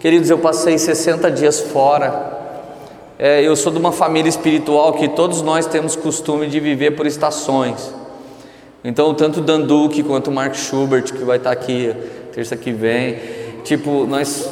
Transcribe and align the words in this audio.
Queridos, 0.00 0.30
eu 0.30 0.38
passei 0.38 0.78
60 0.78 1.28
dias 1.28 1.58
fora. 1.58 2.38
É, 3.18 3.42
eu 3.42 3.56
sou 3.56 3.72
de 3.72 3.80
uma 3.80 3.90
família 3.90 4.28
espiritual 4.28 4.92
que 4.92 5.08
todos 5.08 5.42
nós 5.42 5.66
temos 5.66 5.96
costume 5.96 6.46
de 6.46 6.60
viver 6.60 6.92
por 6.92 7.04
estações. 7.04 7.92
Então, 8.84 9.12
tanto 9.12 9.40
Dan 9.40 9.62
Duque 9.62 10.04
quanto 10.04 10.30
Mark 10.30 10.54
Schubert, 10.54 11.12
que 11.12 11.24
vai 11.24 11.38
estar 11.38 11.50
aqui 11.50 11.92
terça 12.32 12.54
que 12.54 12.70
vem, 12.70 13.18
tipo, 13.64 14.06
nós, 14.06 14.48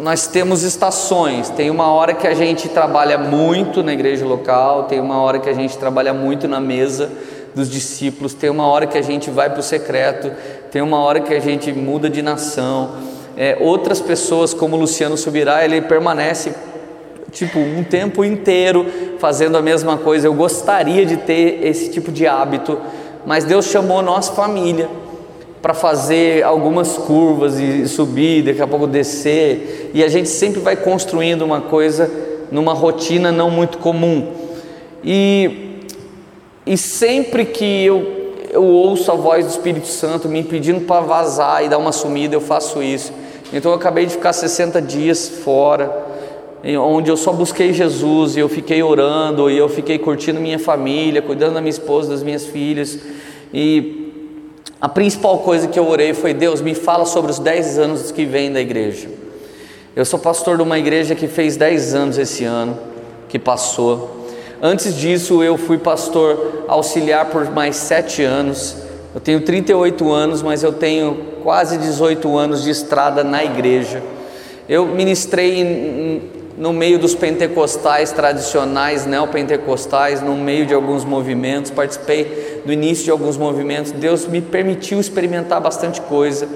nós 0.00 0.26
temos 0.26 0.64
estações. 0.64 1.48
Tem 1.48 1.70
uma 1.70 1.92
hora 1.92 2.12
que 2.12 2.26
a 2.26 2.34
gente 2.34 2.68
trabalha 2.68 3.16
muito 3.16 3.84
na 3.84 3.92
igreja 3.92 4.26
local, 4.26 4.86
tem 4.86 4.98
uma 4.98 5.22
hora 5.22 5.38
que 5.38 5.48
a 5.48 5.54
gente 5.54 5.78
trabalha 5.78 6.12
muito 6.12 6.48
na 6.48 6.58
mesa 6.58 7.08
dos 7.54 7.70
discípulos, 7.70 8.34
tem 8.34 8.50
uma 8.50 8.66
hora 8.66 8.84
que 8.84 8.98
a 8.98 9.02
gente 9.02 9.30
vai 9.30 9.48
para 9.48 9.60
o 9.60 9.62
secreto, 9.62 10.32
tem 10.72 10.82
uma 10.82 10.98
hora 10.98 11.20
que 11.20 11.32
a 11.32 11.38
gente 11.38 11.72
muda 11.72 12.10
de 12.10 12.20
nação 12.20 13.16
é, 13.40 13.56
outras 13.60 14.00
pessoas, 14.00 14.52
como 14.52 14.74
Luciano 14.74 15.16
Subirá, 15.16 15.64
ele 15.64 15.80
permanece 15.80 16.52
tipo 17.30 17.60
um 17.60 17.84
tempo 17.84 18.24
inteiro 18.24 18.84
fazendo 19.20 19.56
a 19.56 19.62
mesma 19.62 19.96
coisa. 19.96 20.26
Eu 20.26 20.34
gostaria 20.34 21.06
de 21.06 21.18
ter 21.18 21.64
esse 21.64 21.88
tipo 21.88 22.10
de 22.10 22.26
hábito, 22.26 22.80
mas 23.24 23.44
Deus 23.44 23.66
chamou 23.66 24.02
nossa 24.02 24.32
família 24.32 24.88
para 25.62 25.72
fazer 25.72 26.42
algumas 26.42 26.98
curvas 26.98 27.60
e 27.60 27.86
subir, 27.86 28.42
daqui 28.42 28.60
a 28.60 28.66
pouco 28.66 28.88
descer, 28.88 29.92
e 29.94 30.02
a 30.02 30.08
gente 30.08 30.28
sempre 30.28 30.60
vai 30.60 30.74
construindo 30.74 31.42
uma 31.42 31.60
coisa 31.60 32.10
numa 32.50 32.74
rotina 32.74 33.30
não 33.30 33.52
muito 33.52 33.78
comum. 33.78 34.32
E, 35.04 35.78
e 36.66 36.76
sempre 36.76 37.44
que 37.44 37.84
eu, 37.84 38.34
eu 38.50 38.64
ouço 38.64 39.12
a 39.12 39.14
voz 39.14 39.46
do 39.46 39.50
Espírito 39.50 39.86
Santo 39.86 40.28
me 40.28 40.42
pedindo 40.42 40.80
para 40.80 41.02
vazar 41.02 41.64
e 41.64 41.68
dar 41.68 41.78
uma 41.78 41.92
sumida, 41.92 42.34
eu 42.34 42.40
faço 42.40 42.82
isso. 42.82 43.12
Então 43.52 43.72
eu 43.72 43.76
acabei 43.76 44.06
de 44.06 44.12
ficar 44.12 44.32
60 44.32 44.80
dias 44.82 45.28
fora, 45.28 46.06
onde 46.80 47.10
eu 47.10 47.16
só 47.16 47.32
busquei 47.32 47.72
Jesus 47.72 48.36
e 48.36 48.40
eu 48.40 48.48
fiquei 48.48 48.82
orando 48.82 49.50
e 49.50 49.56
eu 49.56 49.68
fiquei 49.68 49.98
curtindo 49.98 50.40
minha 50.40 50.58
família, 50.58 51.22
cuidando 51.22 51.54
da 51.54 51.60
minha 51.60 51.70
esposa, 51.70 52.10
das 52.10 52.22
minhas 52.22 52.46
filhas. 52.46 52.98
E 53.52 54.12
a 54.80 54.88
principal 54.88 55.38
coisa 55.38 55.66
que 55.66 55.78
eu 55.78 55.88
orei 55.88 56.12
foi: 56.14 56.34
Deus, 56.34 56.60
me 56.60 56.74
fala 56.74 57.04
sobre 57.04 57.30
os 57.30 57.38
10 57.38 57.78
anos 57.78 58.12
que 58.12 58.24
vem 58.24 58.52
da 58.52 58.60
igreja. 58.60 59.08
Eu 59.96 60.04
sou 60.04 60.18
pastor 60.18 60.56
de 60.56 60.62
uma 60.62 60.78
igreja 60.78 61.14
que 61.14 61.26
fez 61.26 61.56
10 61.56 61.94
anos 61.94 62.18
esse 62.18 62.44
ano, 62.44 62.78
que 63.28 63.38
passou. 63.38 64.26
Antes 64.60 64.96
disso, 64.96 65.42
eu 65.42 65.56
fui 65.56 65.78
pastor 65.78 66.64
auxiliar 66.68 67.26
por 67.26 67.50
mais 67.50 67.76
sete 67.76 68.22
anos. 68.22 68.76
Eu 69.18 69.22
tenho 69.22 69.40
38 69.40 70.12
anos, 70.12 70.42
mas 70.42 70.62
eu 70.62 70.72
tenho 70.72 71.18
quase 71.42 71.76
18 71.76 72.38
anos 72.38 72.62
de 72.62 72.70
estrada 72.70 73.24
na 73.24 73.44
igreja. 73.44 74.00
Eu 74.68 74.86
ministrei 74.86 76.22
no 76.56 76.72
meio 76.72 77.00
dos 77.00 77.16
pentecostais 77.16 78.12
tradicionais, 78.12 79.06
neopentecostais, 79.06 80.22
no 80.22 80.36
meio 80.36 80.66
de 80.66 80.72
alguns 80.72 81.04
movimentos, 81.04 81.72
participei 81.72 82.62
do 82.64 82.72
início 82.72 83.06
de 83.06 83.10
alguns 83.10 83.36
movimentos. 83.36 83.90
Deus 83.90 84.24
me 84.24 84.40
permitiu 84.40 85.00
experimentar 85.00 85.60
bastante 85.60 86.00
coisa, 86.00 86.46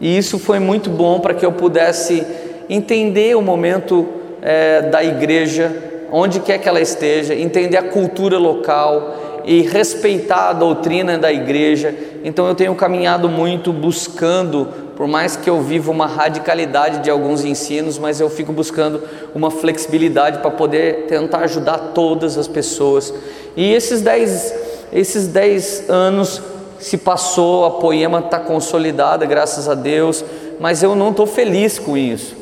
e 0.00 0.18
isso 0.18 0.36
foi 0.36 0.58
muito 0.58 0.90
bom 0.90 1.20
para 1.20 1.32
que 1.32 1.46
eu 1.46 1.52
pudesse 1.52 2.26
entender 2.68 3.36
o 3.36 3.40
momento 3.40 4.08
é, 4.42 4.82
da 4.82 5.04
igreja, 5.04 5.89
onde 6.10 6.40
quer 6.40 6.58
que 6.58 6.68
ela 6.68 6.80
esteja, 6.80 7.34
entender 7.34 7.76
a 7.76 7.82
cultura 7.82 8.38
local, 8.38 9.30
e 9.44 9.62
respeitar 9.62 10.50
a 10.50 10.52
doutrina 10.52 11.18
da 11.18 11.32
igreja. 11.32 11.94
Então 12.24 12.46
eu 12.46 12.54
tenho 12.54 12.74
caminhado 12.74 13.28
muito 13.28 13.72
buscando, 13.72 14.68
por 14.96 15.06
mais 15.06 15.36
que 15.36 15.48
eu 15.48 15.60
viva 15.60 15.90
uma 15.90 16.06
radicalidade 16.06 17.00
de 17.00 17.10
alguns 17.10 17.44
ensinos, 17.44 17.98
mas 17.98 18.20
eu 18.20 18.28
fico 18.28 18.52
buscando 18.52 19.02
uma 19.34 19.50
flexibilidade 19.50 20.38
para 20.38 20.50
poder 20.50 21.06
tentar 21.06 21.38
ajudar 21.38 21.78
todas 21.94 22.36
as 22.36 22.46
pessoas. 22.46 23.12
E 23.56 23.72
esses 23.72 24.02
dez, 24.02 24.54
esses 24.92 25.26
dez 25.26 25.88
anos 25.88 26.42
se 26.78 26.96
passou, 26.96 27.64
a 27.64 27.70
poema 27.72 28.20
está 28.20 28.38
consolidada, 28.38 29.26
graças 29.26 29.68
a 29.68 29.74
Deus, 29.74 30.24
mas 30.58 30.82
eu 30.82 30.94
não 30.94 31.10
estou 31.10 31.26
feliz 31.26 31.78
com 31.78 31.96
isso. 31.96 32.39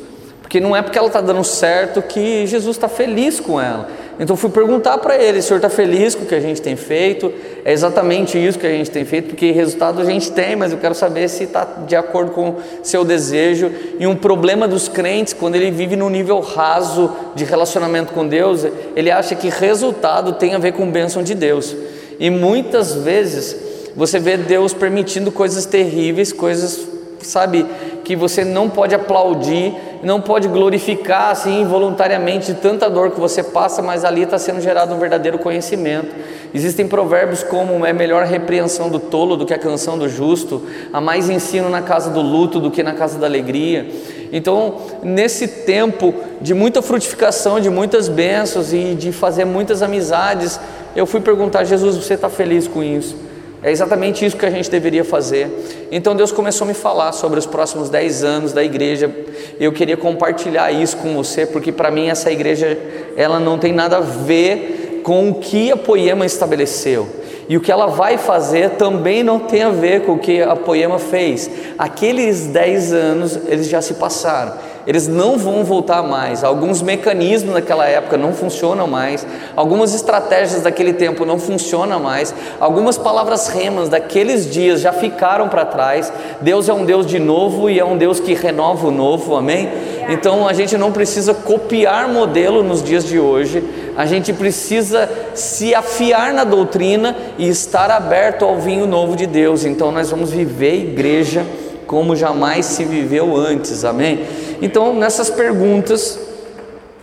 Porque 0.49 0.59
não 0.59 0.75
é 0.75 0.81
porque 0.81 0.97
ela 0.97 1.05
está 1.05 1.21
dando 1.21 1.43
certo 1.43 2.01
que 2.01 2.47
Jesus 2.47 2.75
está 2.75 2.89
feliz 2.89 3.39
com 3.39 3.61
ela. 3.61 3.87
Então 4.19 4.35
fui 4.35 4.49
perguntar 4.49 4.97
para 4.97 5.15
ele: 5.15 5.37
o 5.37 5.43
senhor 5.43 5.57
está 5.57 5.69
feliz 5.69 6.15
com 6.15 6.23
o 6.23 6.25
que 6.25 6.33
a 6.33 6.39
gente 6.39 6.59
tem 6.59 6.75
feito? 6.75 7.31
É 7.63 7.71
exatamente 7.71 8.35
isso 8.35 8.57
que 8.57 8.65
a 8.65 8.71
gente 8.71 8.89
tem 8.89 9.05
feito, 9.05 9.27
porque 9.27 9.51
resultado 9.51 10.01
a 10.01 10.05
gente 10.05 10.31
tem, 10.31 10.55
mas 10.55 10.71
eu 10.71 10.79
quero 10.79 10.95
saber 10.95 11.29
se 11.29 11.43
está 11.43 11.65
de 11.85 11.95
acordo 11.95 12.31
com 12.31 12.55
seu 12.81 13.05
desejo. 13.05 13.71
E 13.99 14.07
um 14.07 14.15
problema 14.15 14.67
dos 14.67 14.87
crentes, 14.87 15.33
quando 15.33 15.53
ele 15.53 15.69
vive 15.69 15.95
num 15.95 16.09
nível 16.09 16.39
raso 16.39 17.11
de 17.35 17.45
relacionamento 17.45 18.11
com 18.11 18.27
Deus, 18.27 18.65
ele 18.95 19.11
acha 19.11 19.35
que 19.35 19.49
resultado 19.49 20.33
tem 20.33 20.55
a 20.55 20.57
ver 20.57 20.71
com 20.71 20.89
bênção 20.89 21.21
de 21.21 21.35
Deus. 21.35 21.75
E 22.19 22.31
muitas 22.31 22.95
vezes 22.95 23.55
você 23.95 24.17
vê 24.17 24.35
Deus 24.35 24.73
permitindo 24.73 25.31
coisas 25.31 25.67
terríveis, 25.67 26.33
coisas, 26.33 26.87
sabe, 27.25 27.65
que 28.03 28.15
você 28.15 28.43
não 28.43 28.69
pode 28.69 28.95
aplaudir 28.95 29.75
não 30.01 30.21
pode 30.21 30.47
glorificar 30.47 31.31
assim 31.31 31.65
voluntariamente 31.65 32.53
tanta 32.53 32.89
dor 32.89 33.11
que 33.11 33.19
você 33.19 33.43
passa, 33.43 33.81
mas 33.81 34.05
ali 34.05 34.23
está 34.23 34.37
sendo 34.37 34.61
gerado 34.61 34.93
um 34.93 34.99
verdadeiro 34.99 35.37
conhecimento. 35.37 36.15
Existem 36.53 36.87
provérbios 36.87 37.43
como 37.43 37.85
é 37.85 37.93
melhor 37.93 38.23
a 38.23 38.25
repreensão 38.25 38.89
do 38.89 38.99
tolo 38.99 39.35
do 39.35 39.45
que 39.45 39.53
a 39.53 39.59
canção 39.59 39.97
do 39.97 40.07
justo, 40.07 40.63
há 40.91 41.01
mais 41.01 41.29
ensino 41.29 41.69
na 41.69 41.81
casa 41.81 42.09
do 42.09 42.21
luto 42.21 42.59
do 42.59 42.71
que 42.71 42.81
na 42.81 42.93
casa 42.93 43.19
da 43.19 43.27
alegria. 43.27 43.87
Então, 44.31 44.77
nesse 45.03 45.47
tempo 45.47 46.13
de 46.41 46.53
muita 46.53 46.81
frutificação, 46.81 47.59
de 47.59 47.69
muitas 47.69 48.07
bênçãos 48.07 48.73
e 48.73 48.95
de 48.95 49.11
fazer 49.11 49.45
muitas 49.45 49.81
amizades, 49.81 50.59
eu 50.95 51.05
fui 51.05 51.19
perguntar: 51.19 51.65
Jesus, 51.65 51.97
você 51.97 52.13
está 52.13 52.29
feliz 52.29 52.67
com 52.67 52.81
isso? 52.81 53.28
É 53.61 53.71
exatamente 53.71 54.25
isso 54.25 54.37
que 54.37 54.45
a 54.45 54.49
gente 54.49 54.69
deveria 54.69 55.03
fazer. 55.03 55.49
Então 55.91 56.15
Deus 56.15 56.31
começou 56.31 56.65
a 56.65 56.67
me 56.69 56.73
falar 56.73 57.11
sobre 57.11 57.39
os 57.39 57.45
próximos 57.45 57.89
10 57.89 58.23
anos 58.23 58.53
da 58.53 58.63
igreja. 58.63 59.13
Eu 59.59 59.73
queria 59.73 59.97
compartilhar 59.97 60.71
isso 60.71 60.95
com 60.97 61.13
você, 61.13 61.45
porque 61.45 61.71
para 61.71 61.91
mim 61.91 62.07
essa 62.07 62.31
igreja 62.31 62.77
ela 63.17 63.39
não 63.39 63.57
tem 63.57 63.73
nada 63.73 63.97
a 63.97 64.01
ver 64.01 65.01
com 65.03 65.29
o 65.29 65.35
que 65.35 65.71
a 65.71 65.77
Poema 65.77 66.25
estabeleceu. 66.25 67.07
E 67.49 67.57
o 67.57 67.61
que 67.61 67.71
ela 67.71 67.87
vai 67.87 68.17
fazer 68.17 68.71
também 68.71 69.23
não 69.23 69.39
tem 69.39 69.63
a 69.63 69.71
ver 69.71 70.03
com 70.03 70.13
o 70.13 70.19
que 70.19 70.41
a 70.41 70.55
Poema 70.55 70.99
fez. 70.99 71.49
Aqueles 71.77 72.45
10 72.47 72.93
anos, 72.93 73.39
eles 73.47 73.67
já 73.67 73.81
se 73.81 73.95
passaram 73.95 74.68
eles 74.87 75.07
não 75.07 75.37
vão 75.37 75.63
voltar 75.63 76.01
mais. 76.01 76.43
Alguns 76.43 76.81
mecanismos 76.81 77.53
daquela 77.53 77.85
época 77.85 78.17
não 78.17 78.33
funcionam 78.33 78.87
mais, 78.87 79.25
algumas 79.55 79.93
estratégias 79.93 80.61
daquele 80.61 80.93
tempo 80.93 81.25
não 81.25 81.39
funcionam 81.39 81.99
mais, 81.99 82.33
algumas 82.59 82.97
palavras 82.97 83.47
remas 83.47 83.89
daqueles 83.89 84.49
dias 84.49 84.81
já 84.81 84.91
ficaram 84.91 85.49
para 85.49 85.65
trás. 85.65 86.11
Deus 86.41 86.69
é 86.69 86.73
um 86.73 86.85
Deus 86.85 87.05
de 87.05 87.19
novo 87.19 87.69
e 87.69 87.79
é 87.79 87.85
um 87.85 87.97
Deus 87.97 88.19
que 88.19 88.33
renova 88.33 88.87
o 88.87 88.91
novo, 88.91 89.35
amém? 89.35 89.69
Então 90.09 90.47
a 90.47 90.53
gente 90.53 90.77
não 90.77 90.91
precisa 90.91 91.33
copiar 91.33 92.07
modelo 92.07 92.63
nos 92.63 92.81
dias 92.81 93.05
de 93.05 93.19
hoje, 93.19 93.63
a 93.95 94.05
gente 94.05 94.33
precisa 94.33 95.09
se 95.35 95.75
afiar 95.75 96.33
na 96.33 96.43
doutrina 96.43 97.15
e 97.37 97.47
estar 97.47 97.91
aberto 97.91 98.43
ao 98.43 98.57
vinho 98.57 98.87
novo 98.87 99.15
de 99.15 99.27
Deus. 99.27 99.65
Então 99.65 99.91
nós 99.91 100.09
vamos 100.09 100.31
viver 100.31 100.75
igreja 100.75 101.45
como 101.85 102.15
jamais 102.15 102.67
se 102.67 102.83
viveu 102.83 103.35
antes, 103.35 103.83
amém? 103.83 104.19
Então, 104.61 104.93
nessas 104.93 105.29
perguntas, 105.29 106.19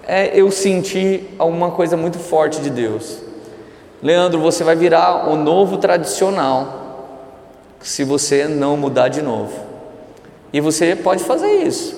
é, 0.07 0.39
eu 0.39 0.51
senti 0.51 1.25
alguma 1.39 1.71
coisa 1.71 1.97
muito 1.97 2.19
forte 2.19 2.61
de 2.61 2.69
Deus. 2.69 3.19
Leandro, 4.03 4.41
você 4.41 4.63
vai 4.63 4.77
virar 4.77 5.31
o 5.31 5.37
novo 5.37 5.79
tradicional 5.79 6.85
se 7.81 8.05
você 8.05 8.47
não 8.47 8.77
mudar 8.77 9.09
de 9.09 9.23
novo. 9.23 9.53
E 10.53 10.61
você 10.61 10.95
pode 10.95 11.25
fazer 11.25 11.63
isso. 11.63 11.97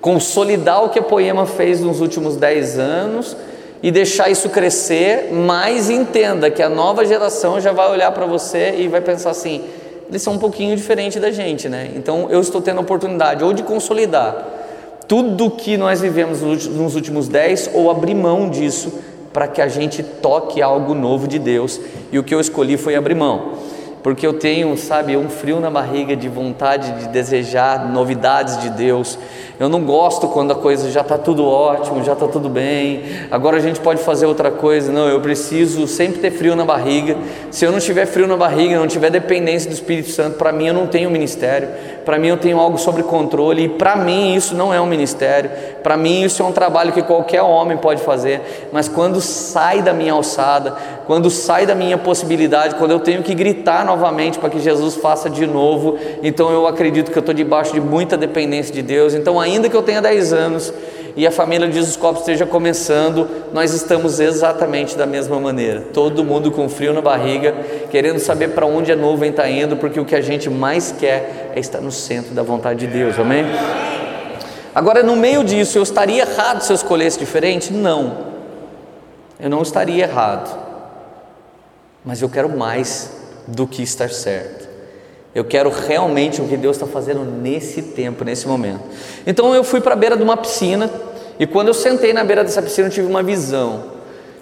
Consolidar 0.00 0.84
o 0.84 0.90
que 0.90 0.98
a 0.98 1.02
Poema 1.02 1.46
fez 1.46 1.80
nos 1.80 2.00
últimos 2.00 2.36
10 2.36 2.78
anos 2.78 3.36
e 3.82 3.90
deixar 3.90 4.30
isso 4.30 4.50
crescer, 4.50 5.30
mas 5.32 5.88
entenda 5.88 6.50
que 6.50 6.62
a 6.62 6.68
nova 6.68 7.04
geração 7.04 7.60
já 7.60 7.72
vai 7.72 7.90
olhar 7.90 8.12
para 8.12 8.26
você 8.26 8.74
e 8.78 8.88
vai 8.88 9.00
pensar 9.00 9.30
assim: 9.30 9.64
eles 10.08 10.22
são 10.22 10.34
um 10.34 10.38
pouquinho 10.38 10.76
diferente 10.76 11.18
da 11.18 11.30
gente, 11.30 11.68
né? 11.68 11.90
Então 11.96 12.28
eu 12.30 12.40
estou 12.40 12.60
tendo 12.60 12.78
a 12.78 12.82
oportunidade 12.82 13.42
ou 13.42 13.52
de 13.52 13.62
consolidar 13.62 14.61
tudo 15.06 15.50
que 15.50 15.76
nós 15.76 16.00
vivemos 16.00 16.40
nos 16.40 16.94
últimos 16.94 17.28
dez 17.28 17.70
ou 17.72 17.90
abrir 17.90 18.14
mão 18.14 18.48
disso 18.48 18.92
para 19.32 19.48
que 19.48 19.62
a 19.62 19.68
gente 19.68 20.02
toque 20.02 20.60
algo 20.60 20.94
novo 20.94 21.26
de 21.26 21.38
Deus. 21.38 21.80
E 22.10 22.18
o 22.18 22.22
que 22.22 22.34
eu 22.34 22.40
escolhi 22.40 22.76
foi 22.76 22.94
abrir 22.94 23.14
mão, 23.14 23.54
porque 24.02 24.26
eu 24.26 24.34
tenho, 24.34 24.76
sabe, 24.76 25.16
um 25.16 25.28
frio 25.28 25.58
na 25.58 25.70
barriga 25.70 26.14
de 26.14 26.28
vontade 26.28 26.92
de 27.00 27.08
desejar 27.08 27.90
novidades 27.90 28.60
de 28.60 28.70
Deus. 28.70 29.18
Eu 29.60 29.68
não 29.68 29.82
gosto 29.82 30.26
quando 30.28 30.52
a 30.52 30.54
coisa 30.54 30.90
já 30.90 31.02
está 31.02 31.18
tudo 31.18 31.46
ótimo, 31.46 32.02
já 32.02 32.14
está 32.14 32.26
tudo 32.26 32.48
bem. 32.48 33.02
Agora 33.30 33.58
a 33.58 33.60
gente 33.60 33.78
pode 33.80 34.02
fazer 34.02 34.26
outra 34.26 34.50
coisa. 34.50 34.90
Não, 34.90 35.08
eu 35.08 35.20
preciso 35.20 35.86
sempre 35.86 36.20
ter 36.20 36.30
frio 36.30 36.56
na 36.56 36.64
barriga. 36.64 37.16
Se 37.50 37.64
eu 37.64 37.70
não 37.70 37.78
tiver 37.78 38.06
frio 38.06 38.26
na 38.26 38.36
barriga, 38.36 38.78
não 38.78 38.86
tiver 38.86 39.10
dependência 39.10 39.70
do 39.70 39.74
Espírito 39.74 40.10
Santo, 40.10 40.38
para 40.38 40.52
mim 40.52 40.68
eu 40.68 40.74
não 40.74 40.86
tenho 40.86 41.10
ministério. 41.10 41.68
Para 42.04 42.18
mim 42.18 42.28
eu 42.28 42.36
tenho 42.36 42.58
algo 42.58 42.78
sobre 42.78 43.02
controle. 43.02 43.64
E 43.64 43.68
para 43.68 43.94
mim 43.96 44.34
isso 44.34 44.54
não 44.54 44.72
é 44.72 44.80
um 44.80 44.86
ministério. 44.86 45.50
Para 45.82 45.96
mim 45.96 46.22
isso 46.22 46.42
é 46.42 46.46
um 46.46 46.52
trabalho 46.52 46.92
que 46.92 47.02
qualquer 47.02 47.42
homem 47.42 47.76
pode 47.76 48.02
fazer. 48.02 48.68
Mas 48.72 48.88
quando 48.88 49.20
sai 49.20 49.82
da 49.82 49.92
minha 49.92 50.12
alçada, 50.12 50.74
quando 51.06 51.30
sai 51.30 51.66
da 51.66 51.74
minha 51.74 51.98
possibilidade, 51.98 52.76
quando 52.76 52.92
eu 52.92 53.00
tenho 53.00 53.22
que 53.22 53.34
gritar 53.34 53.84
novamente 53.84 54.38
para 54.38 54.48
que 54.48 54.60
Jesus 54.60 54.94
faça 54.94 55.28
de 55.28 55.46
novo, 55.46 55.98
então 56.22 56.50
eu 56.50 56.66
acredito 56.66 57.10
que 57.10 57.18
eu 57.18 57.20
estou 57.20 57.34
debaixo 57.34 57.72
de 57.72 57.80
muita 57.80 58.16
dependência 58.16 58.72
de 58.72 58.82
Deus. 58.82 59.14
Então, 59.14 59.41
ainda 59.42 59.68
que 59.68 59.76
eu 59.76 59.82
tenha 59.82 60.00
10 60.00 60.32
anos 60.32 60.72
e 61.14 61.26
a 61.26 61.30
família 61.30 61.68
de 61.68 61.74
Jesus 61.74 61.96
Copos 61.96 62.20
esteja 62.20 62.46
começando, 62.46 63.28
nós 63.52 63.74
estamos 63.74 64.18
exatamente 64.18 64.96
da 64.96 65.04
mesma 65.04 65.38
maneira. 65.38 65.82
Todo 65.92 66.24
mundo 66.24 66.50
com 66.50 66.68
frio 66.68 66.92
na 66.92 67.02
barriga, 67.02 67.54
querendo 67.90 68.18
saber 68.18 68.48
para 68.48 68.64
onde 68.64 68.90
a 68.90 68.96
nuvem 68.96 69.30
está 69.30 69.48
indo, 69.48 69.76
porque 69.76 70.00
o 70.00 70.04
que 70.04 70.14
a 70.14 70.22
gente 70.22 70.48
mais 70.48 70.94
quer 70.98 71.52
é 71.54 71.60
estar 71.60 71.80
no 71.80 71.92
centro 71.92 72.34
da 72.34 72.42
vontade 72.42 72.86
de 72.86 72.86
Deus, 72.86 73.18
amém? 73.18 73.44
Agora, 74.74 75.02
no 75.02 75.14
meio 75.14 75.44
disso, 75.44 75.76
eu 75.76 75.82
estaria 75.82 76.22
errado 76.22 76.62
se 76.62 76.72
eu 76.72 76.76
escolhesse 76.76 77.18
diferente? 77.18 77.72
Não, 77.72 78.32
eu 79.38 79.50
não 79.50 79.60
estaria 79.60 80.04
errado, 80.04 80.58
mas 82.02 82.22
eu 82.22 82.28
quero 82.28 82.48
mais 82.48 83.10
do 83.46 83.66
que 83.66 83.82
estar 83.82 84.08
certo. 84.08 84.71
Eu 85.34 85.44
quero 85.44 85.70
realmente 85.70 86.42
o 86.42 86.44
que 86.46 86.56
Deus 86.56 86.76
está 86.76 86.86
fazendo 86.86 87.24
nesse 87.24 87.80
tempo, 87.80 88.24
nesse 88.24 88.46
momento. 88.46 88.80
Então 89.26 89.54
eu 89.54 89.64
fui 89.64 89.80
para 89.80 89.94
a 89.94 89.96
beira 89.96 90.16
de 90.16 90.22
uma 90.22 90.36
piscina 90.36 90.90
e 91.38 91.46
quando 91.46 91.68
eu 91.68 91.74
sentei 91.74 92.12
na 92.12 92.22
beira 92.22 92.44
dessa 92.44 92.60
piscina 92.60 92.88
eu 92.88 92.92
tive 92.92 93.06
uma 93.06 93.22
visão. 93.22 93.92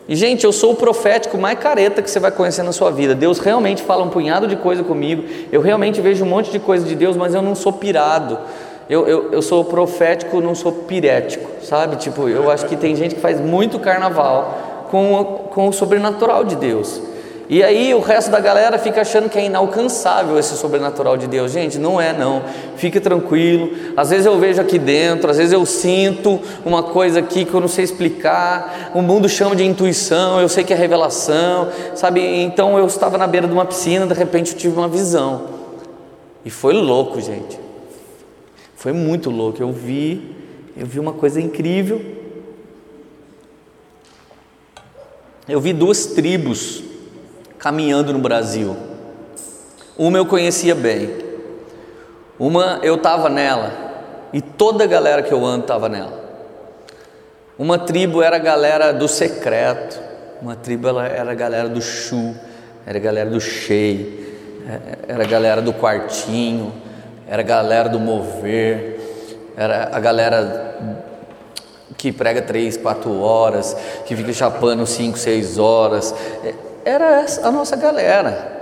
E 0.09 0.17
gente, 0.17 0.45
eu 0.45 0.53
sou 0.53 0.73
o 0.73 0.75
profético 0.75 1.39
mais 1.39 1.57
careta 1.57 2.03
que 2.03 2.11
você 2.11 2.19
vai 2.19 2.33
conhecer 2.33 2.65
na 2.65 2.73
sua 2.73 2.91
vida. 2.91 3.15
Deus 3.15 3.39
realmente 3.39 3.83
fala 3.83 4.03
um 4.03 4.09
punhado 4.09 4.49
de 4.49 4.57
coisa 4.57 4.83
comigo. 4.83 5.23
Eu 5.53 5.61
realmente 5.61 6.01
vejo 6.01 6.25
um 6.25 6.29
monte 6.29 6.51
de 6.51 6.59
coisa 6.59 6.85
de 6.85 6.97
Deus, 6.97 7.17
mas 7.17 7.33
eu 7.33 7.41
não 7.41 7.55
sou 7.55 7.73
pirado. 7.73 8.37
Eu, 8.89 9.07
eu, 9.07 9.29
eu 9.31 9.41
sou 9.41 9.65
profético, 9.65 10.41
não 10.41 10.53
sou 10.57 10.73
pirético, 10.73 11.49
sabe? 11.63 11.95
Tipo, 11.95 12.29
eu 12.29 12.51
acho 12.51 12.67
que 12.67 12.77
tem 12.77 12.97
gente 12.97 13.15
que 13.15 13.21
faz 13.21 13.41
muito 13.41 13.79
carnaval 13.79 14.89
com, 14.91 15.47
com 15.53 15.69
o 15.69 15.73
sobrenatural 15.73 16.43
de 16.43 16.57
Deus. 16.57 17.01
E 17.51 17.65
aí 17.65 17.93
o 17.93 17.99
resto 17.99 18.31
da 18.31 18.39
galera 18.39 18.79
fica 18.79 19.01
achando 19.01 19.29
que 19.29 19.37
é 19.37 19.47
inalcançável 19.47 20.39
esse 20.39 20.57
sobrenatural 20.57 21.17
de 21.17 21.27
Deus. 21.27 21.51
Gente, 21.51 21.79
não 21.79 22.01
é 22.01 22.13
não. 22.13 22.45
Fique 22.77 23.01
tranquilo. 23.01 23.73
Às 23.97 24.11
vezes 24.11 24.25
eu 24.25 24.39
vejo 24.39 24.61
aqui 24.61 24.79
dentro, 24.79 25.29
às 25.29 25.37
vezes 25.37 25.53
eu 25.53 25.67
sinto 25.67 26.41
uma 26.65 26.81
coisa 26.81 27.19
aqui 27.19 27.45
que 27.45 27.53
eu 27.53 27.61
não 27.61 27.67
sei 27.67 27.83
explicar. 27.83 28.93
O 28.95 29.03
mundo 29.03 29.29
chama 29.29 29.57
de 29.57 29.65
intuição, 29.65 30.41
eu 30.41 30.49
sei 30.49 30.63
que 30.63 30.73
é 30.73 30.77
revelação, 30.77 31.69
sabe? 31.97 32.21
Então 32.21 32.79
eu 32.79 32.87
estava 32.87 33.19
na 33.19 33.27
beira 33.27 33.49
de 33.49 33.53
uma 33.53 33.65
piscina, 33.65 34.07
de 34.07 34.15
repente 34.15 34.53
eu 34.53 34.57
tive 34.57 34.79
uma 34.79 34.89
visão. 34.89 35.47
E 36.45 36.51
foi 36.51 36.73
louco, 36.73 37.21
gente. 37.21 37.59
Foi 38.77 38.93
muito 38.93 39.29
louco. 39.29 39.61
Eu 39.61 39.73
vi, 39.73 40.37
eu 40.77 40.87
vi 40.87 41.01
uma 41.01 41.13
coisa 41.13 41.41
incrível. 41.41 42.01
Eu 45.49 45.61
vi 45.61 45.73
duas 45.73 46.07
tribos 46.07 46.90
caminhando 47.61 48.13
no 48.13 48.19
Brasil. 48.19 48.77
Uma 49.97 50.17
eu 50.17 50.27
conhecia 50.27 50.75
bem, 50.75 51.15
uma 52.39 52.81
eu 52.83 52.95
estava 52.95 53.29
nela 53.29 53.71
e 54.33 54.41
toda 54.41 54.85
a 54.85 54.87
galera 54.87 55.23
que 55.23 55.33
eu 55.33 55.45
ando 55.45 55.63
estava 55.63 55.89
nela. 55.89 56.19
Uma 57.59 57.79
tribo 57.79 58.23
era 58.23 58.37
a 58.37 58.39
galera 58.39 58.93
do 58.93 59.07
secreto, 59.07 60.01
uma 60.41 60.57
tribo 60.57 60.89
era 60.89 61.31
a 61.31 61.35
galera 61.35 61.69
do 61.69 61.83
chu, 61.83 62.35
era 62.87 62.97
a 62.97 63.01
galera 63.01 63.29
do 63.29 63.39
cheio, 63.39 64.27
é, 64.67 65.13
era 65.13 65.25
a 65.25 65.27
galera 65.27 65.61
do 65.61 65.75
quartinho, 65.75 66.73
era 67.29 67.43
a 67.43 67.45
galera 67.45 67.91
do 67.91 68.01
mover, 68.01 68.99
era 69.55 69.91
a 69.93 70.01
galera 70.01 70.79
que 71.99 72.11
prega 72.11 72.41
três, 72.41 72.79
quatro 72.79 73.21
horas, 73.21 73.77
que 74.07 74.17
fica 74.17 74.33
chapando 74.33 74.87
cinco, 74.87 75.19
seis 75.19 75.59
horas 75.59 76.15
era 76.85 77.27
a 77.43 77.51
nossa 77.51 77.77
galera. 77.77 78.59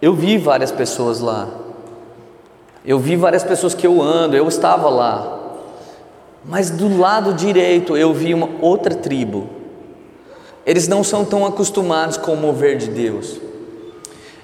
Eu 0.00 0.14
vi 0.14 0.38
várias 0.38 0.70
pessoas 0.70 1.20
lá. 1.20 1.48
Eu 2.84 2.98
vi 2.98 3.16
várias 3.16 3.44
pessoas 3.44 3.74
que 3.74 3.86
eu 3.86 4.00
ando, 4.00 4.36
eu 4.36 4.46
estava 4.48 4.88
lá. 4.88 5.38
Mas 6.44 6.70
do 6.70 6.96
lado 6.96 7.34
direito 7.34 7.96
eu 7.96 8.12
vi 8.14 8.32
uma 8.32 8.48
outra 8.60 8.94
tribo. 8.94 9.48
Eles 10.64 10.86
não 10.86 11.02
são 11.02 11.24
tão 11.24 11.44
acostumados 11.44 12.16
com 12.16 12.34
o 12.34 12.36
mover 12.36 12.76
de 12.76 12.88
Deus. 12.88 13.40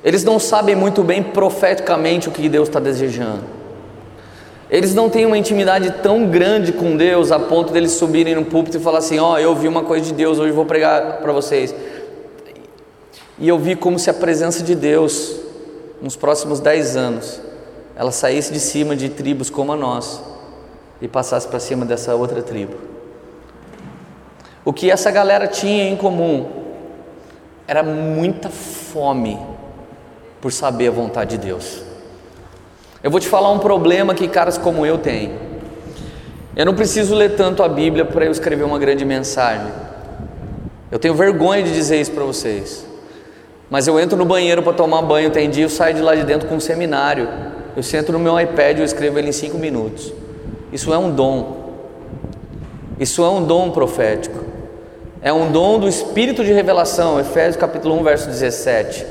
Eles 0.03 0.25
não 0.25 0.39
sabem 0.39 0.75
muito 0.75 1.03
bem 1.03 1.23
profeticamente 1.23 2.29
o 2.29 2.33
que 2.33 2.49
Deus 2.49 2.69
está 2.69 2.81
desejando. 2.81 3.45
Eles 4.71 4.95
não 4.95 5.09
têm 5.09 5.25
uma 5.25 5.39
intimidade 5.39 5.91
tão 6.03 6.27
grande 6.27 6.73
com 6.73 6.97
Deus 6.97 7.31
a 7.31 7.39
ponto 7.39 7.73
deles 7.73 7.93
subirem 7.93 8.35
no 8.35 8.45
púlpito 8.45 8.77
e 8.77 8.81
falar 8.81 8.99
assim: 8.99 9.19
Ó, 9.19 9.35
oh, 9.35 9.39
eu 9.39 9.55
vi 9.55 9.69
uma 9.69 9.83
coisa 9.83 10.05
de 10.05 10.13
Deus, 10.13 10.39
hoje 10.39 10.53
vou 10.53 10.65
pregar 10.65 11.19
para 11.19 11.33
vocês. 11.33 11.75
E 13.39 13.49
eu 13.49 13.59
vi 13.59 13.75
como 13.75 13.99
se 13.99 14.09
a 14.09 14.15
presença 14.15 14.63
de 14.63 14.75
Deus, 14.75 15.37
nos 16.01 16.15
próximos 16.15 16.61
dez 16.61 16.97
anos, 16.97 17.41
ela 17.97 18.13
saísse 18.13 18.53
de 18.53 18.61
cima 18.61 18.95
de 18.95 19.09
tribos 19.09 19.51
como 19.51 19.73
a 19.73 19.77
nossa 19.77 20.21
e 21.01 21.09
passasse 21.09 21.47
para 21.47 21.59
cima 21.59 21.85
dessa 21.85 22.15
outra 22.15 22.43
tribo. 22.43 22.75
O 24.65 24.73
que 24.73 24.91
essa 24.91 25.11
galera 25.11 25.47
tinha 25.47 25.89
em 25.89 25.97
comum 25.97 26.49
era 27.67 27.83
muita 27.83 28.49
fome 28.49 29.39
por 30.41 30.53
saber 30.53 30.89
a 30.89 30.93
vontade 30.93 31.37
de 31.37 31.47
Deus. 31.47 31.83
Eu 33.03 33.11
vou 33.11 33.21
te 33.21 33.29
falar 33.29 33.51
um 33.51 33.59
problema 33.59 34.15
que 34.15 34.29
caras 34.29 34.57
como 34.57 34.87
eu 34.87 34.99
têm. 34.99 35.33
Eu 36.57 36.65
não 36.65 36.75
preciso 36.75 37.15
ler 37.15 37.37
tanto 37.37 37.63
a 37.63 37.69
Bíblia 37.69 38.05
para 38.05 38.25
eu 38.25 38.33
escrever 38.33 38.65
uma 38.65 38.79
grande 38.79 39.05
mensagem. 39.05 39.73
Eu 40.91 40.99
tenho 40.99 41.15
vergonha 41.15 41.63
de 41.63 41.73
dizer 41.73 42.01
isso 42.01 42.13
para 42.13 42.25
vocês. 42.25 42.94
Mas 43.71 43.87
eu 43.87 43.99
entro 43.99 44.17
no 44.17 44.25
banheiro 44.25 44.63
para 44.63 44.73
tomar 44.73 45.03
banho, 45.03 45.31
tem 45.31 45.49
dia 45.49 45.65
eu 45.65 45.69
saio 45.69 45.95
de 45.95 46.03
lá 46.03 46.15
de 46.15 46.25
dentro 46.25 46.49
com 46.49 46.57
um 46.57 46.61
seminário. 46.61 47.29
Eu 47.77 47.83
sento 47.83 48.13
no 48.13 48.19
meu 48.19 48.39
iPad 48.39 48.79
e 48.79 48.81
eu 48.81 48.85
escrevo 48.85 49.19
ele 49.19 49.29
em 49.29 49.33
cinco 49.33 49.59
minutos. 49.59 50.13
Isso 50.73 50.93
é 50.93 50.99
um 50.99 51.11
dom. 51.11 51.65
Isso 52.99 53.25
é 53.25 53.29
um 53.29 53.45
dom 53.45 53.71
profético. 53.71 54.45
É 55.21 55.33
um 55.33 55.51
dom 55.51 55.79
do 55.79 55.89
Espírito 55.89 56.45
de 56.45 56.53
revelação, 56.53 57.19
Efésios 57.19 57.57
capítulo 57.57 57.99
1, 57.99 58.03
verso 58.05 58.27
17. 58.27 59.07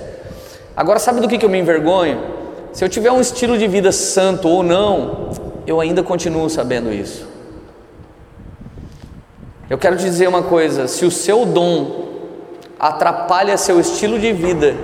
Agora, 0.76 1.00
sabe 1.00 1.20
do 1.20 1.28
que, 1.28 1.38
que 1.38 1.46
eu 1.46 1.50
me 1.50 1.60
envergonho? 1.60 2.22
Se 2.72 2.84
eu 2.84 2.90
tiver 2.90 3.12
um 3.12 3.20
estilo 3.20 3.58
de 3.58 3.68
vida 3.68 3.92
santo 3.92 4.48
ou 4.48 4.64
não, 4.64 5.30
eu 5.66 5.80
ainda 5.80 6.04
continuo 6.04 6.50
sabendo 6.50 6.92
isso. 6.92 7.28
Eu 9.70 9.78
quero 9.78 9.98
te 9.98 10.04
dizer 10.04 10.28
uma 10.28 10.44
coisa: 10.44 10.88
se 10.88 11.06
o 11.06 11.12
seu 11.12 11.46
dom 11.46 12.13
atrapalha 12.88 13.56
seu 13.58 13.80
estilo 13.80 14.20
de 14.20 14.34
vida 14.34 14.76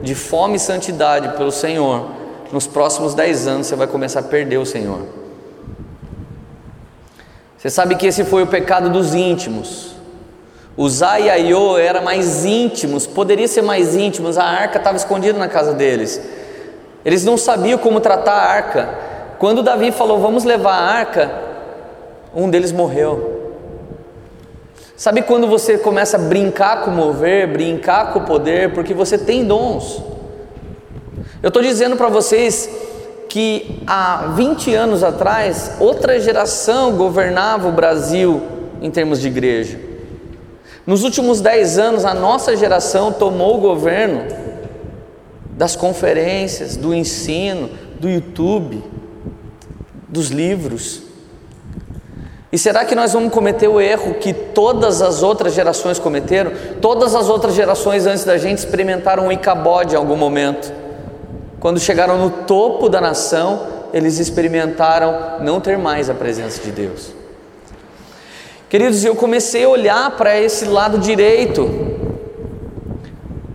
de 0.00 0.14
fome 0.14 0.56
e 0.56 0.60
santidade 0.60 1.36
pelo 1.36 1.50
Senhor, 1.50 2.10
nos 2.52 2.68
próximos 2.68 3.14
dez 3.14 3.48
anos 3.48 3.66
você 3.66 3.74
vai 3.74 3.88
começar 3.88 4.20
a 4.20 4.22
perder 4.22 4.58
o 4.58 4.64
Senhor. 4.64 5.00
Você 7.56 7.68
sabe 7.68 7.96
que 7.96 8.06
esse 8.06 8.24
foi 8.24 8.44
o 8.44 8.46
pecado 8.46 8.88
dos 8.88 9.12
íntimos. 9.12 9.96
Uzá 10.76 11.18
e 11.18 11.28
Aiô 11.28 11.76
eram 11.76 12.02
mais 12.04 12.44
íntimos, 12.44 13.08
poderia 13.08 13.48
ser 13.48 13.62
mais 13.62 13.96
íntimos, 13.96 14.38
a 14.38 14.44
arca 14.44 14.78
estava 14.78 14.96
escondida 14.96 15.36
na 15.36 15.48
casa 15.48 15.74
deles. 15.74 16.20
Eles 17.04 17.24
não 17.24 17.36
sabiam 17.36 17.76
como 17.76 17.98
tratar 17.98 18.34
a 18.34 18.52
arca. 18.52 18.88
Quando 19.40 19.64
Davi 19.64 19.90
falou, 19.90 20.20
vamos 20.20 20.44
levar 20.44 20.74
a 20.74 20.84
arca, 20.84 21.28
um 22.32 22.48
deles 22.48 22.70
morreu. 22.70 23.37
Sabe 24.98 25.22
quando 25.22 25.46
você 25.46 25.78
começa 25.78 26.16
a 26.16 26.20
brincar 26.20 26.82
com 26.82 26.90
o 26.90 26.92
mover, 26.92 27.46
brincar 27.46 28.12
com 28.12 28.18
o 28.18 28.24
poder, 28.24 28.74
porque 28.74 28.92
você 28.92 29.16
tem 29.16 29.44
dons? 29.44 30.02
Eu 31.40 31.48
estou 31.48 31.62
dizendo 31.62 31.94
para 31.94 32.08
vocês 32.08 32.68
que 33.28 33.80
há 33.86 34.32
20 34.34 34.74
anos 34.74 35.04
atrás, 35.04 35.76
outra 35.78 36.18
geração 36.18 36.96
governava 36.96 37.68
o 37.68 37.72
Brasil 37.72 38.42
em 38.82 38.90
termos 38.90 39.20
de 39.20 39.28
igreja. 39.28 39.78
Nos 40.84 41.04
últimos 41.04 41.40
10 41.40 41.78
anos, 41.78 42.04
a 42.04 42.12
nossa 42.12 42.56
geração 42.56 43.12
tomou 43.12 43.58
o 43.58 43.60
governo 43.60 44.24
das 45.52 45.76
conferências, 45.76 46.76
do 46.76 46.92
ensino, 46.92 47.70
do 48.00 48.10
YouTube, 48.10 48.82
dos 50.08 50.30
livros. 50.30 51.07
E 52.50 52.56
será 52.56 52.84
que 52.84 52.94
nós 52.94 53.12
vamos 53.12 53.32
cometer 53.32 53.68
o 53.68 53.78
erro 53.78 54.14
que 54.14 54.32
todas 54.32 55.02
as 55.02 55.22
outras 55.22 55.52
gerações 55.52 55.98
cometeram? 55.98 56.52
Todas 56.80 57.14
as 57.14 57.28
outras 57.28 57.54
gerações 57.54 58.06
antes 58.06 58.24
da 58.24 58.38
gente 58.38 58.58
experimentaram 58.58 59.26
um 59.26 59.32
Icabode 59.32 59.94
em 59.94 59.98
algum 59.98 60.16
momento. 60.16 60.72
Quando 61.60 61.78
chegaram 61.78 62.16
no 62.16 62.30
topo 62.30 62.88
da 62.88 63.02
nação, 63.02 63.66
eles 63.92 64.18
experimentaram 64.18 65.40
não 65.40 65.60
ter 65.60 65.76
mais 65.76 66.08
a 66.08 66.14
presença 66.14 66.62
de 66.62 66.70
Deus. 66.70 67.12
Queridos, 68.70 69.04
eu 69.04 69.14
comecei 69.14 69.64
a 69.64 69.68
olhar 69.68 70.10
para 70.12 70.38
esse 70.38 70.64
lado 70.64 70.98
direito. 70.98 71.68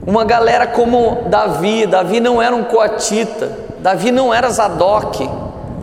Uma 0.05 0.23
galera 0.23 0.67
como 0.67 1.29
Davi, 1.29 1.87
Davi 1.87 2.19
não 2.19 2.41
era 2.41 2.55
um 2.55 2.63
coatita, 2.63 3.57
Davi 3.79 4.11
não 4.11 4.31
era 4.31 4.49
Zadok. 4.49 5.27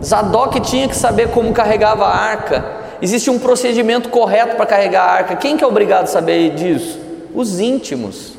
Zadok 0.04 0.60
tinha 0.60 0.88
que 0.88 0.96
saber 0.96 1.30
como 1.30 1.52
carregava 1.52 2.04
a 2.04 2.16
arca. 2.16 2.79
Existe 3.02 3.30
um 3.30 3.38
procedimento 3.38 4.08
correto 4.08 4.56
para 4.56 4.66
carregar 4.66 5.02
a 5.02 5.12
arca. 5.12 5.36
Quem 5.36 5.56
que 5.56 5.64
é 5.64 5.66
obrigado 5.66 6.04
a 6.04 6.06
saber 6.06 6.50
disso? 6.50 6.98
Os 7.34 7.58
íntimos. 7.58 8.34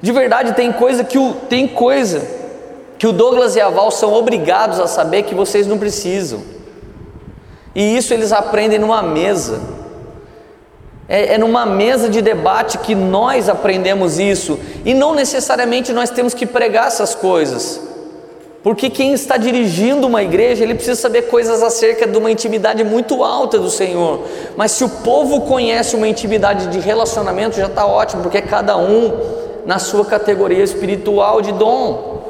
De 0.00 0.12
verdade, 0.12 0.52
tem 0.52 0.72
coisa 0.72 1.04
que 1.04 1.18
o, 1.18 1.34
tem 1.48 1.66
coisa 1.66 2.22
que 2.98 3.06
o 3.06 3.12
Douglas 3.12 3.56
e 3.56 3.60
a 3.60 3.68
Val 3.68 3.90
são 3.90 4.12
obrigados 4.12 4.78
a 4.78 4.86
saber 4.86 5.22
que 5.22 5.34
vocês 5.34 5.66
não 5.66 5.78
precisam. 5.78 6.42
E 7.74 7.96
isso 7.96 8.12
eles 8.12 8.32
aprendem 8.32 8.78
numa 8.78 9.02
mesa. 9.02 9.60
É, 11.08 11.34
é 11.34 11.38
numa 11.38 11.64
mesa 11.64 12.08
de 12.08 12.20
debate 12.20 12.78
que 12.78 12.94
nós 12.94 13.48
aprendemos 13.48 14.18
isso. 14.18 14.58
E 14.84 14.92
não 14.92 15.14
necessariamente 15.14 15.92
nós 15.92 16.10
temos 16.10 16.34
que 16.34 16.46
pregar 16.46 16.88
essas 16.88 17.14
coisas. 17.14 17.91
Porque 18.62 18.88
quem 18.88 19.12
está 19.12 19.36
dirigindo 19.36 20.06
uma 20.06 20.22
igreja, 20.22 20.62
ele 20.62 20.74
precisa 20.74 21.00
saber 21.00 21.22
coisas 21.22 21.62
acerca 21.62 22.06
de 22.06 22.16
uma 22.16 22.30
intimidade 22.30 22.84
muito 22.84 23.24
alta 23.24 23.58
do 23.58 23.68
Senhor. 23.68 24.20
Mas 24.56 24.70
se 24.72 24.84
o 24.84 24.88
povo 24.88 25.40
conhece 25.40 25.96
uma 25.96 26.06
intimidade 26.06 26.68
de 26.68 26.78
relacionamento, 26.78 27.56
já 27.56 27.66
está 27.66 27.84
ótimo, 27.84 28.22
porque 28.22 28.40
cada 28.40 28.76
um 28.76 29.12
na 29.66 29.80
sua 29.80 30.04
categoria 30.04 30.62
espiritual 30.62 31.40
de 31.40 31.50
dom, 31.50 32.22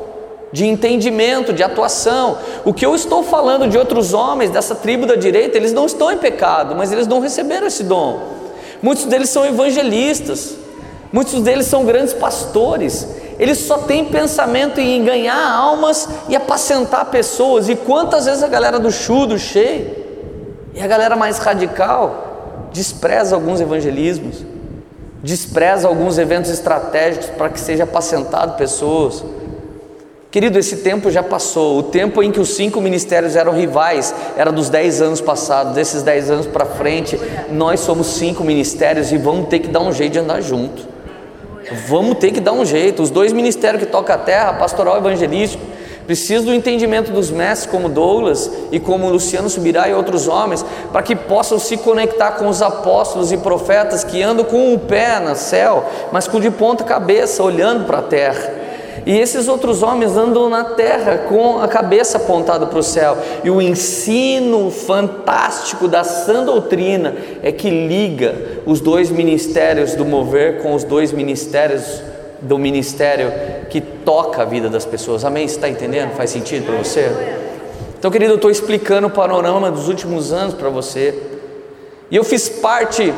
de 0.52 0.66
entendimento, 0.66 1.52
de 1.52 1.62
atuação. 1.62 2.38
O 2.64 2.72
que 2.72 2.84
eu 2.84 2.94
estou 2.94 3.22
falando 3.22 3.68
de 3.68 3.76
outros 3.76 4.14
homens 4.14 4.50
dessa 4.50 4.74
tribo 4.74 5.06
da 5.06 5.16
direita, 5.16 5.56
eles 5.58 5.72
não 5.72 5.84
estão 5.84 6.10
em 6.10 6.18
pecado, 6.18 6.74
mas 6.74 6.92
eles 6.92 7.06
não 7.06 7.20
receberam 7.20 7.66
esse 7.66 7.82
dom. 7.82 8.20
Muitos 8.82 9.04
deles 9.04 9.28
são 9.28 9.44
evangelistas, 9.44 10.56
muitos 11.12 11.40
deles 11.42 11.66
são 11.66 11.84
grandes 11.84 12.14
pastores. 12.14 13.06
Eles 13.38 13.58
só 13.58 13.78
têm 13.78 14.04
pensamento 14.04 14.80
em 14.80 15.04
ganhar 15.04 15.50
almas 15.50 16.08
e 16.28 16.36
apacentar 16.36 17.06
pessoas. 17.06 17.68
E 17.68 17.76
quantas 17.76 18.26
vezes 18.26 18.42
a 18.42 18.48
galera 18.48 18.78
do 18.78 18.90
chu, 18.90 19.26
do 19.26 19.38
cheio, 19.38 20.02
e 20.74 20.80
a 20.80 20.86
galera 20.86 21.16
mais 21.16 21.38
radical 21.38 22.70
despreza 22.72 23.34
alguns 23.34 23.60
evangelismos 23.60 24.52
despreza 25.22 25.86
alguns 25.86 26.18
eventos 26.18 26.50
estratégicos 26.50 27.28
para 27.30 27.48
que 27.48 27.60
seja 27.60 27.84
apacentado 27.84 28.56
pessoas. 28.56 29.24
Querido, 30.30 30.58
esse 30.58 30.78
tempo 30.78 31.10
já 31.10 31.22
passou. 31.22 31.78
O 31.78 31.82
tempo 31.82 32.22
em 32.22 32.32
que 32.32 32.40
os 32.40 32.54
cinco 32.54 32.80
ministérios 32.80 33.36
eram 33.36 33.52
rivais 33.52 34.14
era 34.36 34.50
dos 34.50 34.68
dez 34.68 35.00
anos 35.00 35.20
passados. 35.20 35.74
Desses 35.74 36.02
dez 36.02 36.30
anos 36.30 36.46
para 36.46 36.64
frente, 36.64 37.20
nós 37.50 37.80
somos 37.80 38.06
cinco 38.08 38.42
ministérios 38.42 39.12
e 39.12 39.18
vamos 39.18 39.48
ter 39.48 39.60
que 39.60 39.68
dar 39.68 39.80
um 39.80 39.92
jeito 39.92 40.14
de 40.14 40.18
andar 40.18 40.40
junto. 40.40 40.91
Vamos 41.86 42.18
ter 42.18 42.30
que 42.32 42.40
dar 42.40 42.52
um 42.52 42.64
jeito. 42.64 43.02
Os 43.02 43.10
dois 43.10 43.32
ministérios 43.32 43.82
que 43.82 43.88
tocam 43.90 44.14
a 44.14 44.18
terra, 44.18 44.52
pastoral 44.54 44.96
e 44.96 44.98
evangelístico, 44.98 45.62
Preciso 46.06 46.46
do 46.46 46.54
entendimento 46.54 47.12
dos 47.12 47.30
mestres 47.30 47.70
como 47.70 47.88
Douglas 47.88 48.50
e 48.72 48.80
como 48.80 49.08
Luciano 49.08 49.48
Subirá 49.48 49.88
e 49.88 49.94
outros 49.94 50.26
homens, 50.26 50.64
para 50.92 51.02
que 51.02 51.14
possam 51.14 51.58
se 51.60 51.76
conectar 51.76 52.32
com 52.32 52.48
os 52.48 52.60
apóstolos 52.60 53.30
e 53.30 53.36
profetas 53.36 54.02
que 54.02 54.20
andam 54.20 54.44
com 54.44 54.74
o 54.74 54.78
pé 54.78 55.20
no 55.20 55.36
céu, 55.36 55.84
mas 56.10 56.26
com 56.26 56.40
de 56.40 56.50
ponta 56.50 56.82
cabeça, 56.82 57.42
olhando 57.42 57.86
para 57.86 57.98
a 57.98 58.02
terra. 58.02 58.61
E 59.04 59.18
esses 59.18 59.48
outros 59.48 59.82
homens 59.82 60.16
andam 60.16 60.48
na 60.48 60.64
terra 60.64 61.18
com 61.28 61.60
a 61.60 61.68
cabeça 61.68 62.18
apontada 62.18 62.66
para 62.66 62.78
o 62.78 62.82
céu. 62.82 63.16
E 63.42 63.50
o 63.50 63.60
ensino 63.60 64.70
fantástico 64.70 65.88
da 65.88 66.04
sã 66.04 66.44
doutrina 66.44 67.14
é 67.42 67.50
que 67.50 67.68
liga 67.68 68.34
os 68.64 68.80
dois 68.80 69.10
ministérios 69.10 69.94
do 69.94 70.04
mover 70.04 70.62
com 70.62 70.74
os 70.74 70.84
dois 70.84 71.12
ministérios 71.12 72.02
do 72.40 72.58
ministério 72.58 73.32
que 73.70 73.80
toca 73.80 74.42
a 74.42 74.44
vida 74.44 74.68
das 74.68 74.84
pessoas. 74.84 75.24
Amém? 75.24 75.46
Você 75.46 75.56
está 75.56 75.68
entendendo? 75.68 76.14
Faz 76.14 76.30
sentido 76.30 76.66
para 76.66 76.76
você? 76.76 77.10
Então, 77.98 78.10
querido, 78.10 78.32
eu 78.32 78.36
estou 78.36 78.50
explicando 78.50 79.06
o 79.06 79.10
panorama 79.10 79.70
dos 79.70 79.88
últimos 79.88 80.32
anos 80.32 80.54
para 80.54 80.68
você. 80.68 81.16
E 82.10 82.16
eu 82.16 82.24
fiz 82.24 82.48
parte 82.48 83.14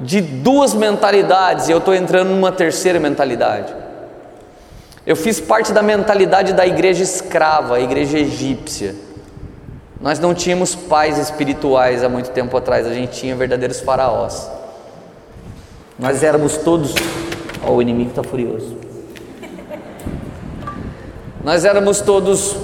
de 0.00 0.20
duas 0.20 0.74
mentalidades 0.74 1.68
e 1.68 1.72
eu 1.72 1.78
estou 1.78 1.94
entrando 1.94 2.30
numa 2.30 2.50
terceira 2.50 2.98
mentalidade. 2.98 3.77
Eu 5.08 5.16
fiz 5.16 5.40
parte 5.40 5.72
da 5.72 5.82
mentalidade 5.82 6.52
da 6.52 6.66
igreja 6.66 7.02
escrava, 7.02 7.76
a 7.76 7.80
igreja 7.80 8.18
egípcia. 8.18 8.94
Nós 9.98 10.18
não 10.18 10.34
tínhamos 10.34 10.74
pais 10.74 11.16
espirituais 11.16 12.04
há 12.04 12.10
muito 12.10 12.28
tempo 12.28 12.54
atrás, 12.54 12.86
a 12.86 12.92
gente 12.92 13.18
tinha 13.18 13.34
verdadeiros 13.34 13.80
faraós. 13.80 14.50
Nós 15.98 16.22
éramos 16.22 16.58
todos 16.58 16.94
Ó, 17.64 17.72
o 17.72 17.82
inimigo 17.82 18.10
está 18.10 18.22
furioso. 18.22 18.76
Nós 21.42 21.64
éramos 21.64 22.00
todos 22.02 22.56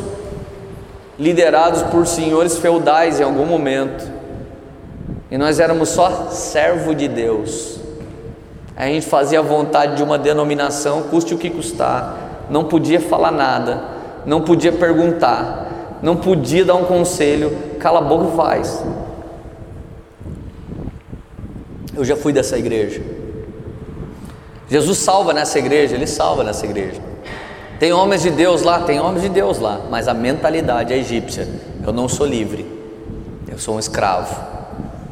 liderados 1.18 1.82
por 1.84 2.06
senhores 2.06 2.58
feudais 2.58 3.20
em 3.20 3.22
algum 3.22 3.46
momento, 3.46 4.04
e 5.30 5.38
nós 5.38 5.60
éramos 5.60 5.88
só 5.88 6.28
servo 6.30 6.94
de 6.94 7.08
Deus. 7.08 7.80
A 8.76 8.86
gente 8.86 9.06
fazia 9.06 9.38
a 9.38 9.42
vontade 9.42 9.96
de 9.96 10.02
uma 10.02 10.18
denominação, 10.18 11.04
custe 11.04 11.34
o 11.34 11.38
que 11.38 11.48
custar, 11.48 12.23
não 12.50 12.64
podia 12.64 13.00
falar 13.00 13.30
nada, 13.30 13.82
não 14.26 14.42
podia 14.42 14.72
perguntar, 14.72 15.98
não 16.02 16.16
podia 16.16 16.64
dar 16.64 16.74
um 16.74 16.84
conselho, 16.84 17.56
cala 17.78 17.98
a 17.98 18.02
boca 18.02 18.32
e 18.32 18.36
faz. 18.36 18.84
Eu 21.96 22.04
já 22.04 22.16
fui 22.16 22.32
dessa 22.32 22.58
igreja. 22.58 23.02
Jesus 24.68 24.98
salva 24.98 25.32
nessa 25.32 25.58
igreja, 25.58 25.94
ele 25.94 26.06
salva 26.06 26.42
nessa 26.42 26.64
igreja. 26.64 27.00
Tem 27.78 27.92
homens 27.92 28.22
de 28.22 28.30
Deus 28.30 28.62
lá, 28.62 28.80
tem 28.80 29.00
homens 29.00 29.22
de 29.22 29.28
Deus 29.28 29.58
lá, 29.58 29.80
mas 29.90 30.08
a 30.08 30.14
mentalidade 30.14 30.92
é 30.92 30.96
egípcia. 30.96 31.48
Eu 31.86 31.92
não 31.92 32.08
sou 32.08 32.26
livre, 32.26 32.66
eu 33.48 33.58
sou 33.58 33.76
um 33.76 33.78
escravo. 33.78 34.54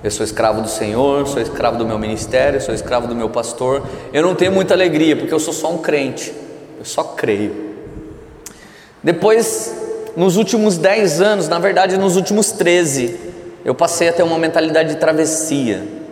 Eu 0.03 0.11
sou 0.11 0.25
escravo 0.25 0.61
do 0.61 0.69
Senhor, 0.69 1.29
sou 1.29 1.41
escravo 1.41 1.77
do 1.77 1.87
meu 1.87 1.97
ministério, 1.97 2.61
sou 2.61 2.75
escravo 2.75 3.07
do 3.07 3.15
meu 3.15 3.29
pastor. 3.29 3.87
Eu 4.13 4.23
não 4.23 4.35
tenho 4.35 4.51
muita 4.51 4.75
alegria 4.75 5.15
porque 5.15 5.33
eu 5.33 5.39
sou 5.39 5.55
só 5.55 5.71
um 5.71 5.79
crente, 5.79 6.33
eu 6.83 6.85
só 6.85 7.03
creio. 7.05 7.73
Depois, 9.03 9.75
nos 10.17 10.37
últimos 10.37 10.77
10 10.77 11.21
anos, 11.23 11.49
na 11.49 11.59
verdade 11.59 11.97
nos 11.97 12.17
últimos 12.17 12.53
13, 12.53 13.19
eu 13.65 13.75
passei 13.75 14.09
a 14.09 14.13
ter 14.13 14.23
uma 14.23 14.39
mentalidade 14.39 14.91
de 14.91 14.97
travessia 14.97 16.03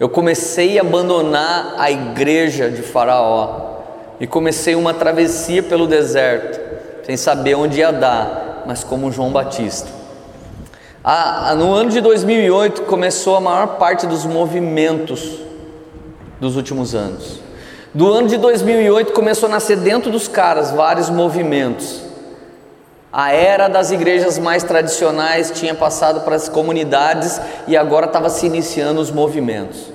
eu 0.00 0.08
comecei 0.08 0.78
a 0.78 0.80
abandonar 0.80 1.74
a 1.76 1.90
igreja 1.90 2.70
de 2.70 2.80
Faraó 2.80 3.82
e 4.18 4.26
comecei 4.26 4.74
uma 4.74 4.94
travessia 4.94 5.62
pelo 5.62 5.86
deserto, 5.86 6.58
sem 7.04 7.18
saber 7.18 7.54
onde 7.54 7.80
ia 7.80 7.92
dar, 7.92 8.62
mas 8.66 8.82
como 8.82 9.12
João 9.12 9.30
Batista. 9.30 9.88
Ah, 11.04 11.54
no 11.54 11.74
ano 11.74 11.90
de 11.90 12.00
2008 12.00 12.82
começou 12.82 13.36
a 13.36 13.42
maior 13.42 13.76
parte 13.76 14.06
dos 14.06 14.24
movimentos 14.24 15.38
dos 16.40 16.56
últimos 16.56 16.94
anos. 16.94 17.40
Do 17.92 18.06
ano 18.06 18.28
de 18.28 18.36
2008 18.36 19.12
começou 19.12 19.48
a 19.48 19.52
nascer 19.52 19.76
dentro 19.76 20.12
dos 20.12 20.28
caras 20.28 20.70
vários 20.70 21.10
movimentos. 21.10 22.02
A 23.12 23.32
era 23.32 23.66
das 23.66 23.90
igrejas 23.90 24.38
mais 24.38 24.62
tradicionais 24.62 25.50
tinha 25.50 25.74
passado 25.74 26.20
para 26.20 26.36
as 26.36 26.48
comunidades 26.48 27.40
e 27.66 27.76
agora 27.76 28.06
estava 28.06 28.28
se 28.28 28.46
iniciando 28.46 29.00
os 29.00 29.10
movimentos. 29.10 29.86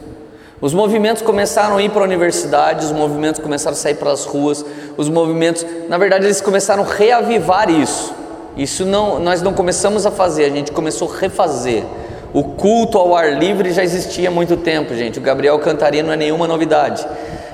Os 0.60 0.74
movimentos 0.74 1.22
começaram 1.22 1.78
a 1.78 1.82
ir 1.82 1.90
para 1.90 2.02
a 2.02 2.04
universidade, 2.04 2.86
os 2.86 2.92
movimentos 2.92 3.40
começaram 3.42 3.78
a 3.78 3.80
sair 3.80 3.96
para 3.96 4.12
as 4.12 4.26
ruas, 4.26 4.66
os 4.98 5.08
movimentos, 5.08 5.66
na 5.88 5.98
verdade, 5.98 6.26
eles 6.26 6.42
começaram 6.42 6.84
a 6.84 6.86
reavivar 6.86 7.70
isso. 7.70 8.14
Isso 8.58 8.84
não, 8.84 9.20
nós 9.20 9.42
não 9.42 9.54
começamos 9.54 10.06
a 10.06 10.12
fazer, 10.12 10.44
a 10.44 10.50
gente 10.50 10.74
começou 10.74 11.10
a 11.10 11.18
refazer. 11.18 11.86
O 12.34 12.44
culto 12.44 12.98
ao 12.98 13.16
ar 13.16 13.38
livre 13.38 13.72
já 13.72 13.82
existia 13.82 14.28
há 14.28 14.32
muito 14.32 14.58
tempo, 14.58 14.94
gente. 14.94 15.20
O 15.20 15.22
Gabriel 15.22 15.58
Cantaria 15.60 16.04
não 16.04 16.12
é 16.12 16.18
nenhuma 16.18 16.46
novidade. 16.46 17.08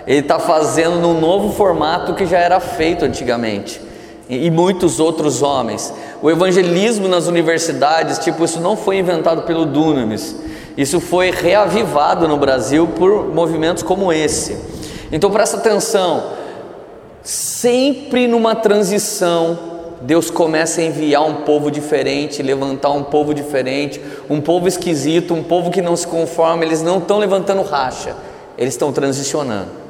Ele 0.07 0.19
está 0.19 0.39
fazendo 0.39 0.97
num 0.97 1.19
novo 1.19 1.53
formato 1.53 2.13
que 2.13 2.25
já 2.25 2.39
era 2.39 2.59
feito 2.59 3.05
antigamente 3.05 3.81
e 4.31 4.49
muitos 4.49 4.99
outros 4.99 5.41
homens. 5.41 5.93
O 6.21 6.31
evangelismo 6.31 7.07
nas 7.07 7.27
universidades, 7.27 8.17
tipo, 8.19 8.45
isso 8.45 8.61
não 8.61 8.77
foi 8.77 8.97
inventado 8.97 9.41
pelo 9.41 9.65
Dunamis, 9.65 10.35
isso 10.77 11.01
foi 11.01 11.31
reavivado 11.31 12.27
no 12.27 12.37
Brasil 12.37 12.87
por 12.87 13.27
movimentos 13.27 13.83
como 13.83 14.11
esse. 14.11 14.57
Então 15.11 15.29
presta 15.29 15.57
atenção, 15.57 16.23
sempre 17.21 18.25
numa 18.25 18.55
transição, 18.55 19.59
Deus 20.01 20.31
começa 20.31 20.79
a 20.79 20.83
enviar 20.85 21.23
um 21.23 21.43
povo 21.43 21.69
diferente, 21.69 22.41
levantar 22.41 22.91
um 22.91 23.03
povo 23.03 23.33
diferente, 23.33 24.01
um 24.29 24.39
povo 24.39 24.67
esquisito, 24.67 25.33
um 25.33 25.43
povo 25.43 25.69
que 25.69 25.81
não 25.81 25.95
se 25.95 26.07
conforma, 26.07 26.63
eles 26.63 26.81
não 26.81 26.99
estão 26.99 27.19
levantando 27.19 27.61
racha, 27.61 28.15
eles 28.57 28.73
estão 28.73 28.93
transicionando. 28.93 29.80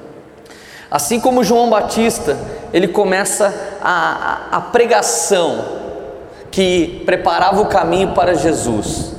Assim 0.91 1.21
como 1.21 1.41
João 1.41 1.69
Batista, 1.69 2.37
ele 2.73 2.89
começa 2.89 3.53
a, 3.81 4.47
a, 4.51 4.61
pregação. 4.61 5.79
que 6.51 7.01
preparava 7.05 7.61
o 7.61 7.67
caminho 7.67 8.09
para 8.09 8.35
Jesus. 8.35 9.13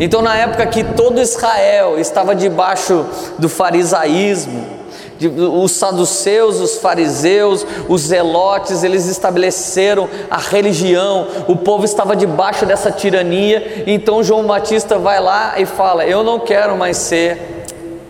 Então, 0.00 0.20
na 0.20 0.36
época 0.36 0.66
que 0.66 0.82
todo 0.82 1.20
Israel 1.20 1.96
estava 1.96 2.34
debaixo 2.34 3.06
do 3.38 3.48
farisaísmo, 3.48 4.82
os 5.28 5.70
saduceus, 5.70 6.58
os 6.58 6.78
fariseus, 6.78 7.64
os 7.88 8.02
zelotes, 8.02 8.82
eles 8.82 9.06
estabeleceram 9.06 10.08
a 10.28 10.38
religião, 10.38 11.28
o 11.46 11.54
povo 11.54 11.84
estava 11.84 12.16
debaixo 12.16 12.66
dessa 12.66 12.90
tirania. 12.90 13.84
Então 13.86 14.24
João 14.24 14.44
Batista 14.44 14.98
vai 14.98 15.20
lá 15.20 15.54
e 15.58 15.66
fala: 15.66 16.04
Eu 16.04 16.24
não 16.24 16.40
quero 16.40 16.76
mais 16.76 16.96
ser, 16.96 17.64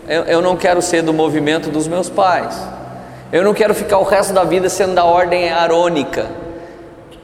eu, 0.07 0.23
eu 0.23 0.41
não 0.41 0.55
quero 0.55 0.81
ser 0.81 1.03
do 1.03 1.13
movimento 1.13 1.69
dos 1.69 1.87
meus 1.87 2.09
pais, 2.09 2.55
eu 3.33 3.43
não 3.43 3.51
quero 3.51 3.73
ficar 3.73 3.97
o 3.97 4.03
resto 4.03 4.31
da 4.31 4.43
vida 4.43 4.69
sendo 4.69 4.93
da 4.93 5.03
ordem 5.03 5.49
arônica. 5.49 6.27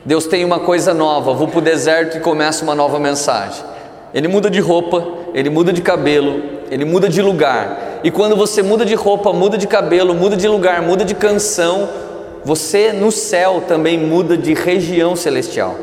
Deus 0.04 0.26
tem 0.26 0.44
uma 0.44 0.60
coisa 0.60 0.92
nova, 0.92 1.34
vou 1.34 1.48
para 1.48 1.60
o 1.60 1.62
deserto 1.62 2.18
e 2.18 2.20
começa 2.20 2.64
uma 2.64 2.74
nova 2.74 3.00
mensagem. 3.00 3.64
Ele 4.12 4.28
muda 4.28 4.50
de 4.50 4.60
roupa, 4.60 5.08
ele 5.36 5.52
muda 5.52 5.72
de 5.72 5.84
cabelo, 5.84 6.42
ele 6.72 6.84
muda 6.84 7.08
de 7.08 7.22
lugar. 7.22 8.00
E 8.04 8.10
quando 8.10 8.36
você 8.36 8.64
muda 8.64 8.84
de 8.84 8.96
roupa, 8.96 9.32
muda 9.32 9.56
de 9.56 9.68
cabelo, 9.68 10.16
muda 10.16 10.36
de 10.36 10.48
lugar, 10.48 10.82
muda 10.82 11.06
de 11.06 11.14
canção, 11.14 11.88
você 12.44 12.92
no 12.92 13.12
céu 13.12 13.64
também 13.68 13.96
muda 13.96 14.36
de 14.36 14.56
região 14.56 15.16
celestial. 15.16 15.76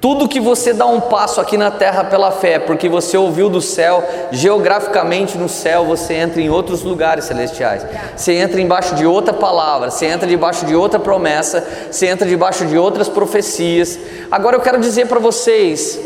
Tudo 0.00 0.26
que 0.26 0.40
você 0.40 0.72
dá 0.72 0.86
um 0.86 0.98
passo 0.98 1.42
aqui 1.42 1.58
na 1.58 1.70
terra 1.70 2.04
pela 2.04 2.30
fé, 2.30 2.58
porque 2.58 2.88
você 2.88 3.18
ouviu 3.18 3.50
do 3.50 3.60
céu, 3.60 4.02
geograficamente 4.32 5.36
no 5.36 5.46
céu 5.46 5.84
você 5.84 6.14
entra 6.14 6.40
em 6.40 6.48
outros 6.48 6.82
lugares 6.82 7.26
celestiais. 7.26 7.84
Você 8.16 8.32
entra 8.32 8.62
embaixo 8.62 8.94
de 8.94 9.04
outra 9.04 9.34
palavra, 9.34 9.90
você 9.90 10.06
entra 10.06 10.26
debaixo 10.26 10.64
de 10.64 10.74
outra 10.74 10.98
promessa, 10.98 11.62
você 11.90 12.06
entra 12.06 12.26
debaixo 12.26 12.64
de 12.64 12.78
outras 12.78 13.10
profecias. 13.10 13.98
Agora 14.30 14.56
eu 14.56 14.60
quero 14.60 14.80
dizer 14.80 15.06
para 15.06 15.20
vocês, 15.20 16.00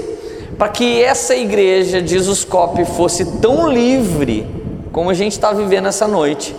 para 0.58 0.68
que 0.70 1.00
essa 1.00 1.36
igreja 1.36 2.02
de 2.02 2.18
Zuscope 2.18 2.84
fosse 2.84 3.38
tão 3.38 3.68
livre 3.68 4.44
como 4.90 5.08
a 5.08 5.14
gente 5.14 5.32
está 5.32 5.52
vivendo 5.52 5.86
essa 5.86 6.08
noite, 6.08 6.54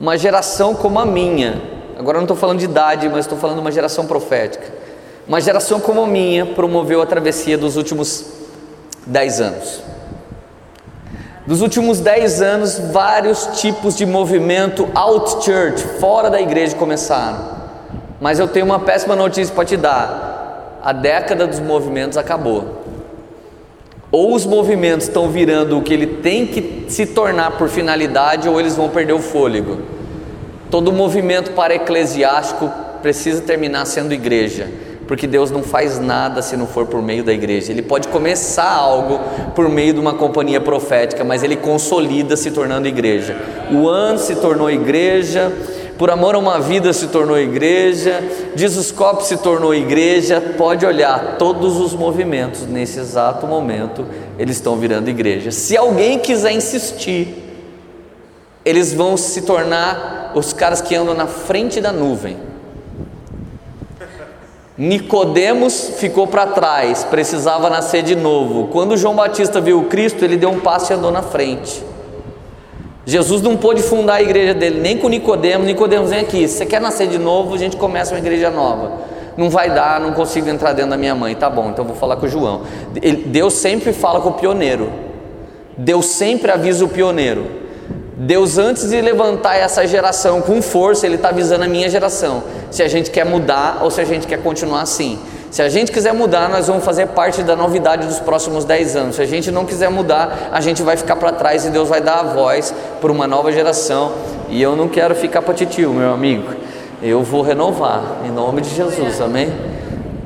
uma 0.00 0.16
geração 0.16 0.74
como 0.74 0.98
a 0.98 1.04
minha, 1.04 1.60
agora 1.98 2.16
eu 2.16 2.20
não 2.20 2.24
estou 2.24 2.36
falando 2.36 2.60
de 2.60 2.64
idade, 2.64 3.08
mas 3.10 3.20
estou 3.20 3.36
falando 3.36 3.56
de 3.56 3.62
uma 3.62 3.72
geração 3.72 4.06
profética, 4.06 4.83
uma 5.26 5.40
geração 5.40 5.80
como 5.80 6.02
a 6.02 6.06
minha 6.06 6.46
promoveu 6.46 7.00
a 7.00 7.06
travessia 7.06 7.56
dos 7.56 7.76
últimos 7.76 8.26
dez 9.06 9.40
anos. 9.40 9.80
Dos 11.46 11.60
últimos 11.60 12.00
dez 12.00 12.40
anos, 12.40 12.78
vários 12.78 13.60
tipos 13.60 13.96
de 13.96 14.06
movimento 14.06 14.88
out 14.94 15.44
church, 15.44 15.82
fora 16.00 16.30
da 16.30 16.40
igreja, 16.40 16.74
começaram. 16.76 17.54
Mas 18.20 18.38
eu 18.38 18.48
tenho 18.48 18.64
uma 18.64 18.80
péssima 18.80 19.14
notícia 19.14 19.54
para 19.54 19.64
te 19.64 19.76
dar 19.76 20.24
a 20.84 20.92
década 20.92 21.46
dos 21.46 21.60
movimentos 21.60 22.18
acabou. 22.18 22.84
Ou 24.12 24.34
os 24.34 24.44
movimentos 24.44 25.06
estão 25.06 25.30
virando 25.30 25.78
o 25.78 25.82
que 25.82 25.94
ele 25.94 26.06
tem 26.06 26.46
que 26.46 26.84
se 26.88 27.06
tornar 27.06 27.52
por 27.52 27.70
finalidade, 27.70 28.50
ou 28.50 28.60
eles 28.60 28.76
vão 28.76 28.90
perder 28.90 29.14
o 29.14 29.18
fôlego. 29.18 29.78
Todo 30.70 30.92
movimento 30.92 31.52
para 31.52 31.74
eclesiástico 31.74 32.70
precisa 33.00 33.40
terminar 33.40 33.86
sendo 33.86 34.12
igreja, 34.12 34.70
porque 35.06 35.26
Deus 35.26 35.50
não 35.50 35.62
faz 35.62 35.98
nada 35.98 36.42
se 36.42 36.56
não 36.56 36.66
for 36.66 36.86
por 36.86 37.02
meio 37.02 37.22
da 37.22 37.32
igreja. 37.32 37.72
Ele 37.72 37.82
pode 37.82 38.08
começar 38.08 38.70
algo 38.70 39.20
por 39.54 39.68
meio 39.68 39.94
de 39.94 40.00
uma 40.00 40.14
companhia 40.14 40.60
profética, 40.60 41.24
mas 41.24 41.42
ele 41.42 41.56
consolida 41.56 42.36
se 42.36 42.50
tornando 42.50 42.88
igreja. 42.88 43.36
O 43.72 43.88
ano 43.88 44.18
se 44.18 44.36
tornou 44.36 44.70
igreja, 44.70 45.52
por 45.98 46.10
amor 46.10 46.34
a 46.34 46.38
uma 46.38 46.58
vida 46.58 46.92
se 46.92 47.06
tornou 47.06 47.38
igreja, 47.38 48.22
Jesuscope 48.56 49.24
se 49.24 49.36
tornou 49.36 49.74
igreja. 49.74 50.40
Pode 50.40 50.84
olhar 50.84 51.36
todos 51.38 51.76
os 51.76 51.94
movimentos 51.94 52.66
nesse 52.66 52.98
exato 52.98 53.46
momento, 53.46 54.04
eles 54.38 54.56
estão 54.56 54.76
virando 54.76 55.08
igreja. 55.08 55.50
Se 55.50 55.76
alguém 55.76 56.18
quiser 56.18 56.52
insistir, 56.52 57.42
eles 58.64 58.92
vão 58.92 59.16
se 59.16 59.42
tornar 59.42 60.32
os 60.34 60.52
caras 60.52 60.80
que 60.80 60.94
andam 60.96 61.14
na 61.14 61.26
frente 61.26 61.80
da 61.80 61.92
nuvem. 61.92 62.53
Nicodemos 64.76 65.92
ficou 65.98 66.26
para 66.26 66.48
trás, 66.48 67.04
precisava 67.04 67.70
nascer 67.70 68.02
de 68.02 68.16
novo. 68.16 68.68
Quando 68.72 68.96
João 68.96 69.14
Batista 69.14 69.60
viu 69.60 69.84
Cristo, 69.84 70.24
ele 70.24 70.36
deu 70.36 70.50
um 70.50 70.58
passo 70.58 70.92
e 70.92 70.96
andou 70.96 71.12
na 71.12 71.22
frente. 71.22 71.82
Jesus 73.06 73.40
não 73.40 73.56
pôde 73.56 73.82
fundar 73.82 74.14
a 74.14 74.22
igreja 74.22 74.52
dele 74.52 74.80
nem 74.80 74.98
com 74.98 75.08
Nicodemos. 75.08 75.66
Nicodemos 75.66 76.10
vem 76.10 76.20
aqui. 76.20 76.48
Se 76.48 76.58
você 76.58 76.66
quer 76.66 76.80
nascer 76.80 77.06
de 77.06 77.18
novo, 77.18 77.54
a 77.54 77.58
gente 77.58 77.76
começa 77.76 78.14
uma 78.14 78.18
igreja 78.18 78.50
nova. 78.50 78.92
Não 79.36 79.48
vai 79.48 79.70
dar, 79.70 80.00
não 80.00 80.12
consigo 80.12 80.48
entrar 80.48 80.72
dentro 80.72 80.90
da 80.90 80.96
minha 80.96 81.14
mãe. 81.14 81.36
Tá 81.36 81.48
bom, 81.48 81.70
então 81.70 81.84
vou 81.84 81.94
falar 81.94 82.16
com 82.16 82.26
o 82.26 82.28
João. 82.28 82.62
Deus 83.26 83.54
sempre 83.54 83.92
fala 83.92 84.20
com 84.20 84.30
o 84.30 84.32
pioneiro. 84.32 84.90
Deus 85.76 86.06
sempre 86.06 86.50
avisa 86.50 86.84
o 86.84 86.88
pioneiro. 86.88 87.63
Deus, 88.16 88.58
antes 88.58 88.90
de 88.90 89.00
levantar 89.00 89.56
essa 89.56 89.84
geração 89.86 90.40
com 90.40 90.62
força, 90.62 91.04
Ele 91.04 91.16
está 91.16 91.30
avisando 91.30 91.64
a 91.64 91.68
minha 91.68 91.88
geração. 91.88 92.44
Se 92.70 92.82
a 92.82 92.88
gente 92.88 93.10
quer 93.10 93.24
mudar 93.24 93.80
ou 93.82 93.90
se 93.90 94.00
a 94.00 94.04
gente 94.04 94.26
quer 94.26 94.40
continuar 94.40 94.82
assim. 94.82 95.18
Se 95.50 95.62
a 95.62 95.68
gente 95.68 95.90
quiser 95.90 96.12
mudar, 96.12 96.48
nós 96.48 96.68
vamos 96.68 96.84
fazer 96.84 97.08
parte 97.08 97.42
da 97.42 97.56
novidade 97.56 98.06
dos 98.06 98.20
próximos 98.20 98.64
10 98.64 98.96
anos. 98.96 99.16
Se 99.16 99.22
a 99.22 99.26
gente 99.26 99.50
não 99.50 99.64
quiser 99.64 99.90
mudar, 99.90 100.50
a 100.52 100.60
gente 100.60 100.82
vai 100.82 100.96
ficar 100.96 101.16
para 101.16 101.32
trás 101.32 101.64
e 101.64 101.70
Deus 101.70 101.88
vai 101.88 102.00
dar 102.00 102.20
a 102.20 102.22
voz 102.22 102.72
para 103.00 103.10
uma 103.10 103.26
nova 103.26 103.52
geração. 103.52 104.12
E 104.48 104.62
eu 104.62 104.76
não 104.76 104.88
quero 104.88 105.14
ficar 105.14 105.42
para 105.42 105.54
titio, 105.54 105.92
meu 105.92 106.12
amigo. 106.12 106.52
Eu 107.02 107.22
vou 107.22 107.42
renovar, 107.42 108.22
em 108.24 108.30
nome 108.30 108.62
de 108.62 108.70
Jesus, 108.70 109.20
amém? 109.20 109.52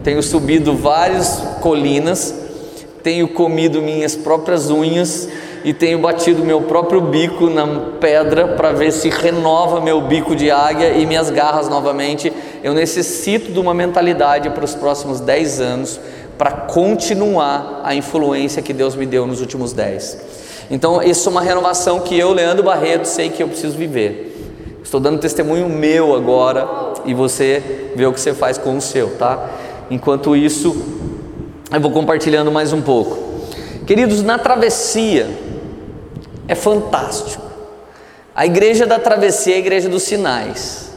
Tenho 0.04 0.22
subido 0.22 0.74
várias 0.76 1.42
colinas, 1.60 2.34
tenho 3.02 3.28
comido 3.28 3.82
minhas 3.82 4.14
próprias 4.14 4.70
unhas 4.70 5.28
e 5.64 5.72
tenho 5.72 5.98
batido 5.98 6.44
meu 6.44 6.62
próprio 6.62 7.00
bico 7.00 7.50
na 7.50 7.66
pedra 8.00 8.48
para 8.48 8.72
ver 8.72 8.92
se 8.92 9.08
renova 9.08 9.80
meu 9.80 10.00
bico 10.00 10.34
de 10.36 10.50
águia 10.50 10.92
e 10.92 11.04
minhas 11.06 11.30
garras 11.30 11.68
novamente. 11.68 12.32
Eu 12.62 12.74
necessito 12.74 13.52
de 13.52 13.58
uma 13.58 13.74
mentalidade 13.74 14.50
para 14.50 14.64
os 14.64 14.74
próximos 14.74 15.20
10 15.20 15.60
anos 15.60 16.00
para 16.36 16.52
continuar 16.52 17.80
a 17.84 17.94
influência 17.94 18.62
que 18.62 18.72
Deus 18.72 18.94
me 18.94 19.04
deu 19.04 19.26
nos 19.26 19.40
últimos 19.40 19.72
10. 19.72 20.18
Então, 20.70 21.02
isso 21.02 21.28
é 21.28 21.32
uma 21.32 21.40
renovação 21.40 22.00
que 22.00 22.16
eu, 22.18 22.32
Leandro 22.32 22.62
Barreto, 22.62 23.06
sei 23.06 23.30
que 23.30 23.42
eu 23.42 23.48
preciso 23.48 23.76
viver. 23.76 24.28
Estou 24.82 25.00
dando 25.00 25.18
testemunho 25.18 25.68
meu 25.68 26.14
agora 26.14 26.66
e 27.04 27.12
você 27.12 27.90
vê 27.96 28.06
o 28.06 28.12
que 28.12 28.20
você 28.20 28.32
faz 28.32 28.56
com 28.56 28.76
o 28.76 28.80
seu, 28.80 29.16
tá? 29.16 29.50
Enquanto 29.90 30.36
isso, 30.36 30.76
eu 31.72 31.80
vou 31.80 31.90
compartilhando 31.90 32.52
mais 32.52 32.72
um 32.72 32.80
pouco. 32.80 33.18
Queridos, 33.86 34.22
na 34.22 34.38
travessia, 34.38 35.28
é 36.48 36.54
fantástico. 36.54 37.46
A 38.34 38.46
igreja 38.46 38.86
da 38.86 38.98
travessia 38.98 39.52
é 39.52 39.56
a 39.56 39.60
igreja 39.60 39.88
dos 39.88 40.02
sinais. 40.02 40.90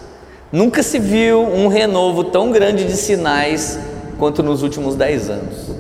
Nunca 0.52 0.82
se 0.82 0.98
viu 0.98 1.42
um 1.42 1.68
renovo 1.68 2.24
tão 2.24 2.52
grande 2.52 2.86
de 2.86 2.96
sinais 2.96 3.78
quanto 4.18 4.42
nos 4.42 4.64
últimos 4.64 4.96
dez 4.96 5.30
anos. 5.30 5.72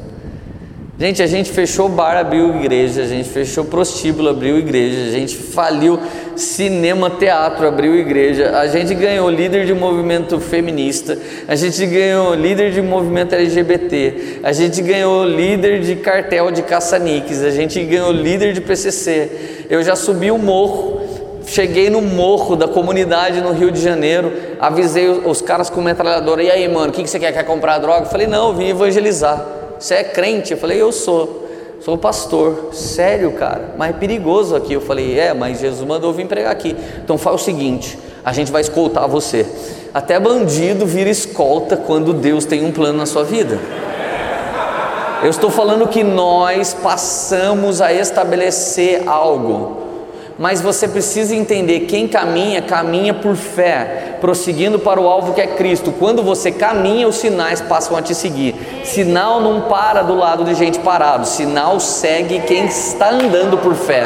Gente, 1.01 1.23
a 1.23 1.25
gente 1.25 1.49
fechou 1.49 1.89
bar, 1.89 2.15
abriu 2.15 2.57
igreja, 2.57 3.01
a 3.01 3.07
gente 3.07 3.27
fechou 3.27 3.65
prostíbulo, 3.65 4.29
abriu 4.29 4.59
igreja, 4.59 5.09
a 5.09 5.11
gente 5.11 5.35
faliu 5.35 5.99
cinema, 6.35 7.09
teatro, 7.09 7.67
abriu 7.67 7.95
igreja, 7.95 8.55
a 8.55 8.67
gente 8.67 8.93
ganhou 8.93 9.27
líder 9.27 9.65
de 9.65 9.73
movimento 9.73 10.39
feminista, 10.39 11.17
a 11.47 11.55
gente 11.55 11.83
ganhou 11.87 12.35
líder 12.35 12.71
de 12.71 12.83
movimento 12.83 13.33
LGBT, 13.33 14.41
a 14.43 14.53
gente 14.53 14.79
ganhou 14.83 15.25
líder 15.25 15.79
de 15.79 15.95
cartel 15.95 16.51
de 16.51 16.61
caça-níqueis, 16.61 17.43
a 17.43 17.49
gente 17.49 17.83
ganhou 17.83 18.11
líder 18.11 18.53
de 18.53 18.61
PCC. 18.61 19.65
Eu 19.71 19.81
já 19.81 19.95
subi 19.95 20.29
o 20.29 20.37
morro, 20.37 21.01
cheguei 21.47 21.89
no 21.89 22.03
morro 22.03 22.55
da 22.55 22.67
comunidade 22.67 23.41
no 23.41 23.53
Rio 23.53 23.71
de 23.71 23.81
Janeiro, 23.81 24.31
avisei 24.59 25.09
os 25.09 25.41
caras 25.41 25.67
com 25.67 25.81
metralhadora, 25.81 26.43
e 26.43 26.51
aí 26.51 26.67
mano, 26.67 26.89
o 26.89 26.91
que, 26.91 27.01
que 27.01 27.09
você 27.09 27.17
quer? 27.17 27.33
Quer 27.33 27.43
comprar 27.43 27.79
droga? 27.79 28.05
Eu 28.05 28.11
falei, 28.11 28.27
não, 28.27 28.49
eu 28.49 28.53
vim 28.55 28.67
evangelizar. 28.67 29.60
Você 29.81 29.95
é 29.95 30.03
crente? 30.03 30.51
Eu 30.51 30.59
falei, 30.59 30.79
eu 30.79 30.91
sou. 30.91 31.49
Sou 31.81 31.97
pastor. 31.97 32.69
Sério, 32.71 33.31
cara? 33.31 33.73
Mas 33.75 33.89
é 33.89 33.93
perigoso 33.93 34.55
aqui. 34.55 34.73
Eu 34.73 34.81
falei, 34.81 35.19
é, 35.19 35.33
mas 35.33 35.59
Jesus 35.59 35.85
mandou 35.87 36.13
vir 36.13 36.27
pregar 36.27 36.51
aqui. 36.51 36.75
Então 37.03 37.17
faz 37.17 37.41
o 37.41 37.43
seguinte: 37.43 37.97
a 38.23 38.31
gente 38.31 38.51
vai 38.51 38.61
escoltar 38.61 39.07
você. 39.07 39.43
Até 39.91 40.19
bandido 40.19 40.85
vira 40.85 41.09
escolta 41.09 41.75
quando 41.75 42.13
Deus 42.13 42.45
tem 42.45 42.63
um 42.63 42.71
plano 42.71 42.99
na 42.99 43.07
sua 43.07 43.23
vida. 43.23 43.59
Eu 45.23 45.29
estou 45.31 45.49
falando 45.49 45.87
que 45.87 46.03
nós 46.03 46.75
passamos 46.75 47.81
a 47.81 47.91
estabelecer 47.91 49.07
algo 49.07 49.90
mas 50.41 50.59
você 50.59 50.87
precisa 50.87 51.35
entender: 51.35 51.81
quem 51.81 52.07
caminha, 52.07 52.63
caminha 52.63 53.13
por 53.13 53.35
fé, 53.35 54.17
prosseguindo 54.19 54.79
para 54.79 54.99
o 54.99 55.07
alvo 55.07 55.35
que 55.35 55.39
é 55.39 55.45
Cristo. 55.45 55.93
Quando 55.99 56.23
você 56.23 56.51
caminha, 56.51 57.07
os 57.07 57.17
sinais 57.17 57.61
passam 57.61 57.95
a 57.95 58.01
te 58.01 58.15
seguir. 58.15 58.55
Sinal 58.83 59.39
não 59.39 59.61
para 59.69 60.01
do 60.01 60.15
lado 60.15 60.43
de 60.43 60.55
gente 60.55 60.79
parado, 60.79 61.27
sinal 61.27 61.79
segue 61.79 62.39
quem 62.39 62.65
está 62.65 63.11
andando 63.11 63.55
por 63.59 63.75
fé. 63.75 64.03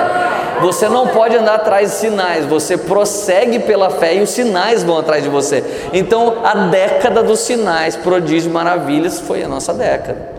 Você 0.61 0.89
não 0.89 1.07
pode 1.07 1.37
andar 1.37 1.55
atrás 1.55 1.91
de 1.91 1.97
sinais, 1.99 2.45
você 2.45 2.77
prossegue 2.77 3.59
pela 3.59 3.89
fé 3.89 4.15
e 4.15 4.21
os 4.21 4.31
sinais 4.31 4.83
vão 4.83 4.97
atrás 4.97 5.23
de 5.23 5.29
você. 5.29 5.63
Então, 5.93 6.39
a 6.43 6.67
década 6.67 7.23
dos 7.23 7.39
sinais, 7.39 7.95
prodígios, 7.95 8.51
maravilhas 8.51 9.21
foi 9.21 9.41
a 9.41 9.47
nossa 9.47 9.73
década. 9.73 10.33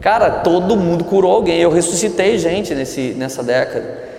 Cara, 0.00 0.30
todo 0.30 0.76
mundo 0.76 1.04
curou 1.04 1.32
alguém. 1.32 1.60
Eu 1.60 1.70
ressuscitei 1.70 2.38
gente 2.38 2.74
nesse, 2.74 3.14
nessa 3.16 3.40
década. 3.40 4.10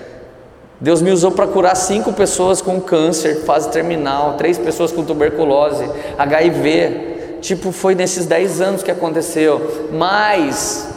Deus 0.84 1.02
me 1.02 1.12
usou 1.12 1.32
para 1.32 1.48
curar 1.48 1.78
cinco 1.78 2.12
pessoas 2.12 2.62
com 2.62 2.82
câncer, 2.82 3.46
fase 3.46 3.72
terminal, 3.72 4.34
três 4.34 4.58
pessoas 4.58 4.92
com 4.92 5.02
tuberculose, 5.02 5.90
HIV. 6.18 7.38
Tipo, 7.40 7.72
foi 7.72 7.96
nesses 7.96 8.26
dez 8.26 8.60
anos 8.60 8.84
que 8.84 8.92
aconteceu. 8.92 9.88
Mas, 9.94 10.90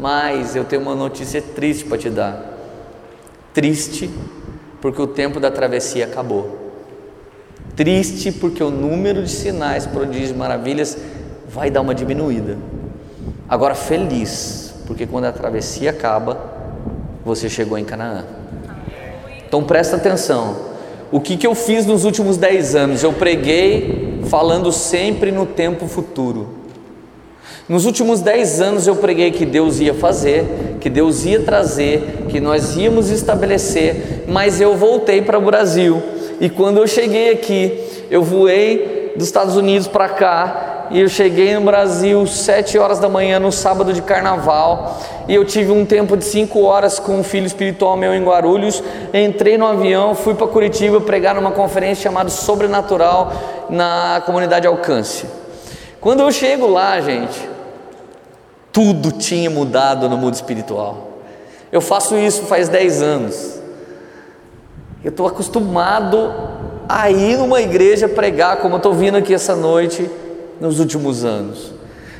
mas 0.00 0.54
eu 0.54 0.64
tenho 0.64 0.80
uma 0.80 0.94
notícia 0.94 1.42
triste 1.42 1.84
para 1.86 1.98
te 1.98 2.08
dar. 2.08 2.56
Triste 3.52 4.08
porque 4.80 5.02
o 5.02 5.08
tempo 5.08 5.40
da 5.40 5.50
travessia 5.50 6.04
acabou. 6.04 6.70
Triste 7.74 8.30
porque 8.30 8.62
o 8.62 8.70
número 8.70 9.24
de 9.24 9.30
sinais, 9.30 9.86
prodígios, 9.86 10.30
maravilhas 10.30 10.96
vai 11.48 11.68
dar 11.68 11.80
uma 11.80 11.96
diminuída. 11.96 12.56
Agora 13.48 13.74
feliz, 13.74 14.72
porque 14.86 15.04
quando 15.04 15.24
a 15.24 15.32
travessia 15.32 15.90
acaba, 15.90 16.38
você 17.24 17.48
chegou 17.48 17.76
em 17.76 17.84
Canaã. 17.84 18.35
Então 19.46 19.62
presta 19.62 19.96
atenção. 19.96 20.56
O 21.10 21.20
que, 21.20 21.36
que 21.36 21.46
eu 21.46 21.54
fiz 21.54 21.86
nos 21.86 22.04
últimos 22.04 22.36
dez 22.36 22.74
anos? 22.74 23.02
Eu 23.02 23.12
preguei 23.12 24.20
falando 24.28 24.72
sempre 24.72 25.30
no 25.30 25.46
tempo 25.46 25.86
futuro. 25.86 26.48
Nos 27.68 27.84
últimos 27.84 28.20
dez 28.20 28.60
anos 28.60 28.86
eu 28.86 28.96
preguei 28.96 29.30
que 29.30 29.44
Deus 29.44 29.80
ia 29.80 29.94
fazer, 29.94 30.76
que 30.80 30.90
Deus 30.90 31.24
ia 31.24 31.40
trazer, 31.40 32.26
que 32.28 32.40
nós 32.40 32.76
íamos 32.76 33.10
estabelecer, 33.10 34.24
mas 34.28 34.60
eu 34.60 34.76
voltei 34.76 35.22
para 35.22 35.38
o 35.38 35.42
Brasil. 35.42 36.02
E 36.40 36.48
quando 36.48 36.78
eu 36.78 36.86
cheguei 36.86 37.30
aqui, 37.30 37.80
eu 38.10 38.22
voei 38.22 39.12
dos 39.16 39.26
Estados 39.26 39.56
Unidos 39.56 39.88
para 39.88 40.08
cá 40.08 40.65
e 40.90 41.00
eu 41.00 41.08
cheguei 41.08 41.54
no 41.54 41.62
Brasil 41.62 42.26
sete 42.26 42.78
horas 42.78 42.98
da 42.98 43.08
manhã 43.08 43.38
no 43.38 43.50
sábado 43.50 43.92
de 43.92 44.00
carnaval 44.00 44.98
e 45.26 45.34
eu 45.34 45.44
tive 45.44 45.72
um 45.72 45.84
tempo 45.84 46.16
de 46.16 46.24
cinco 46.24 46.62
horas 46.62 46.98
com 46.98 47.18
um 47.18 47.24
filho 47.24 47.46
espiritual 47.46 47.96
meu 47.96 48.14
em 48.14 48.24
Guarulhos. 48.24 48.82
Entrei 49.12 49.58
no 49.58 49.66
avião, 49.66 50.14
fui 50.14 50.34
para 50.34 50.46
Curitiba 50.46 51.00
pregar 51.00 51.34
numa 51.34 51.50
conferência 51.50 52.04
chamada 52.04 52.30
Sobrenatural 52.30 53.32
na 53.68 54.22
comunidade 54.24 54.66
Alcance. 54.66 55.26
Quando 56.00 56.20
eu 56.20 56.30
chego 56.30 56.68
lá, 56.68 57.00
gente, 57.00 57.48
tudo 58.72 59.10
tinha 59.10 59.50
mudado 59.50 60.08
no 60.08 60.16
mundo 60.16 60.34
espiritual. 60.34 61.08
Eu 61.72 61.80
faço 61.80 62.16
isso 62.16 62.42
faz 62.42 62.68
dez 62.68 63.02
anos. 63.02 63.58
Eu 65.02 65.10
estou 65.10 65.26
acostumado 65.26 66.32
a 66.88 67.10
ir 67.10 67.38
numa 67.38 67.60
igreja 67.60 68.08
pregar, 68.08 68.58
como 68.58 68.74
eu 68.74 68.78
estou 68.78 68.92
vindo 68.92 69.16
aqui 69.16 69.34
essa 69.34 69.56
noite 69.56 70.08
nos 70.60 70.80
últimos 70.80 71.24
anos. 71.24 71.72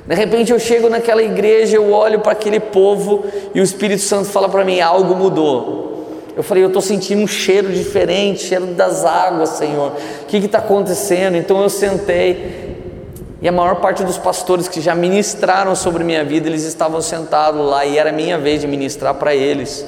De 0.07 0.14
repente 0.14 0.53
eu 0.53 0.59
chego 0.59 0.88
naquela 0.88 1.22
igreja, 1.22 1.77
eu 1.77 1.92
olho 1.92 2.20
para 2.20 2.33
aquele 2.33 2.61
povo 2.61 3.25
e 3.55 3.61
o 3.61 3.62
Espírito 3.62 4.03
Santo 4.03 4.27
fala 4.27 4.49
para 4.49 4.64
mim: 4.64 4.81
algo 4.81 5.14
mudou. 5.14 5.85
Eu 6.37 6.42
falei, 6.42 6.62
eu 6.62 6.68
estou 6.68 6.83
sentindo 6.83 7.22
um 7.22 7.27
cheiro 7.27 7.72
diferente, 7.72 8.42
cheiro 8.42 8.66
das 8.66 9.07
águas, 9.07 9.51
Senhor. 9.51 9.92
O 10.22 10.27
que 10.27 10.37
está 10.37 10.59
acontecendo? 10.59 11.35
Então 11.35 11.62
eu 11.62 11.70
sentei 11.70 12.66
e 13.40 13.49
a 13.49 13.53
maior 13.53 13.77
parte 13.77 14.03
dos 14.03 14.16
pastores 14.16 14.66
que 14.66 14.81
já 14.81 14.94
ministraram 14.94 15.75
sobre 15.75 16.03
minha 16.03 16.25
vida, 16.25 16.49
eles 16.49 16.64
estavam 16.64 17.01
sentados 17.03 17.61
lá 17.61 17.85
e 17.85 17.99
era 17.99 18.11
minha 18.11 18.38
vez 18.38 18.62
de 18.62 18.66
ministrar 18.66 19.14
para 19.14 19.35
eles. 19.35 19.87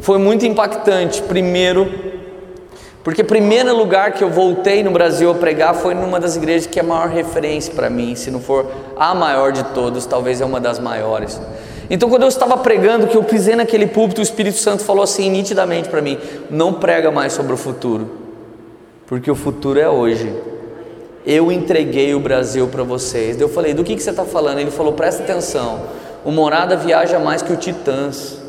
Foi 0.00 0.18
muito 0.18 0.44
impactante. 0.44 1.22
Primeiro, 1.22 1.90
porque 3.02 3.22
o 3.22 3.24
primeiro 3.24 3.74
lugar 3.74 4.12
que 4.12 4.22
eu 4.22 4.28
voltei 4.28 4.82
no 4.82 4.90
Brasil 4.90 5.30
a 5.30 5.34
pregar 5.34 5.74
foi 5.74 5.94
numa 5.94 6.20
das 6.20 6.36
igrejas 6.36 6.66
que 6.66 6.78
é 6.78 6.82
a 6.82 6.84
maior 6.84 7.08
referência 7.08 7.72
para 7.72 7.88
mim, 7.88 8.14
se 8.14 8.30
não 8.30 8.40
for 8.40 8.66
a 8.96 9.14
maior 9.14 9.52
de 9.52 9.64
todas, 9.72 10.04
talvez 10.04 10.40
é 10.40 10.44
uma 10.44 10.60
das 10.60 10.78
maiores. 10.78 11.40
Então, 11.88 12.08
quando 12.08 12.22
eu 12.22 12.28
estava 12.28 12.56
pregando, 12.56 13.08
que 13.08 13.16
eu 13.16 13.24
pisei 13.24 13.56
naquele 13.56 13.86
púlpito, 13.86 14.20
o 14.20 14.22
Espírito 14.22 14.58
Santo 14.58 14.84
falou 14.84 15.02
assim 15.02 15.28
nitidamente 15.28 15.88
para 15.88 16.00
mim: 16.00 16.18
não 16.48 16.74
prega 16.74 17.10
mais 17.10 17.32
sobre 17.32 17.52
o 17.52 17.56
futuro, 17.56 18.08
porque 19.06 19.28
o 19.28 19.34
futuro 19.34 19.80
é 19.80 19.88
hoje. 19.88 20.32
Eu 21.26 21.50
entreguei 21.50 22.14
o 22.14 22.20
Brasil 22.20 22.68
para 22.68 22.84
vocês. 22.84 23.40
Eu 23.40 23.48
falei: 23.48 23.74
do 23.74 23.82
que, 23.82 23.96
que 23.96 24.02
você 24.02 24.10
está 24.10 24.24
falando? 24.24 24.60
Ele 24.60 24.70
falou: 24.70 24.92
presta 24.92 25.22
atenção. 25.24 25.80
O 26.24 26.30
Morada 26.30 26.76
viaja 26.76 27.18
mais 27.18 27.42
que 27.42 27.52
o 27.52 27.56
Titãs. 27.56 28.39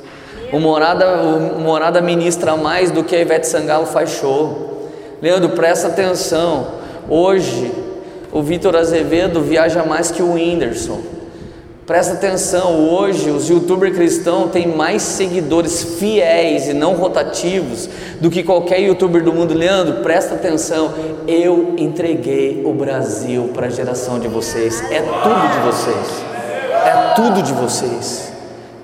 O 0.51 0.59
Morada, 0.59 1.05
o 1.21 1.59
Morada 1.59 2.01
ministra 2.01 2.57
mais 2.57 2.91
do 2.91 3.03
que 3.03 3.15
a 3.15 3.21
Ivete 3.21 3.47
Sangalo 3.47 3.85
faz 3.85 4.11
show. 4.11 4.89
Leandro, 5.21 5.49
presta 5.49 5.87
atenção. 5.87 6.67
Hoje, 7.09 7.71
o 8.31 8.41
Vitor 8.41 8.75
Azevedo 8.75 9.41
viaja 9.41 9.83
mais 9.83 10.11
que 10.11 10.21
o 10.21 10.33
Whindersson. 10.33 10.99
Presta 11.85 12.13
atenção, 12.13 12.89
hoje 12.89 13.29
os 13.31 13.49
youtubers 13.49 13.93
cristãos 13.95 14.51
têm 14.51 14.67
mais 14.67 15.01
seguidores 15.01 15.83
fiéis 15.99 16.67
e 16.67 16.73
não 16.73 16.93
rotativos 16.93 17.89
do 18.21 18.29
que 18.29 18.43
qualquer 18.43 18.79
youtuber 18.79 19.23
do 19.23 19.33
mundo. 19.33 19.53
Leandro, 19.53 19.95
presta 19.95 20.35
atenção, 20.35 20.93
eu 21.27 21.73
entreguei 21.77 22.61
o 22.65 22.71
Brasil 22.71 23.49
para 23.53 23.67
a 23.67 23.69
geração 23.69 24.19
de 24.19 24.27
vocês. 24.27 24.81
É 24.91 25.01
tudo 25.01 25.51
de 25.51 25.59
vocês. 25.65 26.23
É 26.85 27.13
tudo 27.15 27.41
de 27.41 27.51
vocês. 27.51 28.31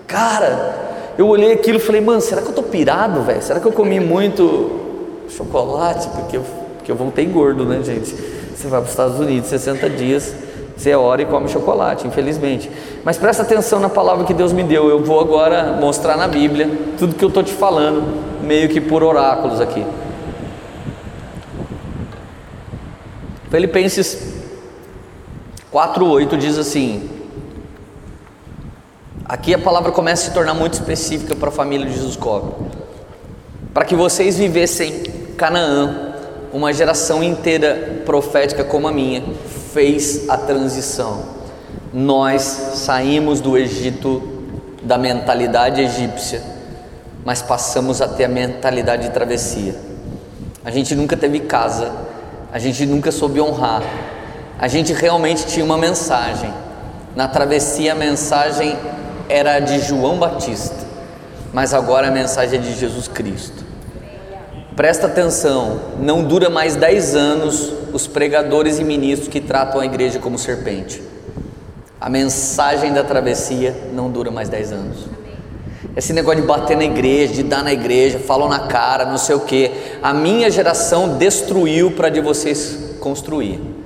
Cara, 0.06 0.88
eu 1.18 1.28
olhei 1.28 1.52
aquilo 1.54 1.78
e 1.78 1.82
falei, 1.82 2.00
mano, 2.00 2.22
será 2.22 2.42
que 2.42 2.50
eu 2.50 2.54
tô 2.54 2.64
pirado, 2.64 3.22
velho? 3.24 3.42
Será 3.42 3.60
que 3.60 3.66
eu 3.66 3.72
comi 3.72 4.00
muito 4.00 4.72
chocolate? 5.30 6.08
Porque 6.10 6.38
eu, 6.38 6.44
porque 6.78 6.92
eu 6.92 6.96
voltei 6.96 7.26
gordo, 7.26 7.66
né, 7.66 7.82
gente? 7.84 8.14
Você 8.56 8.68
vai 8.68 8.80
para 8.80 8.86
os 8.86 8.92
Estados 8.92 9.20
Unidos, 9.20 9.50
60 9.50 9.90
dias, 9.90 10.34
você 10.76 10.94
ora 10.94 11.22
e 11.22 11.26
come 11.26 11.48
chocolate, 11.48 12.06
infelizmente. 12.06 12.70
Mas 13.04 13.18
presta 13.18 13.42
atenção 13.42 13.80
na 13.80 13.90
palavra 13.90 14.26
que 14.26 14.34
Deus 14.34 14.54
me 14.54 14.64
deu. 14.64 14.90
Eu 14.90 15.04
vou 15.04 15.20
agora 15.20 15.78
mostrar 15.80 16.16
na 16.16 16.28
Bíblia 16.28 16.70
tudo 17.00 17.16
que 17.16 17.26
eu 17.26 17.32
tô 17.32 17.42
te 17.42 17.52
falando, 17.52 18.04
meio 18.44 18.70
que 18.70 18.80
por 18.80 19.04
oráculos 19.04 19.60
aqui. 19.60 19.84
Filipenses 23.50 24.36
4:8 25.74 26.38
diz 26.38 26.58
assim: 26.58 27.10
Aqui 29.30 29.54
a 29.54 29.60
palavra 29.60 29.92
começa 29.92 30.24
a 30.24 30.26
se 30.28 30.34
tornar 30.34 30.54
muito 30.54 30.76
específica 30.76 31.36
para 31.36 31.50
a 31.50 31.52
família 31.52 31.86
de 31.86 31.94
Jesus 31.94 32.16
Cobre. 32.16 32.54
Para 33.74 33.84
que 33.84 33.94
vocês 33.94 34.38
vivessem 34.38 35.04
Canaã, 35.36 36.14
uma 36.54 36.72
geração 36.72 37.22
inteira 37.22 38.04
profética 38.06 38.64
como 38.64 38.88
a 38.88 38.92
minha, 38.92 39.22
fez 39.74 40.30
a 40.30 40.38
transição. 40.38 41.24
Nós 41.94 42.42
saímos 42.42 43.42
do 43.42 43.58
Egito 43.58 44.46
da 44.82 44.98
mentalidade 44.98 45.82
egípcia, 45.82 46.42
mas 47.26 47.42
passamos 47.42 48.02
a 48.02 48.08
ter 48.08 48.24
a 48.24 48.30
mentalidade 48.30 49.08
de 49.08 49.10
travessia. 49.10 49.76
A 50.64 50.72
gente 50.72 50.96
nunca 50.96 51.18
teve 51.18 51.42
casa, 51.42 51.92
a 52.50 52.60
gente 52.60 52.86
nunca 52.86 53.12
soube 53.12 53.42
honrar, 53.42 53.84
a 54.58 54.70
gente 54.70 54.94
realmente 54.94 55.46
tinha 55.48 55.66
uma 55.66 55.78
mensagem. 55.78 56.54
Na 57.14 57.28
travessia, 57.28 57.92
a 57.92 57.96
mensagem 57.96 58.78
era 59.30 59.60
de 59.60 59.80
João 59.80 60.18
Batista, 60.18 60.76
mas 61.54 61.74
agora 61.74 62.08
a 62.08 62.12
mensagem 62.12 62.60
é 62.60 62.62
de 62.62 62.74
Jesus 62.74 63.08
Cristo. 63.08 63.66
Presta 64.76 65.08
atenção, 65.08 65.80
não 66.00 66.24
dura 66.24 66.50
mais 66.50 66.76
dez 66.76 67.16
anos 67.16 67.74
os 67.92 68.06
pregadores 68.06 68.78
e 68.78 68.84
ministros 68.84 69.28
que 69.28 69.42
tratam 69.42 69.82
a 69.82 69.86
igreja 69.86 70.20
como 70.20 70.38
serpente. 70.38 71.02
A 72.00 72.10
mensagem 72.10 72.94
da 72.94 73.04
travessia 73.04 73.76
não 73.94 74.10
dura 74.12 74.30
mais 74.30 74.50
dez 74.50 74.72
anos. 74.72 74.98
Esse 75.96 76.14
negócio 76.14 76.42
de 76.42 76.48
bater 76.48 76.78
na 76.78 76.84
igreja, 76.84 77.34
de 77.34 77.42
dar 77.42 77.64
na 77.64 77.74
igreja, 77.74 78.20
falam 78.20 78.48
na 78.48 78.68
cara, 78.68 79.06
não 79.06 79.18
sei 79.18 79.36
o 79.36 79.40
que. 79.40 79.72
A 80.04 80.14
minha 80.14 80.52
geração 80.52 81.18
destruiu 81.18 81.92
para 81.92 82.10
de 82.10 82.22
vocês 82.22 82.98
construir. 83.00 83.77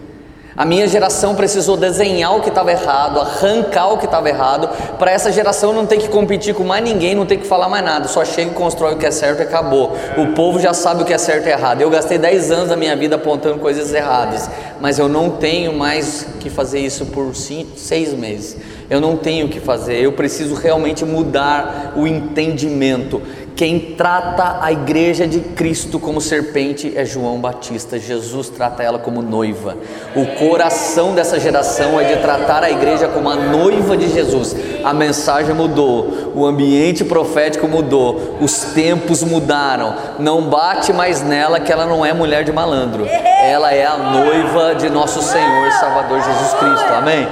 A 0.62 0.66
minha 0.66 0.88
geração 0.88 1.34
precisou 1.34 1.76
desenhar 1.76 2.36
o 2.36 2.40
que 2.40 2.50
estava 2.50 2.72
errado, 2.72 3.20
arrancar 3.20 3.94
o 3.94 3.98
que 3.98 4.06
estava 4.06 4.30
errado, 4.30 4.70
para 5.00 5.10
essa 5.10 5.32
geração 5.32 5.74
não 5.74 5.88
ter 5.88 5.98
que 5.98 6.08
competir 6.08 6.54
com 6.54 6.64
mais 6.64 6.84
ninguém, 6.84 7.16
não 7.16 7.26
ter 7.26 7.38
que 7.38 7.48
falar 7.48 7.68
mais 7.68 7.84
nada, 7.84 8.08
só 8.08 8.24
chega 8.24 8.52
e 8.52 8.54
constrói 8.54 8.94
o 8.94 8.98
que 8.98 9.08
é 9.08 9.10
certo 9.10 9.40
e 9.40 9.42
acabou. 9.42 9.98
O 10.20 10.36
povo 10.36 10.60
já 10.60 10.72
sabe 10.72 11.02
o 11.02 11.06
que 11.06 11.16
é 11.16 11.18
certo 11.18 11.48
e 11.48 11.50
errado. 11.50 11.82
Eu 11.82 11.90
gastei 11.90 12.20
10 12.20 12.52
anos 12.52 12.70
da 12.70 12.78
minha 12.78 12.96
vida 12.96 13.16
apontando 13.16 13.58
coisas 13.58 13.92
erradas, 13.92 14.52
mas 14.80 15.00
eu 15.00 15.10
não 15.10 15.32
tenho 15.32 15.74
mais 15.74 16.28
que 16.40 16.48
fazer 16.48 16.80
isso 16.80 17.08
por 17.08 17.34
6 17.36 18.14
meses. 18.14 18.56
Eu 18.88 19.02
não 19.02 19.18
tenho 19.18 19.48
o 19.48 19.50
que 19.50 19.60
fazer, 19.60 19.96
eu 19.96 20.12
preciso 20.12 20.54
realmente 20.54 21.04
mudar 21.06 21.94
o 21.96 22.06
entendimento. 22.06 23.20
Quem 23.56 23.80
trata 23.96 24.58
a 24.62 24.72
igreja 24.72 25.28
de 25.28 25.40
Cristo 25.40 26.00
como 26.00 26.20
serpente 26.20 26.94
é 26.96 27.06
João 27.06 27.40
Batista. 27.40 28.00
Jesus 28.00 28.50
trata 28.50 28.82
ela 28.82 28.98
como 28.98 29.22
noiva. 29.22 29.78
O 30.16 30.26
coração 30.38 31.14
dessa 31.14 31.40
geração 31.40 32.00
é 32.00 32.06
de 32.06 32.22
tratar 32.22 32.64
a 32.64 32.72
igreja 32.72 33.08
como 33.08 33.30
a 33.30 33.36
noiva 33.36 33.96
de 33.96 34.10
Jesus. 34.10 34.56
A 34.84 34.94
mensagem 34.94 35.54
mudou, 35.54 36.32
o 36.34 36.46
ambiente 36.46 37.04
profético 37.04 37.68
mudou, 37.68 38.38
os 38.42 38.74
tempos 38.74 39.22
mudaram. 39.24 39.96
Não 40.18 40.44
bate 40.44 40.92
mais 40.92 41.22
nela 41.22 41.60
que 41.60 41.72
ela 41.72 41.86
não 41.86 42.06
é 42.06 42.14
mulher 42.14 42.44
de 42.44 42.52
malandro. 42.52 43.06
Ela 43.06 43.72
é 43.72 43.86
a 43.86 43.98
noiva 43.98 44.74
de 44.76 44.90
nosso 44.90 45.22
Senhor 45.22 45.68
e 45.68 45.72
Salvador 45.74 46.22
Jesus 46.24 46.54
Cristo. 46.54 46.94
Amém. 46.94 47.28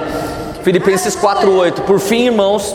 Filipenses 0.62 1.16
4:8. 1.16 1.82
Por 1.82 1.98
fim, 1.98 2.26
irmãos, 2.26 2.74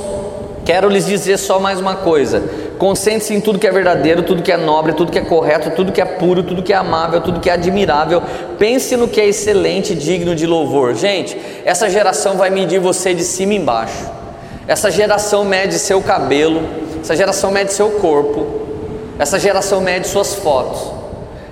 quero 0.65 0.89
lhes 0.89 1.05
dizer 1.05 1.38
só 1.38 1.60
mais 1.60 1.79
uma 1.79 1.95
coisa 1.95 2.64
Concentre-se 2.78 3.34
em 3.34 3.40
tudo 3.40 3.58
que 3.58 3.68
é 3.68 3.72
verdadeiro, 3.72 4.24
tudo 4.24 4.44
que 4.44 4.52
é 4.52 4.58
nobre, 4.58 4.94
tudo 4.94 5.12
que 5.12 5.20
é 5.20 5.22
correto, 5.22 5.72
tudo 5.72 5.92
que 5.92 6.02
é 6.02 6.06
puro, 6.06 6.44
tudo 6.44 6.62
que 6.62 6.74
é 6.74 6.76
amável, 6.76 7.22
tudo 7.22 7.40
que 7.40 7.50
é 7.50 7.54
admirável. 7.54 8.22
Pense 8.58 8.96
no 8.98 9.08
que 9.08 9.22
é 9.22 9.28
excelente, 9.28 9.96
digno 9.96 10.36
de 10.36 10.46
louvor. 10.46 10.94
Gente, 10.94 11.38
essa 11.64 11.90
geração 11.90 12.36
vai 12.36 12.50
medir 12.50 12.80
você 12.80 13.14
de 13.14 13.24
cima 13.24 13.54
e 13.54 13.58
embaixo. 13.58 14.06
Essa 14.68 14.92
geração 14.92 15.46
mede 15.46 15.80
seu 15.80 16.02
cabelo, 16.02 16.62
essa 17.02 17.16
geração 17.16 17.52
mede 17.52 17.72
seu 17.72 17.92
corpo, 17.92 18.46
essa 19.18 19.40
geração 19.40 19.80
mede 19.80 20.08
suas 20.08 20.34
fotos. 20.34 20.92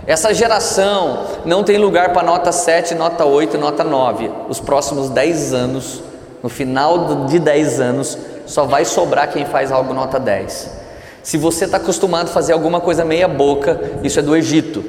Essa 0.05 0.33
geração 0.33 1.25
não 1.45 1.63
tem 1.63 1.77
lugar 1.77 2.11
para 2.11 2.23
nota 2.23 2.51
7, 2.51 2.93
nota 2.95 3.23
8, 3.23 3.57
nota 3.57 3.85
9. 3.85 4.29
Os 4.49 4.59
próximos 4.59 5.09
10 5.09 5.53
anos, 5.53 6.03
no 6.41 6.49
final 6.49 7.25
de 7.25 7.39
10 7.39 7.79
anos, 7.79 8.17
só 8.45 8.65
vai 8.65 8.83
sobrar 8.83 9.31
quem 9.31 9.45
faz 9.45 9.71
algo 9.71 9.93
nota 9.93 10.19
10. 10.19 10.82
Se 11.23 11.37
você 11.37 11.65
está 11.65 11.77
acostumado 11.77 12.27
a 12.27 12.31
fazer 12.31 12.53
alguma 12.53 12.81
coisa 12.81 13.05
meia 13.05 13.27
boca, 13.27 13.79
isso 14.03 14.19
é 14.19 14.21
do 14.21 14.35
Egito. 14.35 14.83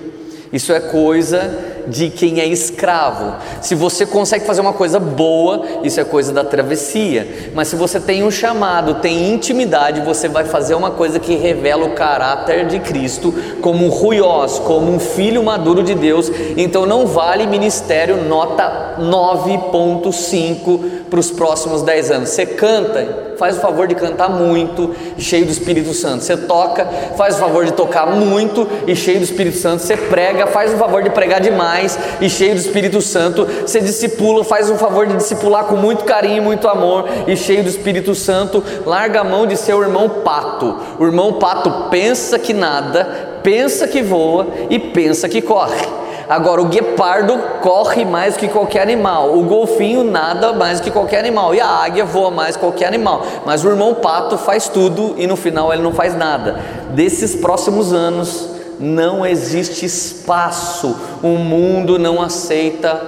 Isso 0.52 0.72
é 0.72 0.80
coisa 0.80 1.73
de 1.86 2.10
quem 2.10 2.40
é 2.40 2.46
escravo. 2.46 3.34
Se 3.60 3.74
você 3.74 4.06
consegue 4.06 4.44
fazer 4.44 4.60
uma 4.60 4.72
coisa 4.72 4.98
boa, 4.98 5.62
isso 5.82 6.00
é 6.00 6.04
coisa 6.04 6.32
da 6.32 6.44
travessia. 6.44 7.50
Mas 7.54 7.68
se 7.68 7.76
você 7.76 8.00
tem 8.00 8.24
um 8.24 8.30
chamado, 8.30 8.94
tem 8.94 9.32
intimidade, 9.32 10.00
você 10.00 10.28
vai 10.28 10.44
fazer 10.44 10.74
uma 10.74 10.90
coisa 10.90 11.18
que 11.18 11.34
revela 11.34 11.86
o 11.86 11.92
caráter 11.92 12.66
de 12.66 12.80
Cristo 12.80 13.34
como 13.60 13.86
um 13.86 13.88
ruiós, 13.88 14.58
como 14.58 14.92
um 14.92 14.98
filho 14.98 15.42
maduro 15.42 15.82
de 15.82 15.94
Deus. 15.94 16.30
Então 16.56 16.86
não 16.86 17.06
vale 17.06 17.46
ministério 17.46 18.24
nota 18.24 18.96
9.5 19.00 21.04
para 21.10 21.20
os 21.20 21.30
próximos 21.30 21.82
10 21.82 22.10
anos. 22.10 22.28
Você 22.30 22.46
canta, 22.46 23.34
faz 23.38 23.56
o 23.56 23.60
favor 23.60 23.86
de 23.86 23.94
cantar 23.94 24.30
muito, 24.30 24.94
cheio 25.18 25.44
do 25.44 25.52
Espírito 25.52 25.92
Santo. 25.92 26.24
Você 26.24 26.36
toca, 26.36 26.86
faz 27.16 27.36
o 27.36 27.38
favor 27.38 27.64
de 27.64 27.72
tocar 27.72 28.06
muito 28.06 28.68
e 28.86 28.96
cheio 28.96 29.18
do 29.18 29.24
Espírito 29.24 29.58
Santo. 29.58 29.82
Você 29.82 29.96
prega, 29.96 30.46
faz 30.46 30.72
o 30.72 30.76
favor 30.76 31.02
de 31.02 31.10
pregar 31.10 31.40
demais 31.40 31.73
e 32.20 32.30
cheio 32.30 32.54
do 32.54 32.60
Espírito 32.60 33.00
Santo. 33.00 33.44
Você 33.44 33.80
discipula, 33.80 34.44
faz 34.44 34.70
o 34.70 34.76
favor 34.76 35.06
de 35.06 35.16
discipular 35.16 35.64
com 35.64 35.76
muito 35.76 36.04
carinho 36.04 36.42
muito 36.42 36.68
amor 36.68 37.08
e 37.26 37.36
cheio 37.36 37.62
do 37.62 37.68
Espírito 37.68 38.14
Santo. 38.14 38.62
Larga 38.86 39.20
a 39.20 39.24
mão 39.24 39.46
de 39.46 39.56
seu 39.56 39.82
irmão 39.82 40.08
pato. 40.08 40.76
O 40.98 41.04
irmão 41.04 41.34
pato 41.34 41.88
pensa 41.90 42.38
que 42.38 42.52
nada, 42.52 43.40
pensa 43.42 43.88
que 43.88 44.02
voa 44.02 44.46
e 44.70 44.78
pensa 44.78 45.28
que 45.28 45.40
corre. 45.40 46.04
Agora, 46.28 46.62
o 46.62 46.66
guepardo 46.66 47.38
corre 47.60 48.04
mais 48.04 48.36
que 48.36 48.48
qualquer 48.48 48.80
animal, 48.80 49.36
o 49.36 49.42
golfinho 49.42 50.02
nada 50.02 50.52
mais 50.54 50.80
que 50.80 50.90
qualquer 50.90 51.18
animal, 51.18 51.54
e 51.54 51.60
a 51.60 51.66
águia 51.66 52.04
voa 52.04 52.30
mais 52.30 52.56
que 52.56 52.62
qualquer 52.62 52.86
animal. 52.86 53.22
Mas 53.44 53.64
o 53.64 53.68
irmão 53.68 53.94
pato 53.94 54.38
faz 54.38 54.68
tudo 54.68 55.14
e 55.18 55.26
no 55.26 55.36
final 55.36 55.72
ele 55.72 55.82
não 55.82 55.92
faz 55.92 56.16
nada. 56.16 56.60
Desses 56.94 57.34
próximos 57.34 57.92
anos, 57.92 58.53
não 58.80 59.24
existe 59.24 59.84
espaço, 59.86 60.96
o 61.22 61.36
mundo 61.38 61.98
não 61.98 62.20
aceita 62.20 63.00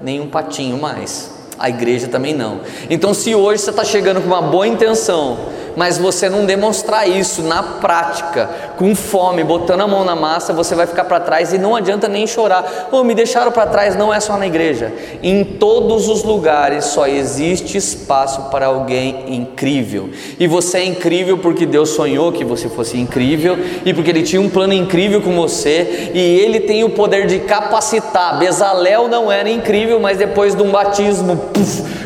nenhum 0.00 0.28
patinho 0.28 0.78
mais, 0.78 1.37
a 1.58 1.68
igreja 1.68 2.08
também 2.08 2.34
não. 2.34 2.60
Então, 2.88 3.12
se 3.12 3.34
hoje 3.34 3.62
você 3.62 3.70
está 3.70 3.84
chegando 3.84 4.20
com 4.20 4.28
uma 4.28 4.42
boa 4.42 4.66
intenção, 4.66 5.38
mas 5.78 5.96
você 5.96 6.28
não 6.28 6.44
demonstrar 6.44 7.08
isso 7.08 7.40
na 7.40 7.62
prática, 7.62 8.50
com 8.76 8.96
fome, 8.96 9.44
botando 9.44 9.82
a 9.82 9.86
mão 9.86 10.04
na 10.04 10.16
massa, 10.16 10.52
você 10.52 10.74
vai 10.74 10.88
ficar 10.88 11.04
para 11.04 11.20
trás 11.20 11.52
e 11.52 11.58
não 11.58 11.76
adianta 11.76 12.08
nem 12.08 12.26
chorar. 12.26 12.88
Oh, 12.90 13.04
me 13.04 13.14
deixaram 13.14 13.52
para 13.52 13.64
trás, 13.64 13.94
não 13.94 14.12
é 14.12 14.18
só 14.18 14.36
na 14.36 14.44
igreja. 14.44 14.92
Em 15.22 15.44
todos 15.44 16.08
os 16.08 16.24
lugares 16.24 16.86
só 16.86 17.06
existe 17.06 17.78
espaço 17.78 18.50
para 18.50 18.66
alguém 18.66 19.36
incrível. 19.36 20.10
E 20.40 20.48
você 20.48 20.78
é 20.78 20.84
incrível 20.84 21.38
porque 21.38 21.64
Deus 21.64 21.90
sonhou 21.90 22.32
que 22.32 22.44
você 22.44 22.68
fosse 22.68 22.98
incrível 22.98 23.56
e 23.84 23.94
porque 23.94 24.10
Ele 24.10 24.24
tinha 24.24 24.42
um 24.42 24.50
plano 24.50 24.72
incrível 24.72 25.22
com 25.22 25.36
você 25.36 26.10
e 26.12 26.40
Ele 26.40 26.58
tem 26.58 26.82
o 26.82 26.90
poder 26.90 27.28
de 27.28 27.38
capacitar. 27.38 28.36
Bezalel 28.36 29.06
não 29.06 29.30
era 29.30 29.48
incrível, 29.48 30.00
mas 30.00 30.18
depois 30.18 30.56
de 30.56 30.62
um 30.62 30.72
batismo, 30.72 31.36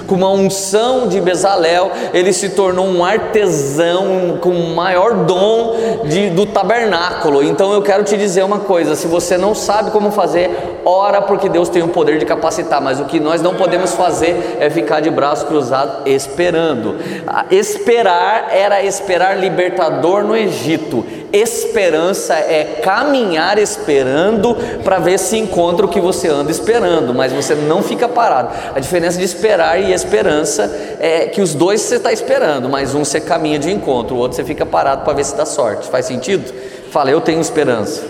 com 0.06 0.14
uma 0.14 0.30
unção 0.30 1.08
de 1.08 1.20
Bezalel, 1.20 1.90
ele 2.12 2.32
se 2.32 2.50
tornou 2.50 2.86
um 2.86 3.04
artesão 3.04 4.38
com 4.40 4.50
o 4.50 4.74
maior 4.74 5.24
dom 5.24 5.76
de, 6.04 6.30
do 6.30 6.46
tabernáculo. 6.46 7.42
Então 7.42 7.72
eu 7.72 7.82
quero 7.82 8.04
te 8.04 8.16
dizer 8.16 8.42
uma 8.44 8.60
coisa: 8.60 8.94
se 8.94 9.06
você 9.06 9.38
não 9.38 9.54
sabe 9.54 9.90
como 9.90 10.10
fazer, 10.10 10.80
ora 10.84 11.22
porque 11.22 11.48
Deus 11.48 11.68
tem 11.68 11.82
o 11.82 11.88
poder 11.88 12.18
de 12.18 12.26
capacitar, 12.26 12.80
mas 12.80 13.00
o 13.00 13.04
que 13.04 13.20
nós 13.20 13.40
não 13.40 13.54
podemos 13.54 13.92
fazer 13.92 14.58
é 14.60 14.68
ficar 14.68 15.00
de 15.00 15.10
braços 15.10 15.48
cruzados 15.48 16.06
esperando. 16.06 16.96
Esperar 17.50 18.48
era 18.50 18.82
esperar 18.82 19.38
libertador 19.38 20.24
no 20.24 20.36
Egito. 20.36 21.04
Esperança 21.32 22.34
é 22.34 22.80
caminhar 22.82 23.58
esperando 23.58 24.54
para 24.84 24.98
ver 24.98 25.18
se 25.18 25.38
encontra 25.38 25.86
o 25.86 25.88
que 25.88 25.98
você 25.98 26.28
anda 26.28 26.50
esperando, 26.50 27.14
mas 27.14 27.32
você 27.32 27.54
não 27.54 27.82
fica 27.82 28.06
parado. 28.06 28.50
A 28.74 28.78
diferença 28.78 29.16
de 29.18 29.24
esperar 29.24 29.80
e 29.80 29.94
esperança 29.94 30.70
é 31.00 31.26
que 31.28 31.40
os 31.40 31.54
dois 31.54 31.80
você 31.80 31.96
está 31.96 32.12
esperando, 32.12 32.68
mas 32.68 32.94
um 32.94 33.02
você 33.02 33.18
caminha 33.18 33.58
de 33.58 33.70
encontro, 33.70 34.14
o 34.14 34.18
outro 34.18 34.36
você 34.36 34.44
fica 34.44 34.66
parado 34.66 35.04
para 35.04 35.14
ver 35.14 35.24
se 35.24 35.34
dá 35.34 35.46
sorte. 35.46 35.88
Faz 35.88 36.04
sentido? 36.04 36.52
Fala, 36.90 37.10
eu 37.10 37.20
tenho 37.22 37.40
esperança. 37.40 38.02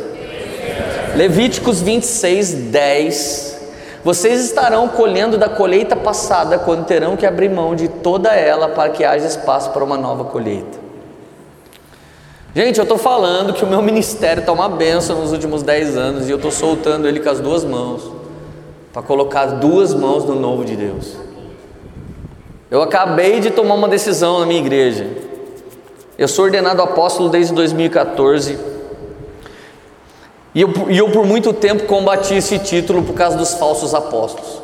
Levíticos 1.15 1.81
26, 1.81 2.55
10. 2.55 3.53
Vocês 4.03 4.41
estarão 4.45 4.89
colhendo 4.89 5.39
da 5.39 5.49
colheita 5.49 5.95
passada, 5.95 6.59
quando 6.59 6.87
terão 6.87 7.17
que 7.17 7.25
abrir 7.25 7.49
mão 7.49 7.77
de 7.77 7.87
toda 7.87 8.35
ela 8.35 8.71
para 8.71 8.91
que 8.91 9.05
haja 9.05 9.27
espaço 9.27 9.71
para 9.71 9.85
uma 9.85 9.97
nova 9.97 10.25
colheita. 10.25 10.82
Gente, 12.55 12.79
eu 12.79 12.83
estou 12.83 12.99
falando 12.99 13.55
que 13.55 13.65
o 13.65 13.67
meu 13.67 13.81
ministério 13.81 14.41
está 14.41 14.53
uma 14.53 14.69
benção 14.69 15.23
nos 15.23 15.33
últimos 15.33 15.63
10 15.63 15.97
anos 15.97 16.29
e 16.29 16.31
eu 16.31 16.37
estou 16.37 16.51
soltando 16.51 17.09
ele 17.09 17.19
com 17.19 17.31
as 17.31 17.41
duas 17.41 17.65
mãos 17.65 18.13
para 18.93 19.01
colocar 19.01 19.47
duas 19.47 19.95
mãos 19.95 20.27
no 20.27 20.35
novo 20.35 20.63
de 20.63 20.77
Deus. 20.77 21.17
Eu 22.71 22.83
acabei 22.83 23.41
de 23.41 23.51
tomar 23.51 23.75
uma 23.75 23.89
decisão 23.89 24.41
na 24.41 24.45
minha 24.45 24.61
igreja. 24.61 25.07
Eu 26.19 26.29
sou 26.29 26.45
ordenado 26.45 26.83
apóstolo 26.83 27.31
desde 27.31 27.55
2014 27.55 28.59
e 30.55 30.61
eu, 30.61 30.71
e 30.91 30.99
eu 30.99 31.11
por 31.11 31.25
muito 31.25 31.55
tempo 31.55 31.85
combati 31.85 32.35
esse 32.35 32.59
título 32.59 33.03
por 33.03 33.15
causa 33.15 33.39
dos 33.39 33.55
falsos 33.55 33.95
apóstolos. 33.95 34.61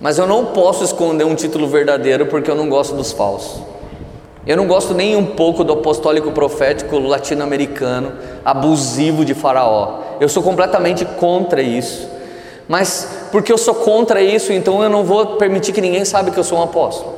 Mas 0.00 0.18
eu 0.18 0.26
não 0.26 0.46
posso 0.46 0.84
esconder 0.84 1.24
um 1.24 1.34
título 1.34 1.66
verdadeiro 1.66 2.26
porque 2.26 2.48
eu 2.48 2.54
não 2.54 2.68
gosto 2.68 2.94
dos 2.94 3.10
falsos. 3.10 3.69
Eu 4.50 4.56
não 4.56 4.66
gosto 4.66 4.92
nem 4.94 5.14
um 5.14 5.26
pouco 5.26 5.62
do 5.62 5.74
apostólico 5.74 6.32
profético 6.32 6.98
latino-americano 6.98 8.14
abusivo 8.44 9.24
de 9.24 9.32
Faraó. 9.32 10.00
Eu 10.18 10.28
sou 10.28 10.42
completamente 10.42 11.04
contra 11.04 11.62
isso. 11.62 12.08
Mas 12.66 13.28
porque 13.30 13.52
eu 13.52 13.56
sou 13.56 13.76
contra 13.76 14.20
isso, 14.20 14.52
então 14.52 14.82
eu 14.82 14.90
não 14.90 15.04
vou 15.04 15.36
permitir 15.36 15.72
que 15.72 15.80
ninguém 15.80 16.04
saiba 16.04 16.32
que 16.32 16.36
eu 16.36 16.42
sou 16.42 16.58
um 16.58 16.62
apóstolo. 16.62 17.14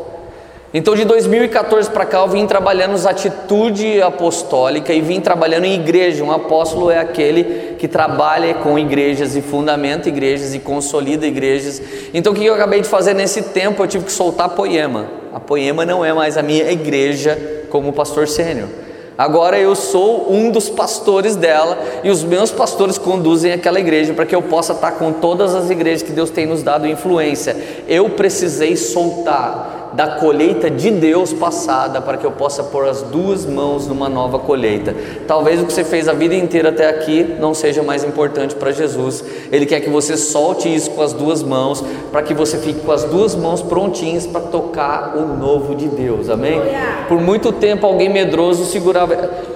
Então 0.75 0.95
de 0.95 1.07
2014 1.07 1.89
para 1.89 2.05
cá 2.05 2.19
eu 2.19 2.29
vim 2.29 2.47
trabalhando 2.47 2.93
as 2.93 3.07
atitude 3.07 4.03
apostólica 4.03 4.93
e 4.93 5.01
vim 5.01 5.19
trabalhando 5.19 5.65
em 5.65 5.73
igreja. 5.73 6.23
Um 6.23 6.33
apóstolo 6.33 6.91
é 6.91 6.99
aquele 6.99 7.77
que 7.79 7.89
trabalha 7.89 8.53
com 8.57 8.79
igrejas 8.79 9.35
e 9.35 9.41
fundamenta 9.41 10.07
igrejas 10.07 10.55
e 10.55 10.59
consolida 10.59 11.27
igrejas. 11.27 11.81
Então 12.13 12.35
o 12.35 12.37
que 12.37 12.45
eu 12.45 12.53
acabei 12.53 12.83
de 12.83 12.89
fazer 12.89 13.15
nesse 13.15 13.41
tempo? 13.41 13.83
Eu 13.83 13.87
tive 13.87 14.05
que 14.05 14.13
soltar 14.13 14.51
Poema. 14.51 15.22
A 15.33 15.41
Poema 15.41 15.87
não 15.87 16.05
é 16.05 16.13
mais 16.13 16.37
a 16.37 16.43
minha 16.43 16.71
igreja 16.71 17.67
como 17.71 17.93
pastor 17.93 18.29
sênior. 18.29 18.69
Agora 19.17 19.59
eu 19.59 19.75
sou 19.75 20.33
um 20.33 20.51
dos 20.51 20.69
pastores 20.71 21.37
dela 21.37 21.79
e 22.03 22.11
os 22.11 22.25
meus 22.25 22.51
pastores 22.51 22.99
conduzem 22.99 23.53
aquela 23.53 23.79
igreja 23.79 24.15
para 24.15 24.27
que 24.27 24.35
eu 24.35 24.43
possa 24.43 24.73
estar 24.73 24.93
com 24.93 25.13
todas 25.13 25.55
as 25.55 25.71
igrejas 25.71 26.03
que 26.03 26.13
Deus 26.13 26.31
tem 26.31 26.47
nos 26.47 26.63
dado 26.63 26.87
influência. 26.87 27.57
Eu 27.87 28.11
precisei 28.11 28.77
soltar 28.77 29.82
da 29.93 30.17
colheita 30.17 30.71
de 30.71 30.91
Deus 30.91 31.33
passada 31.33 32.01
para 32.01 32.17
que 32.17 32.25
eu 32.25 32.33
possa 32.33 32.63
pôr 32.65 32.89
as 32.89 33.03
duas 33.03 33.45
mãos 33.45 33.87
numa 33.87 34.09
nova 34.09 34.39
colheita. 34.39 34.95
Talvez 35.27 35.61
o 35.61 35.67
que 35.67 35.73
você 35.73 35.85
fez 35.85 36.09
a 36.09 36.13
vida 36.13 36.35
inteira 36.35 36.71
até 36.71 36.89
aqui 36.89 37.37
não 37.39 37.53
seja 37.53 37.83
mais 37.83 38.03
importante 38.03 38.55
para 38.55 38.73
Jesus. 38.73 39.23
Ele 39.51 39.67
quer 39.67 39.81
que 39.81 39.91
você 39.91 40.17
solte 40.17 40.73
isso 40.73 40.91
com 40.93 41.03
as 41.03 41.13
duas 41.13 41.43
mãos, 41.43 41.85
para 42.11 42.23
que 42.23 42.33
você 42.33 42.59
fique 42.59 42.81
com 42.81 42.93
as 42.93 43.05
duas 43.05 43.35
mãos 43.35 43.61
prontinhas 43.61 44.27
para 44.27 44.41
tocar 44.41 45.17
o 45.17 45.37
novo 45.37 45.75
de 45.75 45.89
Deus. 45.89 46.31
Amém? 46.31 46.61
Por 47.09 47.21
muito 47.21 47.53
tempo 47.53 47.87
alguém 47.87 48.09
medroso 48.09 48.65
segurava 48.65 49.53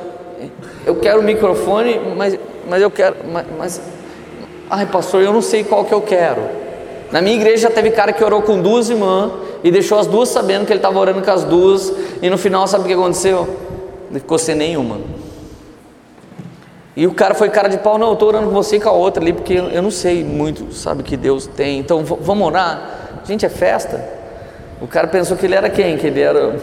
eu 0.86 0.94
quero 0.94 1.18
o 1.18 1.22
microfone, 1.22 2.00
mas, 2.16 2.38
mas 2.70 2.80
eu 2.80 2.90
quero, 2.90 3.16
mas, 3.32 3.44
mas 3.58 3.80
ai 4.70 4.86
pastor, 4.86 5.20
eu 5.20 5.32
não 5.32 5.42
sei 5.42 5.64
qual 5.64 5.84
que 5.84 5.92
eu 5.92 6.00
quero. 6.00 6.42
Na 7.10 7.20
minha 7.20 7.34
igreja 7.34 7.68
já 7.68 7.70
teve 7.70 7.90
cara 7.90 8.12
que 8.12 8.22
orou 8.22 8.40
com 8.42 8.62
duas 8.62 8.88
irmãs 8.88 9.45
e 9.66 9.70
deixou 9.72 9.98
as 9.98 10.06
duas 10.06 10.28
sabendo 10.28 10.64
que 10.64 10.72
ele 10.72 10.78
estava 10.78 10.96
orando 10.96 11.20
com 11.20 11.30
as 11.30 11.42
duas, 11.42 11.92
e 12.22 12.30
no 12.30 12.38
final, 12.38 12.68
sabe 12.68 12.84
o 12.84 12.86
que 12.86 12.92
aconteceu? 12.92 13.48
Ele 14.08 14.20
ficou 14.20 14.38
sem 14.38 14.54
nenhuma. 14.54 14.98
E 16.94 17.04
o 17.04 17.12
cara 17.12 17.34
foi 17.34 17.50
cara 17.50 17.68
de 17.68 17.76
pau, 17.78 17.98
não, 17.98 18.06
eu 18.06 18.12
estou 18.12 18.28
orando 18.28 18.46
com 18.46 18.54
você 18.54 18.76
e 18.76 18.80
com 18.80 18.88
a 18.88 18.92
outra 18.92 19.20
ali, 19.20 19.32
porque 19.32 19.54
eu 19.54 19.82
não 19.82 19.90
sei 19.90 20.22
muito, 20.22 20.72
sabe, 20.72 21.02
que 21.02 21.16
Deus 21.16 21.48
tem, 21.48 21.80
então 21.80 22.04
vamos 22.04 22.46
orar? 22.46 23.22
Gente, 23.26 23.44
é 23.44 23.48
festa. 23.48 24.08
O 24.80 24.86
cara 24.86 25.08
pensou 25.08 25.36
que 25.36 25.44
ele 25.44 25.56
era 25.56 25.68
quem? 25.68 25.98
Que 25.98 26.06
ele 26.06 26.20
era 26.20 26.60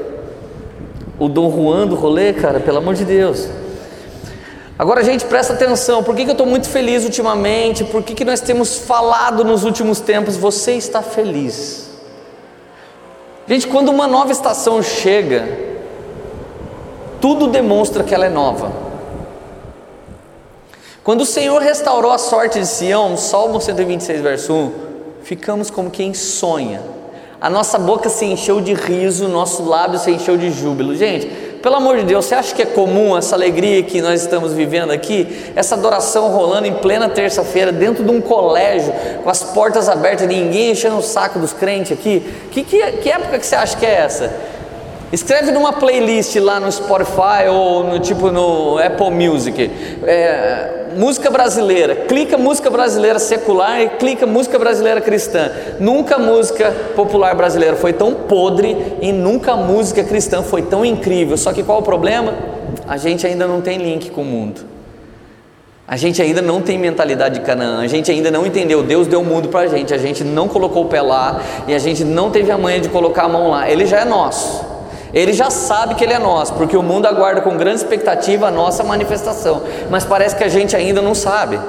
o 1.20 1.28
Dom 1.28 1.52
Juan 1.52 1.86
do 1.86 1.96
rolê, 1.96 2.32
cara, 2.32 2.62
pelo 2.62 2.78
amor 2.78 2.94
de 2.94 3.04
Deus. 3.04 3.50
Agora, 4.80 5.04
gente, 5.04 5.26
presta 5.26 5.52
atenção, 5.52 6.04
por 6.04 6.16
que, 6.16 6.24
que 6.24 6.30
eu 6.30 6.36
estou 6.36 6.48
muito 6.48 6.70
feliz 6.70 7.04
ultimamente? 7.04 7.84
Por 7.84 8.02
que, 8.02 8.16
que 8.16 8.24
nós 8.24 8.40
temos 8.40 8.78
falado 8.78 9.44
nos 9.44 9.66
últimos 9.66 10.00
tempos? 10.00 10.38
Você 10.38 10.72
está 10.72 11.02
feliz. 11.02 11.92
Gente, 13.48 13.68
quando 13.68 13.90
uma 13.90 14.08
nova 14.08 14.32
estação 14.32 14.82
chega, 14.82 15.48
tudo 17.20 17.48
demonstra 17.48 18.04
que 18.04 18.16
ela 18.16 18.26
é 18.26 18.30
nova. 18.30 18.72
Quando 21.04 21.22
o 21.22 21.26
Senhor 21.26 21.62
restaurou 21.62 22.12
a 22.12 22.18
sorte 22.18 22.60
de 22.60 22.66
Sião, 22.66 23.18
Salmo 23.18 23.60
126, 23.60 24.22
verso 24.22 24.54
1, 24.54 24.72
ficamos 25.24 25.70
como 25.70 25.92
quem 25.92 26.14
sonha. 26.14 26.82
A 27.42 27.50
nossa 27.50 27.78
boca 27.78 28.08
se 28.08 28.24
encheu 28.24 28.62
de 28.62 28.74
riso, 28.74 29.28
nosso 29.28 29.66
lábio 29.66 30.00
se 30.00 30.10
encheu 30.12 30.38
de 30.38 30.50
júbilo. 30.50 30.96
Gente, 30.96 31.30
pelo 31.64 31.78
amor 31.78 31.96
de 31.96 32.04
Deus, 32.04 32.26
você 32.26 32.36
acha 32.36 32.54
que 32.54 32.62
é 32.62 32.66
comum 32.66 33.18
essa 33.18 33.36
alegria 33.36 33.82
que 33.84 34.02
nós 34.02 34.22
estamos 34.22 34.52
vivendo 34.52 34.92
aqui? 34.92 35.26
Essa 35.56 35.76
adoração 35.76 36.28
rolando 36.28 36.68
em 36.68 36.74
plena 36.74 37.08
terça-feira, 37.08 37.72
dentro 37.72 38.04
de 38.04 38.12
um 38.12 38.20
colégio, 38.20 38.94
com 39.24 39.30
as 39.30 39.42
portas 39.42 39.88
abertas, 39.88 40.28
ninguém 40.28 40.72
enchendo 40.72 40.98
o 40.98 41.02
saco 41.02 41.40
dos 41.40 41.54
crentes 41.54 41.94
aqui? 41.94 42.22
Que, 42.52 42.66
que, 42.66 42.92
que 42.98 43.10
época 43.10 43.40
que 43.40 43.46
você 43.46 43.56
acha 43.56 43.78
que 43.78 43.86
é 43.86 43.94
essa? 43.94 44.53
Escreve 45.14 45.52
numa 45.52 45.72
playlist 45.72 46.36
lá 46.38 46.60
no 46.60 46.72
Spotify 46.72 47.48
ou 47.48 47.84
no 47.84 48.00
tipo 48.00 48.32
no 48.32 48.80
Apple 48.80 49.12
Music. 49.12 49.70
É, 50.08 50.88
música 50.98 51.30
brasileira. 51.30 51.96
Clica 52.08 52.36
música 52.36 52.68
brasileira 52.68 53.20
secular 53.20 53.80
e 53.80 53.90
clica 53.90 54.26
música 54.26 54.58
brasileira 54.58 55.00
cristã. 55.02 55.52
Nunca 55.80 56.18
música 56.18 56.74
popular 56.96 57.36
brasileira 57.36 57.76
foi 57.76 57.94
tão 57.94 58.12
podre 58.12 58.76
e 59.04 59.12
nunca 59.12 59.56
música 59.56 60.04
cristã 60.04 60.42
foi 60.42 60.64
tão 60.64 60.84
incrível. 60.84 61.38
Só 61.38 61.54
que 61.54 61.62
qual 61.62 61.78
o 61.78 61.84
problema? 61.84 62.34
A 62.88 62.98
gente 62.98 63.28
ainda 63.28 63.46
não 63.46 63.62
tem 63.62 63.78
link 63.78 64.10
com 64.10 64.24
o 64.24 64.26
mundo. 64.26 64.62
A 65.88 65.96
gente 65.96 66.24
ainda 66.24 66.42
não 66.42 66.60
tem 66.60 66.80
mentalidade 66.80 67.36
de 67.36 67.46
Canaã, 67.46 67.84
a 67.84 67.88
gente 67.88 68.10
ainda 68.10 68.32
não 68.32 68.48
entendeu. 68.48 68.82
Deus 68.82 69.06
deu 69.06 69.22
o 69.22 69.24
mundo 69.24 69.50
para 69.50 69.60
a 69.60 69.68
gente, 69.68 69.94
a 69.94 69.98
gente 70.00 70.24
não 70.24 70.48
colocou 70.48 70.86
o 70.86 70.88
pé 70.88 71.04
lá 71.04 71.40
e 71.68 71.76
a 71.76 71.78
gente 71.78 72.04
não 72.04 72.32
teve 72.32 72.50
a 72.50 72.58
manha 72.58 72.80
de 72.80 72.90
colocar 72.90 73.26
a 73.26 73.30
mão 73.30 73.52
lá. 73.52 73.70
Ele 73.70 73.86
já 73.86 74.00
é 74.00 74.06
nosso. 74.06 74.73
Ele 75.14 75.32
já 75.32 75.50
sabe 75.50 75.94
que 75.94 76.04
ele 76.04 76.14
é 76.14 76.20
nós, 76.20 76.50
porque 76.50 76.76
o 76.76 76.82
mundo 76.82 77.06
aguarda 77.06 77.42
com 77.42 77.56
grande 77.56 77.78
expectativa 77.78 78.48
a 78.48 78.52
nossa 78.52 78.84
manifestação, 78.84 79.62
mas 79.90 80.04
parece 80.04 80.36
que 80.36 80.44
a 80.44 80.50
gente 80.50 80.76
ainda 80.76 81.02
não 81.02 81.14
sabe. 81.14 81.60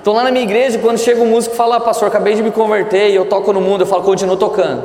Então 0.00 0.12
lá 0.12 0.24
na 0.24 0.32
minha 0.32 0.44
igreja, 0.44 0.78
quando 0.78 0.98
chega 0.98 1.22
um 1.22 1.26
músico 1.26 1.54
e 1.54 1.56
fala, 1.56 1.76
ah, 1.76 1.80
pastor, 1.80 2.08
acabei 2.08 2.34
de 2.34 2.42
me 2.42 2.50
converter 2.50 3.10
e 3.10 3.14
eu 3.14 3.26
toco 3.26 3.52
no 3.52 3.60
mundo, 3.60 3.82
eu 3.82 3.86
falo, 3.86 4.02
continua 4.02 4.36
tocando. 4.36 4.82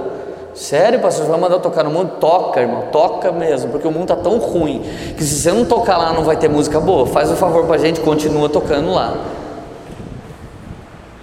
Sério, 0.53 0.99
pastor, 0.99 1.25
você 1.25 1.31
vai 1.31 1.39
mandar 1.39 1.57
tocar 1.57 1.83
no 1.83 1.89
mundo? 1.89 2.11
Toca, 2.19 2.61
irmão, 2.61 2.83
toca 2.91 3.31
mesmo, 3.31 3.71
porque 3.71 3.87
o 3.87 3.91
mundo 3.91 4.03
está 4.03 4.15
tão 4.15 4.37
ruim 4.37 4.83
que 5.17 5.23
se 5.23 5.41
você 5.41 5.51
não 5.51 5.65
tocar 5.65 5.97
lá 5.97 6.13
não 6.13 6.23
vai 6.23 6.35
ter 6.35 6.47
música 6.47 6.79
boa. 6.79 7.07
Faz 7.07 7.31
um 7.31 7.35
favor 7.35 7.65
para 7.65 7.75
a 7.75 7.79
gente, 7.79 7.99
continua 8.01 8.47
tocando 8.47 8.93
lá. 8.93 9.15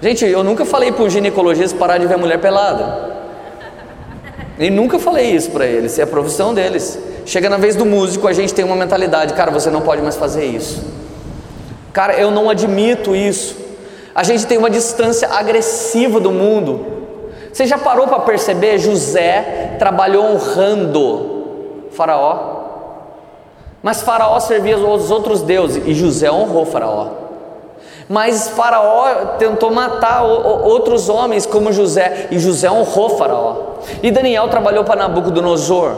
Gente, 0.03 0.25
eu 0.25 0.43
nunca 0.43 0.65
falei 0.65 0.91
para 0.91 1.05
o 1.05 1.09
ginecologista 1.09 1.79
parar 1.79 1.99
de 1.99 2.07
ver 2.07 2.17
mulher 2.17 2.41
pelada. 2.41 3.20
E 4.61 4.69
nunca 4.69 4.99
falei 4.99 5.31
isso 5.31 5.51
para 5.51 5.65
eles, 5.65 5.99
é 5.99 6.03
a 6.03 6.07
profissão 6.07 6.53
deles. 6.53 6.99
Chega 7.25 7.49
na 7.49 7.57
vez 7.57 7.75
do 7.75 7.87
músico, 7.87 8.29
a 8.29 8.33
gente 8.35 8.53
tem 8.53 8.63
uma 8.63 8.77
mentalidade, 8.77 9.33
cara, 9.33 9.51
você 9.51 9.71
não 9.71 9.81
pode 9.81 10.03
mais 10.03 10.17
fazer 10.17 10.45
isso. 10.45 10.85
Cara, 11.95 12.13
eu 12.21 12.31
não 12.31 12.51
admito 12.51 13.17
isso. 13.17 13.57
A 14.15 14.23
gente 14.23 14.47
tem 14.47 14.59
uma 14.59 14.69
distância 14.69 15.29
agressiva 15.29 16.21
do 16.21 16.31
mundo. 16.31 16.85
Você 17.51 17.65
já 17.65 17.79
parou 17.79 18.07
para 18.07 18.21
perceber? 18.21 18.79
José 18.79 19.77
trabalhou 19.79 20.27
honrando 20.27 21.87
Faraó. 21.93 22.59
Mas 23.83 24.03
Faraó 24.03 24.39
servia 24.41 24.77
os 24.77 25.11
outros 25.11 25.41
deuses 25.41 25.83
e 25.87 25.95
José 25.95 26.31
honrou 26.31 26.67
Faraó. 26.67 27.20
Mas 28.11 28.49
Faraó 28.49 29.37
tentou 29.39 29.71
matar 29.71 30.25
outros 30.25 31.09
homens 31.09 31.47
como 31.47 31.73
José, 31.73 32.27
e 32.33 32.41
José 32.41 32.69
honrou 32.69 33.11
Faraó. 33.11 33.77
E 34.03 34.11
Daniel 34.11 34.49
trabalhou 34.49 34.83
para 34.83 34.97
Nabucodonosor. 34.97 35.95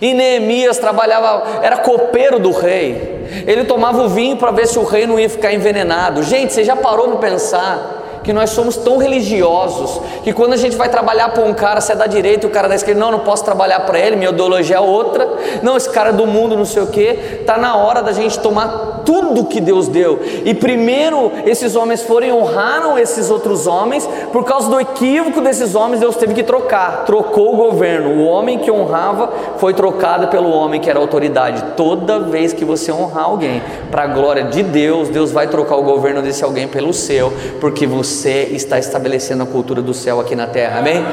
E 0.00 0.14
Neemias 0.14 0.78
trabalhava, 0.78 1.42
era 1.62 1.78
copeiro 1.78 2.38
do 2.38 2.52
rei. 2.52 3.26
Ele 3.44 3.64
tomava 3.64 4.04
o 4.04 4.08
vinho 4.08 4.36
para 4.36 4.52
ver 4.52 4.68
se 4.68 4.78
o 4.78 4.84
rei 4.84 5.04
não 5.04 5.18
ia 5.18 5.28
ficar 5.28 5.52
envenenado. 5.52 6.22
Gente, 6.22 6.52
você 6.52 6.62
já 6.62 6.76
parou 6.76 7.08
para 7.08 7.28
pensar 7.28 7.99
que 8.22 8.32
nós 8.32 8.50
somos 8.50 8.76
tão 8.76 8.98
religiosos 8.98 10.00
que 10.22 10.32
quando 10.32 10.52
a 10.52 10.56
gente 10.56 10.76
vai 10.76 10.88
trabalhar 10.88 11.30
para 11.30 11.44
um 11.44 11.54
cara, 11.54 11.80
você 11.80 11.92
é 11.92 11.96
da 11.96 12.06
direita 12.06 12.46
e 12.46 12.50
o 12.50 12.52
cara 12.52 12.68
da 12.68 12.74
esquerda, 12.74 13.00
não, 13.00 13.10
não 13.10 13.20
posso 13.20 13.44
trabalhar 13.44 13.80
para 13.80 13.98
ele, 13.98 14.16
minha 14.16 14.30
ideologia 14.30 14.76
é 14.76 14.80
outra, 14.80 15.28
não, 15.62 15.76
esse 15.76 15.88
cara 15.90 16.10
é 16.10 16.12
do 16.12 16.26
mundo, 16.26 16.56
não 16.56 16.64
sei 16.64 16.82
o 16.82 16.86
que, 16.86 17.18
está 17.40 17.56
na 17.56 17.76
hora 17.76 18.02
da 18.02 18.12
gente 18.12 18.38
tomar 18.38 19.02
tudo 19.04 19.44
que 19.44 19.60
Deus 19.60 19.88
deu. 19.88 20.20
E 20.44 20.54
primeiro 20.54 21.32
esses 21.44 21.74
homens 21.76 22.02
foram 22.02 22.26
e 22.26 22.32
honraram 22.32 22.98
esses 22.98 23.30
outros 23.30 23.66
homens, 23.66 24.08
por 24.32 24.44
causa 24.44 24.68
do 24.68 24.80
equívoco 24.80 25.40
desses 25.40 25.74
homens, 25.74 26.00
Deus 26.00 26.16
teve 26.16 26.34
que 26.34 26.42
trocar, 26.42 27.04
trocou 27.04 27.54
o 27.54 27.56
governo. 27.56 28.22
O 28.22 28.26
homem 28.26 28.58
que 28.58 28.70
honrava 28.70 29.30
foi 29.56 29.72
trocado 29.72 30.28
pelo 30.28 30.50
homem 30.50 30.80
que 30.80 30.90
era 30.90 30.98
autoridade. 30.98 31.62
Toda 31.76 32.20
vez 32.20 32.52
que 32.52 32.64
você 32.64 32.92
honrar 32.92 33.24
alguém, 33.24 33.62
para 33.90 34.02
a 34.02 34.06
glória 34.06 34.44
de 34.44 34.62
Deus, 34.62 35.08
Deus 35.08 35.32
vai 35.32 35.46
trocar 35.46 35.76
o 35.76 35.82
governo 35.82 36.22
desse 36.22 36.44
alguém 36.44 36.68
pelo 36.68 36.92
seu, 36.92 37.32
porque 37.60 37.86
você 37.86 38.09
você 38.10 38.48
está 38.52 38.78
estabelecendo 38.78 39.42
a 39.42 39.46
cultura 39.46 39.80
do 39.80 39.94
céu 39.94 40.20
aqui 40.20 40.34
na 40.34 40.46
terra, 40.46 40.80
amém? 40.80 41.04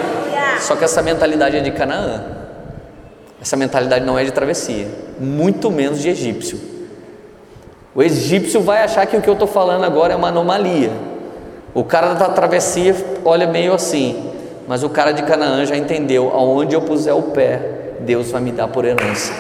Só 0.60 0.76
que 0.76 0.84
essa 0.84 1.02
mentalidade 1.02 1.56
é 1.56 1.60
de 1.60 1.72
Canaã, 1.72 2.24
essa 3.42 3.56
mentalidade 3.56 4.04
não 4.04 4.18
é 4.18 4.24
de 4.24 4.32
travessia, 4.32 4.88
muito 5.20 5.70
menos 5.70 6.02
de 6.02 6.10
egípcio. 6.10 6.60
O 7.94 8.02
egípcio 8.02 8.62
vai 8.62 8.84
achar 8.84 9.06
que 9.06 9.16
o 9.16 9.22
que 9.22 9.30
eu 9.30 9.34
estou 9.34 9.48
falando 9.48 9.84
agora 9.84 10.14
é 10.14 10.16
uma 10.16 10.30
anomalia. 10.30 10.92
O 11.74 11.84
cara 11.84 12.14
da 12.14 12.30
travessia 12.30 12.96
olha 13.24 13.48
meio 13.48 13.74
assim, 13.74 14.32
mas 14.68 14.84
o 14.84 14.90
cara 14.90 15.12
de 15.12 15.24
Canaã 15.24 15.66
já 15.66 15.78
entendeu: 15.78 16.32
aonde 16.34 16.76
eu 16.76 16.82
puser 16.82 17.16
o 17.16 17.22
pé, 17.24 17.96
Deus 18.02 18.32
vai 18.32 18.42
me 18.42 18.52
dar 18.52 18.68
por 18.68 18.86
herança. 18.86 19.32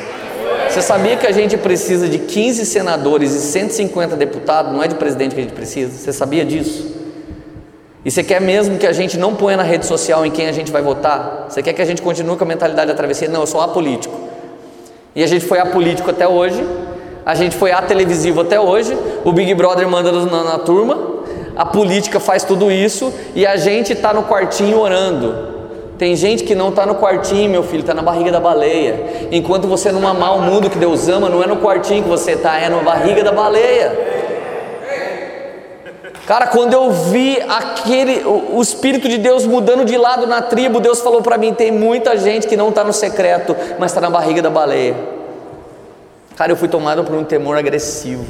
Você 0.70 0.82
sabia 0.82 1.17
que 1.17 1.26
a 1.26 1.32
gente 1.32 1.58
precisa 1.58 2.08
de 2.08 2.20
15 2.20 2.65
senadores 2.65 3.34
e 3.34 3.39
150 3.39 4.15
deputados? 4.15 4.72
Não 4.72 4.84
é 4.84 4.88
de 4.88 4.96
presidente 4.96 5.34
que 5.34 5.41
a 5.41 5.43
gente 5.43 5.54
precisa? 5.54 5.91
Você 5.91 6.13
sabia 6.13 6.46
disso? 6.46 7.07
E 8.08 8.12
você 8.12 8.24
quer 8.24 8.39
mesmo 8.39 8.78
que 8.78 8.88
a 8.88 8.93
gente 8.93 9.17
não 9.17 9.36
ponha 9.36 9.58
na 9.58 9.63
rede 9.63 9.86
social 9.86 10.26
em 10.26 10.32
quem 10.32 10.48
a 10.48 10.54
gente 10.54 10.72
vai 10.72 10.82
votar? 10.82 11.48
Você 11.50 11.62
quer 11.62 11.74
que 11.74 11.82
a 11.82 11.86
gente 11.86 12.02
continue 12.02 12.38
com 12.38 12.46
a 12.46 12.48
mentalidade 12.48 12.88
da 12.88 12.96
travessia? 12.96 13.28
Não, 13.28 13.41
eu 13.41 13.46
sou 13.46 13.60
apolítico. 13.60 14.17
E 15.13 15.22
a 15.22 15.28
gente 15.28 15.43
foi 15.46 15.60
apolítico 15.60 16.10
até 16.10 16.26
hoje, 16.26 16.65
a 17.26 17.36
gente 17.36 17.58
foi 17.58 17.74
atelevisivo 17.74 18.39
até 18.39 18.58
hoje, 18.58 18.98
o 19.26 19.34
Big 19.34 19.54
Brother 19.56 19.89
manda 19.89 20.10
na, 20.10 20.41
na 20.41 20.58
turma, 20.58 20.98
a 21.54 21.65
política 21.65 22.17
faz 22.17 22.46
tudo 22.46 22.72
isso 22.72 23.13
e 23.36 23.46
a 23.46 23.58
gente 23.58 23.91
está 23.91 24.13
no 24.13 24.24
quartinho 24.24 24.80
orando. 24.80 25.58
Tem 25.98 26.15
gente 26.15 26.46
que 26.46 26.56
não 26.56 26.70
está 26.70 26.86
no 26.86 26.96
quartinho, 26.96 27.50
meu 27.50 27.63
filho, 27.63 27.82
está 27.82 27.93
na 27.93 28.04
barriga 28.04 28.32
da 28.32 28.39
baleia. 28.39 29.28
Enquanto 29.34 29.67
você 29.67 29.91
não 29.91 30.08
amar 30.08 30.38
o 30.38 30.41
mundo 30.43 30.70
que 30.70 30.78
Deus 30.78 31.10
ama, 31.10 31.28
não 31.28 31.43
é 31.43 31.48
no 31.48 31.58
quartinho 31.58 32.04
que 32.04 32.10
você 32.10 32.34
está, 32.34 32.58
é 32.58 32.70
na 32.70 32.78
barriga 32.78 33.22
da 33.22 33.34
baleia. 33.34 34.16
Cara, 36.27 36.47
quando 36.47 36.73
eu 36.73 36.91
vi 36.91 37.39
aquele 37.47 38.21
o, 38.25 38.61
espírito 38.61 39.07
de 39.07 39.17
Deus 39.17 39.45
mudando 39.45 39.85
de 39.85 39.97
lado 39.97 40.27
na 40.27 40.41
tribo, 40.41 40.81
Deus 40.81 40.99
falou 40.99 41.21
para 41.21 41.37
mim: 41.37 41.53
tem 41.53 41.71
muita 41.71 42.17
gente 42.17 42.45
que 42.47 42.57
não 42.57 42.67
está 42.67 42.83
no 42.83 42.91
secreto, 42.91 43.55
mas 43.79 43.91
está 43.91 44.01
na 44.01 44.09
barriga 44.09 44.41
da 44.41 44.49
baleia. 44.49 44.93
Cara, 46.35 46.51
eu 46.51 46.57
fui 46.57 46.67
tomado 46.67 47.05
por 47.05 47.15
um 47.15 47.23
temor 47.23 47.57
agressivo. 47.57 48.25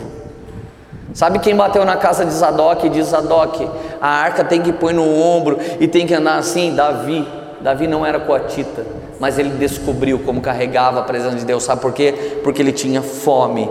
Sabe 1.12 1.39
quem 1.39 1.55
bateu 1.55 1.83
na 1.83 1.97
casa 1.97 2.23
de 2.23 2.31
Zadok 2.33 2.86
e 2.86 2.89
diz: 2.89 3.07
Zadok, 3.07 3.67
a 3.99 4.07
arca 4.07 4.43
tem 4.43 4.62
que 4.62 4.71
pôr 4.71 4.93
no 4.93 5.19
ombro 5.19 5.57
e 5.79 5.88
tem 5.88 6.05
que 6.05 6.13
andar 6.13 6.38
assim? 6.38 6.75
Davi. 6.75 7.27
Davi 7.62 7.88
não 7.88 8.05
era 8.05 8.19
coatita. 8.19 8.86
Mas 9.19 9.39
ele 9.39 9.49
descobriu 9.49 10.19
como 10.19 10.41
carregava 10.41 10.99
a 10.99 11.03
presença 11.03 11.38
de 11.38 11.45
Deus. 11.45 11.63
Sabe 11.63 11.82
por 11.82 11.93
quê? 11.93 12.13
Porque 12.43 12.62
ele 12.62 12.71
tinha 12.71 13.01
fome. 13.01 13.69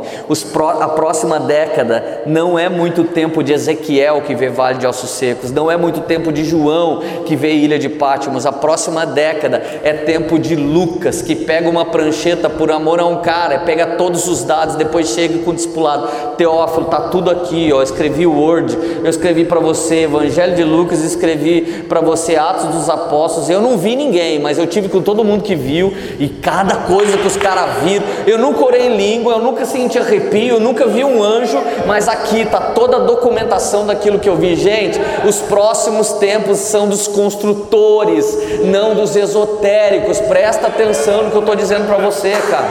A 0.81 0.89
próxima 0.89 1.39
década 1.39 2.23
não 2.27 2.59
é 2.59 2.69
muito 2.69 3.05
tempo 3.05 3.43
de 3.43 3.53
Ezequiel 3.53 4.23
que 4.23 4.35
vê 4.35 4.49
Vale 4.49 4.79
de 4.79 4.87
Ossos 4.87 5.11
Secos, 5.11 5.51
não 5.51 5.71
é 5.71 5.77
muito 5.77 6.01
tempo 6.01 6.33
de 6.33 6.45
João 6.45 7.03
que 7.25 7.37
vê 7.37 7.53
Ilha 7.53 7.79
de 7.79 7.89
Pátimos. 7.89 8.47
A 8.47 8.53
próxima 8.53 9.07
década 9.07 9.63
é 9.83 9.93
tempo 9.93 10.39
de 10.39 10.57
Lucas 10.57 11.23
que 11.23 11.35
pega 11.35 11.69
uma 11.69 11.85
prancheta 11.85 12.49
por 12.51 12.71
amor 12.71 13.01
a 13.01 13.07
um 13.07 13.23
cara, 13.23 13.61
pega 13.61 13.87
todos 13.97 14.27
os 14.29 14.45
dados, 14.45 14.77
depois 14.77 15.09
chega 15.09 15.39
com 15.39 15.51
o 15.51 15.55
discipulado. 15.55 16.37
Teófilo, 16.37 16.87
tá 16.87 17.03
tudo 17.03 17.31
aqui, 17.31 17.73
ó. 17.73 17.83
Escrevi 17.83 18.27
o 18.27 18.33
Word, 18.33 18.77
eu 19.03 19.09
escrevi 19.09 19.45
para 19.45 19.61
você 19.61 20.05
Evangelho 20.05 20.55
de 20.55 20.65
Lucas, 20.65 21.03
escrevi 21.03 21.85
para 21.89 22.01
você 22.01 22.37
Atos 22.37 22.67
dos 22.75 22.89
Apóstolos. 22.89 23.49
Eu 23.49 23.61
não 23.61 23.79
vi 23.79 23.97
ninguém, 23.97 24.39
mas 24.39 24.59
eu 24.59 24.67
tive 24.67 24.89
com 24.89 25.01
todo 25.01 25.25
mundo 25.25 25.36
mundo 25.37 25.43
que 25.43 25.55
viu 25.55 25.93
e 26.19 26.29
cada 26.29 26.77
coisa 26.77 27.17
que 27.17 27.27
os 27.27 27.37
caras 27.37 27.83
viram. 27.83 28.05
Eu 28.27 28.39
nunca 28.39 28.65
orei 28.65 28.87
em 28.87 28.97
língua, 28.97 29.35
eu 29.35 29.39
nunca 29.39 29.65
senti 29.65 29.99
arrepio, 29.99 30.57
eu 30.57 30.61
nunca 30.61 30.87
vi 30.87 31.05
um 31.05 31.23
anjo, 31.23 31.59
mas 31.87 32.09
aqui 32.09 32.43
está 32.43 32.61
toda 32.61 32.97
a 32.97 33.01
documentação 33.01 33.87
daquilo 33.87 34.19
que 34.19 34.29
eu 34.29 34.37
vi. 34.37 34.57
Gente, 34.57 34.99
os 35.27 35.41
próximos 35.41 36.13
tempos 36.15 36.59
são 36.59 36.89
dos 36.89 37.07
construtores, 37.07 38.65
não 38.65 38.95
dos 38.95 39.15
esotéricos. 39.15 40.19
Presta 40.21 40.67
atenção 40.67 41.25
no 41.25 41.31
que 41.31 41.37
eu 41.37 41.41
estou 41.41 41.55
dizendo 41.55 41.87
para 41.87 41.99
você, 41.99 42.31
cara. 42.51 42.69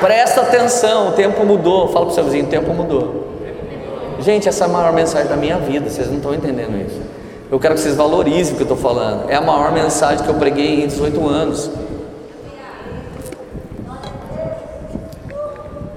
Presta 0.00 0.42
atenção, 0.42 1.08
o 1.08 1.12
tempo 1.12 1.44
mudou. 1.44 1.88
Fala 1.88 2.06
para 2.06 2.12
o 2.12 2.14
seu 2.14 2.24
vizinho, 2.24 2.44
o 2.44 2.48
tempo 2.48 2.72
mudou. 2.72 3.32
Gente, 4.20 4.48
essa 4.48 4.64
é 4.64 4.66
a 4.66 4.70
maior 4.70 4.92
mensagem 4.92 5.28
da 5.28 5.36
minha 5.36 5.58
vida, 5.58 5.90
vocês 5.90 6.06
não 6.08 6.16
estão 6.16 6.32
entendendo 6.32 6.76
isso. 6.76 7.00
Eu 7.50 7.60
quero 7.60 7.74
que 7.74 7.80
vocês 7.80 7.94
valorizem 7.94 8.54
o 8.54 8.56
que 8.56 8.62
eu 8.62 8.74
estou 8.74 8.78
falando. 8.78 9.28
É 9.28 9.34
a 9.34 9.40
maior 9.40 9.72
mensagem 9.72 10.24
que 10.24 10.30
eu 10.30 10.36
preguei 10.36 10.84
em 10.84 10.86
18 10.86 11.28
anos. 11.28 11.70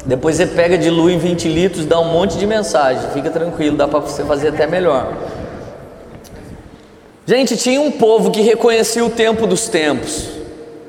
Depois 0.05 0.35
você 0.35 0.45
pega, 0.45 0.77
dilui 0.77 1.13
em 1.13 1.17
20 1.17 1.47
litros, 1.47 1.85
dá 1.85 1.99
um 1.99 2.11
monte 2.11 2.37
de 2.37 2.45
mensagem. 2.45 3.09
Fica 3.11 3.31
tranquilo, 3.31 3.75
dá 3.75 3.87
para 3.87 3.99
você 3.99 4.23
fazer 4.23 4.49
até 4.49 4.67
melhor. 4.67 5.13
Gente, 7.25 7.57
tinha 7.57 7.81
um 7.81 7.91
povo 7.91 8.29
que 8.29 8.41
reconhecia 8.41 9.03
o 9.03 9.09
tempo 9.09 9.47
dos 9.47 9.67
tempos. 9.67 10.29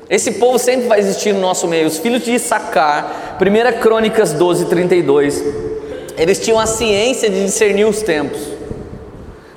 Esse 0.07 0.33
povo 0.33 0.59
sempre 0.59 0.87
vai 0.87 0.99
existir 0.99 1.33
no 1.33 1.41
nosso 1.41 1.67
meio. 1.67 1.87
Os 1.87 1.97
filhos 1.97 2.23
de 2.23 2.35
Issacar, 2.35 3.37
1 3.41 3.79
Crônicas 3.81 4.33
12, 4.33 4.65
32. 4.65 5.43
Eles 6.15 6.39
tinham 6.39 6.59
a 6.59 6.67
ciência 6.67 7.27
de 7.27 7.43
discernir 7.43 7.85
os 7.85 8.03
tempos. 8.03 8.39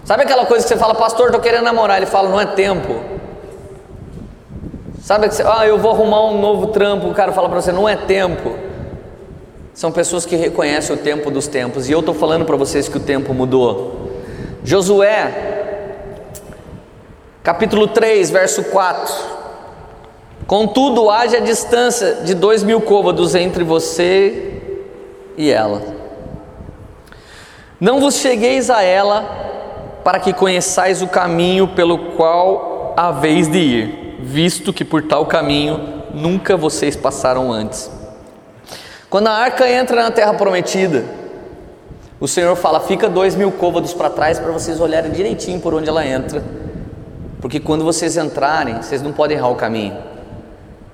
Sabe 0.05 0.23
aquela 0.23 0.47
coisa 0.47 0.65
que 0.65 0.69
você 0.69 0.77
fala, 0.77 0.95
pastor, 0.95 1.27
estou 1.27 1.41
querendo 1.41 1.65
namorar? 1.65 1.99
Ele 1.99 2.07
fala, 2.07 2.31
não 2.31 2.41
é 2.41 2.47
tempo. 2.47 2.99
Sabe 5.03 5.29
que 5.29 5.35
você, 5.35 5.43
ah, 5.47 5.67
eu 5.67 5.79
vou 5.79 5.91
arrumar 5.91 6.25
um 6.31 6.41
novo 6.41 6.69
trampo. 6.69 7.09
O 7.09 7.15
cara 7.15 7.31
fala 7.31 7.49
para 7.49 7.61
você, 7.61 7.71
não 7.71 7.87
é 7.87 7.95
tempo. 7.95 8.70
São 9.73 9.93
pessoas 9.93 10.27
que 10.27 10.37
reconhecem 10.37 10.95
o 10.95 10.99
tempo 10.99 11.31
dos 11.31 11.47
tempos, 11.47 11.89
e 11.89 11.93
eu 11.93 12.01
estou 12.01 12.15
falando 12.15 12.45
para 12.45 12.57
vocês 12.57 12.89
que 12.89 12.97
o 12.97 13.01
tempo 13.01 13.33
mudou. 13.33 14.11
Josué, 14.65 15.95
capítulo 17.43 17.89
3, 17.89 18.31
verso 18.31 18.65
4. 18.65 19.15
Contudo, 20.47 21.09
haja 21.09 21.37
a 21.37 21.41
distância 21.41 22.17
de 22.25 22.35
dois 22.35 22.63
mil 22.63 22.81
côvados 22.81 23.35
entre 23.35 23.63
você 23.63 24.61
e 25.37 25.51
ela. 25.51 25.81
Não 27.81 28.01
vos 28.01 28.17
chegueis 28.17 28.69
a 28.69 28.83
ela, 28.83 29.23
para 30.05 30.19
que 30.19 30.33
conheçais 30.33 31.01
o 31.01 31.07
caminho 31.07 31.69
pelo 31.69 32.17
qual 32.17 32.93
haveis 32.97 33.49
de 33.49 33.59
ir, 33.59 34.17
visto 34.21 34.73
que 34.73 34.85
por 34.85 35.03
tal 35.05 35.25
caminho 35.25 36.03
nunca 36.13 36.57
vocês 36.57 36.97
passaram 36.97 37.51
antes. 37.53 38.00
Quando 39.11 39.27
a 39.27 39.33
arca 39.33 39.69
entra 39.69 40.05
na 40.05 40.13
terra 40.13 40.33
prometida, 40.35 41.05
o 42.21 42.29
Senhor 42.29 42.55
fala: 42.55 42.79
fica 42.79 43.09
dois 43.09 43.35
mil 43.35 43.51
côvados 43.51 43.93
para 43.93 44.09
trás 44.09 44.39
para 44.39 44.53
vocês 44.53 44.81
olharem 44.81 45.11
direitinho 45.11 45.59
por 45.59 45.75
onde 45.75 45.89
ela 45.89 46.07
entra, 46.07 46.41
porque 47.41 47.59
quando 47.59 47.85
vocês 47.85 48.17
entrarem, 48.17 48.77
vocês 48.81 49.03
não 49.03 49.13
podem 49.13 49.37
errar 49.37 49.49
o 49.49 49.57
caminho, 49.57 49.97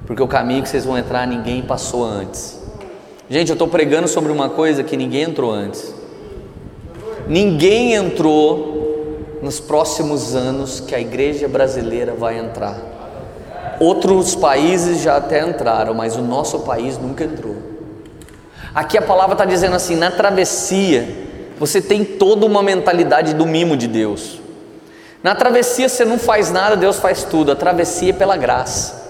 porque 0.06 0.22
o 0.22 0.26
caminho 0.26 0.62
que 0.62 0.68
vocês 0.70 0.86
vão 0.86 0.96
entrar 0.96 1.26
ninguém 1.26 1.60
passou 1.60 2.02
antes. 2.02 2.58
Gente, 3.28 3.50
eu 3.50 3.54
estou 3.54 3.68
pregando 3.68 4.08
sobre 4.08 4.32
uma 4.32 4.48
coisa 4.48 4.82
que 4.82 4.96
ninguém 4.96 5.24
entrou 5.24 5.52
antes. 5.52 5.94
Ninguém 7.28 7.92
entrou 7.92 9.18
nos 9.42 9.60
próximos 9.60 10.34
anos 10.34 10.80
que 10.80 10.94
a 10.94 11.00
igreja 11.00 11.48
brasileira 11.48 12.14
vai 12.14 12.38
entrar. 12.38 12.78
Outros 13.78 14.34
países 14.34 15.02
já 15.02 15.16
até 15.16 15.46
entraram, 15.46 15.92
mas 15.92 16.16
o 16.16 16.22
nosso 16.22 16.60
país 16.60 16.96
nunca 16.96 17.24
entrou. 17.24 17.65
Aqui 18.76 18.98
a 18.98 19.02
palavra 19.02 19.32
está 19.32 19.46
dizendo 19.46 19.74
assim: 19.74 19.96
na 19.96 20.10
travessia, 20.10 21.08
você 21.58 21.80
tem 21.80 22.04
toda 22.04 22.44
uma 22.44 22.62
mentalidade 22.62 23.32
do 23.32 23.46
mimo 23.46 23.74
de 23.74 23.88
Deus. 23.88 24.38
Na 25.22 25.34
travessia 25.34 25.88
você 25.88 26.04
não 26.04 26.18
faz 26.18 26.50
nada, 26.52 26.76
Deus 26.76 26.98
faz 26.98 27.24
tudo. 27.24 27.50
A 27.50 27.56
travessia 27.56 28.10
é 28.10 28.12
pela 28.12 28.36
graça. 28.36 29.05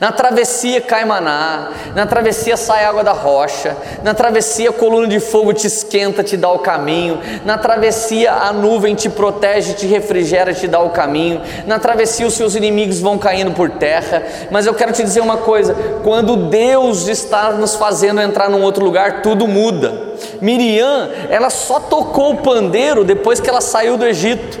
Na 0.00 0.12
travessia 0.12 0.80
cai 0.80 1.04
maná, 1.04 1.70
na 1.94 2.06
travessia 2.06 2.56
sai 2.56 2.84
água 2.84 3.02
da 3.02 3.12
rocha, 3.12 3.76
na 4.02 4.12
travessia 4.12 4.70
a 4.70 4.72
coluna 4.72 5.06
de 5.06 5.18
fogo 5.20 5.52
te 5.52 5.66
esquenta, 5.66 6.22
te 6.22 6.36
dá 6.36 6.50
o 6.50 6.58
caminho, 6.58 7.20
na 7.44 7.56
travessia 7.56 8.32
a 8.32 8.52
nuvem 8.52 8.94
te 8.94 9.08
protege, 9.08 9.72
te 9.74 9.86
refrigera, 9.86 10.52
te 10.52 10.68
dá 10.68 10.80
o 10.80 10.90
caminho, 10.90 11.40
na 11.66 11.78
travessia 11.78 12.26
os 12.26 12.34
seus 12.34 12.54
inimigos 12.54 13.00
vão 13.00 13.16
caindo 13.16 13.52
por 13.52 13.70
terra. 13.70 14.22
Mas 14.50 14.66
eu 14.66 14.74
quero 14.74 14.92
te 14.92 15.02
dizer 15.02 15.20
uma 15.20 15.38
coisa: 15.38 15.74
quando 16.02 16.36
Deus 16.36 17.08
está 17.08 17.52
nos 17.52 17.74
fazendo 17.74 18.20
entrar 18.20 18.50
num 18.50 18.62
outro 18.62 18.84
lugar, 18.84 19.22
tudo 19.22 19.48
muda. 19.48 20.16
Miriam, 20.40 21.08
ela 21.30 21.48
só 21.48 21.80
tocou 21.80 22.32
o 22.32 22.36
pandeiro 22.38 23.04
depois 23.04 23.40
que 23.40 23.48
ela 23.48 23.60
saiu 23.60 23.96
do 23.96 24.04
Egito. 24.04 24.58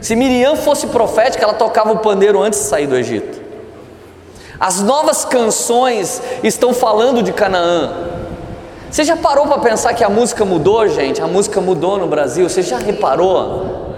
Se 0.00 0.14
Miriam 0.14 0.56
fosse 0.56 0.88
profética, 0.88 1.44
ela 1.44 1.54
tocava 1.54 1.92
o 1.92 1.98
pandeiro 1.98 2.42
antes 2.42 2.60
de 2.60 2.66
sair 2.66 2.86
do 2.86 2.96
Egito. 2.96 3.45
As 4.58 4.80
novas 4.82 5.24
canções 5.24 6.22
estão 6.42 6.72
falando 6.72 7.22
de 7.22 7.32
Canaã. 7.32 7.92
Você 8.90 9.04
já 9.04 9.16
parou 9.16 9.46
para 9.46 9.58
pensar 9.58 9.92
que 9.94 10.02
a 10.02 10.08
música 10.08 10.44
mudou, 10.44 10.88
gente? 10.88 11.20
A 11.20 11.26
música 11.26 11.60
mudou 11.60 11.98
no 11.98 12.06
Brasil. 12.06 12.48
Você 12.48 12.62
já 12.62 12.78
reparou? 12.78 13.94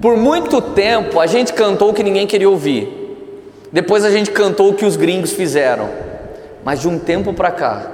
Por 0.00 0.16
muito 0.16 0.60
tempo 0.60 1.20
a 1.20 1.26
gente 1.26 1.52
cantou 1.52 1.90
o 1.90 1.94
que 1.94 2.02
ninguém 2.02 2.26
queria 2.26 2.50
ouvir. 2.50 3.00
Depois 3.72 4.04
a 4.04 4.10
gente 4.10 4.30
cantou 4.30 4.70
o 4.70 4.74
que 4.74 4.84
os 4.84 4.96
gringos 4.96 5.32
fizeram. 5.32 5.88
Mas 6.64 6.80
de 6.80 6.88
um 6.88 6.98
tempo 6.98 7.32
para 7.32 7.50
cá, 7.50 7.86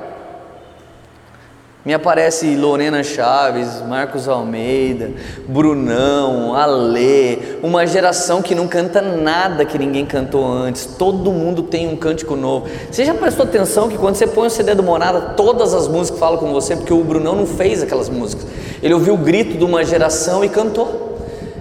me 1.85 1.95
aparece 1.95 2.57
Lorena 2.57 3.03
Chaves, 3.03 3.83
Marcos 3.89 4.29
Almeida, 4.29 5.13
Brunão, 5.49 6.55
Alê, 6.55 7.39
uma 7.63 7.87
geração 7.87 8.43
que 8.43 8.55
não 8.55 8.69
canta 8.69 9.01
nada 9.01 9.65
que 9.65 9.79
ninguém 9.79 10.05
cantou 10.05 10.47
antes. 10.47 10.85
Todo 10.85 11.33
mundo 11.33 11.63
tem 11.63 11.89
um 11.89 11.97
cântico 11.97 12.37
novo. 12.37 12.67
Você 12.91 13.05
já 13.05 13.15
prestou 13.15 13.47
atenção 13.47 13.89
que 13.89 13.97
quando 13.97 14.17
você 14.17 14.27
põe 14.27 14.49
o 14.49 14.51
CD 14.51 14.75
do 14.75 14.83
Morada, 14.83 15.21
todas 15.37 15.73
as 15.73 15.89
músicas 15.89 16.21
falam 16.21 16.39
com 16.39 16.53
você, 16.53 16.77
porque 16.77 16.93
o 16.93 17.03
Brunão 17.03 17.35
não 17.35 17.47
fez 17.47 17.83
aquelas 17.83 18.11
músicas. 18.11 18.47
Ele 18.83 18.93
ouviu 18.93 19.15
o 19.15 19.19
grito 19.19 19.57
de 19.57 19.65
uma 19.65 19.83
geração 19.83 20.45
e 20.45 20.49
cantou. 20.49 21.10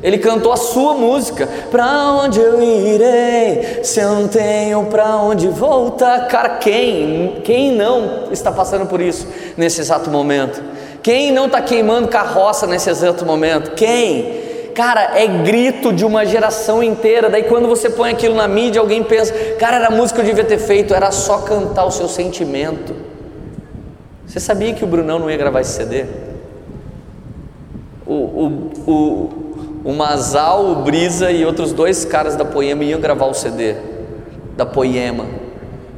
Ele 0.02 0.18
cantou 0.18 0.52
a 0.52 0.58
sua 0.58 0.94
música. 0.94 1.48
Pra 1.70 2.14
onde 2.14 2.40
eu 2.40 2.62
irei 2.62 3.84
se 3.84 4.00
eu 4.00 4.10
não 4.12 4.28
tenho 4.28 4.86
pra 4.86 5.18
onde 5.18 5.48
voltar? 5.48 6.28
Cara, 6.28 6.58
quem, 6.58 7.42
quem 7.44 7.72
não 7.74 8.32
está 8.32 8.52
passando 8.52 8.86
por 8.86 9.02
isso 9.02 9.28
nesse 9.58 9.82
exato 9.82 10.10
momento? 10.10 10.62
Quem 11.02 11.32
não 11.32 11.46
está 11.46 11.62
queimando 11.62 12.08
carroça 12.08 12.68
nesse 12.68 12.90
exato 12.90 13.26
momento? 13.26 13.72
Quem? 13.72 14.48
Cara, 14.74 15.20
é 15.20 15.28
grito 15.28 15.92
de 15.92 16.06
uma 16.06 16.26
geração 16.26 16.82
inteira. 16.82 17.30
Daí 17.30 17.44
quando 17.44 17.68
você 17.68 17.90
põe 17.90 18.12
aquilo 18.12 18.36
na 18.36 18.48
mídia, 18.48 18.80
alguém 18.80 19.04
pensa, 19.04 19.34
cara, 19.58 19.78
era 19.78 19.88
a 19.88 19.92
música 19.92 20.22
que 20.22 20.30
eu 20.30 20.36
devia 20.36 20.48
ter 20.48 20.58
feito, 20.58 20.94
era 20.94 21.12
só 21.12 21.40
cantar 21.40 21.86
o 21.86 21.92
seu 21.92 22.08
sentimento. 22.08 22.96
Você 24.26 24.40
sabia 24.40 24.74
que 24.74 24.84
o 24.84 24.88
Brunão 24.88 25.20
não 25.20 25.30
ia 25.30 25.38
gravar 25.38 25.62
esse 25.62 25.72
CD? 25.72 26.06
O, 28.06 28.14
o, 28.14 28.72
o, 28.88 29.49
o 29.84 29.94
Masal, 29.94 30.72
o 30.72 30.76
Brisa 30.76 31.32
e 31.32 31.46
outros 31.46 31.72
dois 31.72 32.04
caras 32.04 32.36
da 32.36 32.44
Poema 32.44 32.84
iam 32.84 33.00
gravar 33.00 33.26
o 33.26 33.34
CD 33.34 33.76
da 34.58 34.66
Poema. 34.66 35.26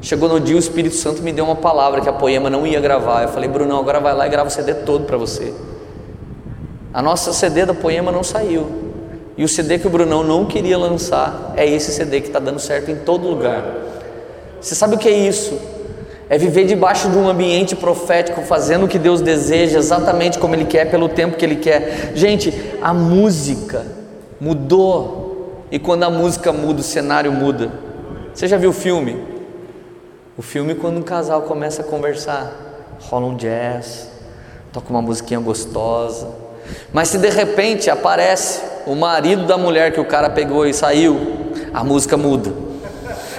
Chegou 0.02 0.30
no 0.30 0.40
dia, 0.40 0.56
o 0.56 0.60
Espírito 0.60 0.96
Santo 0.96 1.22
me 1.22 1.32
deu 1.32 1.46
uma 1.46 1.56
palavra 1.56 2.02
que 2.02 2.10
a 2.10 2.14
Poema 2.14 2.50
não 2.50 2.66
ia 2.66 2.80
gravar. 2.80 3.24
Eu 3.24 3.30
falei, 3.30 3.50
Bruno, 3.50 3.78
agora 3.78 4.00
vai 4.00 4.14
lá 4.14 4.28
e 4.28 4.30
grava 4.30 4.50
o 4.50 4.52
CD 4.52 4.74
todo 4.74 5.06
para 5.06 5.18
você. 5.18 5.54
A 6.94 7.02
nossa 7.02 7.34
CD 7.34 7.66
da 7.66 7.74
Poema 7.74 8.12
não 8.12 8.24
saiu. 8.24 8.68
E 9.38 9.44
o 9.44 9.48
CD 9.48 9.80
que 9.80 9.88
o 9.88 9.90
Brunão 9.90 10.24
não 10.24 10.46
queria 10.46 10.78
lançar 10.78 11.54
é 11.56 11.68
esse 11.68 11.92
CD 11.92 12.22
que 12.22 12.28
está 12.28 12.40
dando 12.40 12.60
certo 12.60 12.92
em 12.92 12.96
todo 12.98 13.28
lugar. 13.28 13.64
Você 14.60 14.76
sabe 14.76 14.96
o 14.96 14.98
que 14.98 15.08
é 15.08 15.18
isso? 15.28 15.58
É 16.32 16.38
viver 16.38 16.64
debaixo 16.64 17.10
de 17.10 17.18
um 17.18 17.28
ambiente 17.28 17.76
profético, 17.76 18.42
fazendo 18.44 18.86
o 18.86 18.88
que 18.88 18.98
Deus 18.98 19.20
deseja, 19.20 19.78
exatamente 19.78 20.40
como 20.40 20.56
Ele 20.56 20.64
quer, 20.64 20.90
pelo 20.90 21.10
tempo 21.10 21.36
que 21.36 21.44
Ele 21.44 21.58
quer. 21.58 22.14
Gente, 22.16 22.54
a 22.82 22.94
música 22.94 23.86
mudou, 24.40 25.66
e 25.70 25.78
quando 25.78 26.04
a 26.04 26.10
música 26.10 26.54
muda, 26.54 26.80
o 26.80 26.84
cenário 26.84 27.34
muda. 27.34 27.70
Você 28.34 28.48
já 28.48 28.56
viu 28.56 28.70
o 28.70 28.74
filme? 28.74 29.22
O 30.38 30.42
filme 30.42 30.74
quando 30.74 31.00
um 31.00 31.02
casal 31.02 31.42
começa 31.42 31.82
a 31.82 31.86
conversar, 31.86 32.96
rola 33.10 33.26
um 33.26 33.36
jazz, 33.36 34.10
toca 34.72 34.90
uma 34.90 35.02
musiquinha 35.02 35.40
gostosa. 35.42 36.30
Mas 36.94 37.10
se 37.10 37.18
de 37.18 37.30
repente 37.30 37.90
aparece 37.90 38.62
o 38.88 38.96
marido 38.96 39.46
da 39.46 39.58
mulher 39.58 39.92
que 39.92 40.00
o 40.00 40.06
cara 40.06 40.30
pegou 40.30 40.66
e 40.66 40.74
saiu, 40.74 41.20
a 41.74 41.84
música 41.84 42.16
muda. 42.16 42.71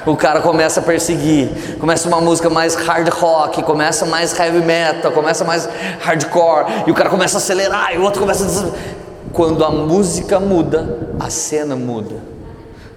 O 0.04 0.16
cara 0.16 0.40
começa 0.40 0.80
a 0.80 0.82
perseguir, 0.82 1.76
começa 1.78 2.08
uma 2.08 2.20
música 2.20 2.50
mais 2.50 2.74
hard 2.74 3.08
rock, 3.08 3.62
começa 3.62 4.04
mais 4.04 4.36
heavy 4.38 4.60
metal, 4.60 5.12
começa 5.12 5.44
mais 5.44 5.68
hardcore, 6.00 6.66
e 6.86 6.90
o 6.90 6.94
cara 6.94 7.08
começa 7.08 7.36
a 7.36 7.38
acelerar, 7.38 7.94
e 7.94 7.98
o 7.98 8.02
outro 8.02 8.20
começa 8.20 8.44
a. 8.44 9.02
Quando 9.32 9.64
a 9.64 9.70
música 9.70 10.40
muda, 10.40 10.98
a 11.18 11.30
cena 11.30 11.76
muda. 11.76 12.16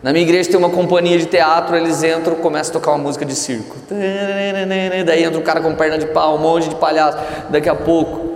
Na 0.02 0.12
minha 0.12 0.24
igreja 0.24 0.50
tem 0.50 0.58
uma 0.60 0.70
companhia 0.70 1.18
de 1.18 1.26
teatro, 1.26 1.76
eles 1.76 2.04
entram, 2.04 2.36
começam 2.36 2.72
a 2.72 2.74
tocar 2.74 2.92
uma 2.92 3.00
música 3.00 3.26
de 3.26 3.34
circo. 3.34 3.76
Daí 5.06 5.24
entra 5.24 5.40
um 5.40 5.44
cara 5.44 5.62
com 5.62 5.74
perna 5.74 5.98
de 5.98 6.08
pau, 6.08 6.36
um 6.36 6.40
monte 6.40 6.70
de 6.70 6.76
palhaço. 6.76 7.18
Daqui 7.50 7.70
a 7.70 7.76
pouco 7.76 8.36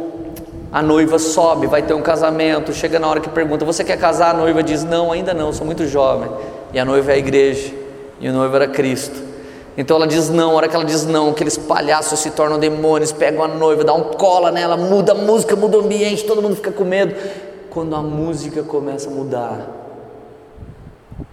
a 0.72 0.82
noiva 0.82 1.17
sobe, 1.20 1.67
vai 1.67 1.82
ter 1.82 1.93
um 1.93 2.01
casamento. 2.01 2.74
Chega 2.74 2.99
na 2.99 3.07
hora 3.07 3.20
que 3.20 3.30
pergunta: 3.30 3.65
Você 3.65 3.84
quer 3.84 3.97
casar? 3.97 4.32
A 4.32 4.38
noiva 4.38 4.63
diz: 4.63 4.84
Não, 4.84 5.11
ainda 5.11 5.34
não, 5.34 5.51
sou 5.51 5.65
muito 5.65 5.86
jovem. 5.88 6.30
E 6.74 6.80
a 6.80 6.86
noiva 6.86 7.11
é 7.11 7.15
a 7.15 7.17
igreja, 7.17 7.72
e 8.20 8.30
o 8.30 8.34
noivo 8.34 8.55
era 8.55 8.67
Cristo. 8.67 9.30
Então 9.78 9.95
ela 9.95 10.07
diz 10.07 10.30
não, 10.30 10.51
a 10.51 10.53
hora 10.55 10.67
que 10.67 10.76
ela 10.76 10.86
diz 10.86 11.05
não, 11.05 11.30
aqueles 11.30 11.57
palhaços 11.57 12.20
se 12.20 12.32
tornam 12.32 12.59
demônios, 12.59 13.11
pegam 13.11 13.43
a 13.43 13.47
noiva, 13.47 13.84
dá 13.84 13.93
um 13.93 14.03
cola 14.03 14.51
nela, 14.51 14.76
muda 14.76 15.13
a 15.13 15.15
música, 15.15 15.55
muda 15.55 15.78
o 15.78 15.82
ambiente, 15.82 16.26
todo 16.26 16.41
mundo 16.41 16.55
fica 16.55 16.72
com 16.72 16.84
medo. 16.84 17.15
Quando 17.70 17.95
a 17.95 18.01
música 18.01 18.63
começa 18.63 19.09
a 19.09 19.11
mudar, 19.11 19.67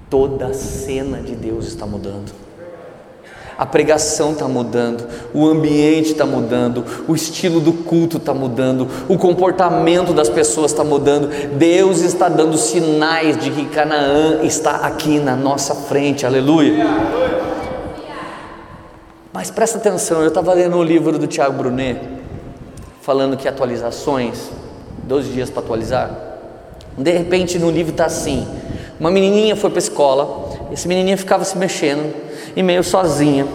toda 0.08 0.46
a 0.46 0.54
cena 0.54 1.18
de 1.18 1.34
Deus 1.34 1.66
está 1.66 1.86
mudando 1.86 2.45
a 3.58 3.64
pregação 3.64 4.32
está 4.32 4.46
mudando, 4.46 5.06
o 5.32 5.46
ambiente 5.46 6.12
está 6.12 6.26
mudando, 6.26 6.84
o 7.08 7.14
estilo 7.14 7.58
do 7.58 7.72
culto 7.72 8.18
está 8.18 8.34
mudando, 8.34 8.86
o 9.08 9.16
comportamento 9.16 10.12
das 10.12 10.28
pessoas 10.28 10.72
está 10.72 10.84
mudando. 10.84 11.28
Deus 11.56 12.00
está 12.00 12.28
dando 12.28 12.58
sinais 12.58 13.38
de 13.38 13.50
que 13.50 13.64
Canaã 13.66 14.42
está 14.42 14.76
aqui 14.76 15.18
na 15.18 15.34
nossa 15.34 15.74
frente, 15.74 16.26
aleluia. 16.26 16.86
Mas 19.32 19.50
presta 19.50 19.78
atenção, 19.78 20.22
eu 20.22 20.28
estava 20.28 20.52
lendo 20.52 20.76
o 20.76 20.82
livro 20.82 21.18
do 21.18 21.26
Tiago 21.26 21.56
Brunet, 21.56 22.00
falando 23.00 23.36
que 23.36 23.48
atualizações, 23.48 24.50
12 25.04 25.30
dias 25.30 25.50
para 25.50 25.62
atualizar. 25.62 26.10
De 26.96 27.10
repente 27.10 27.58
no 27.58 27.70
livro 27.70 27.92
está 27.92 28.06
assim: 28.06 28.46
uma 28.98 29.10
menininha 29.10 29.54
foi 29.54 29.70
para 29.70 29.78
a 29.78 29.82
escola, 29.82 30.45
esse 30.72 30.86
menininha 30.88 31.16
ficava 31.16 31.44
se 31.44 31.56
mexendo 31.56 32.14
e 32.54 32.62
meio 32.62 32.82
sozinha. 32.82 33.46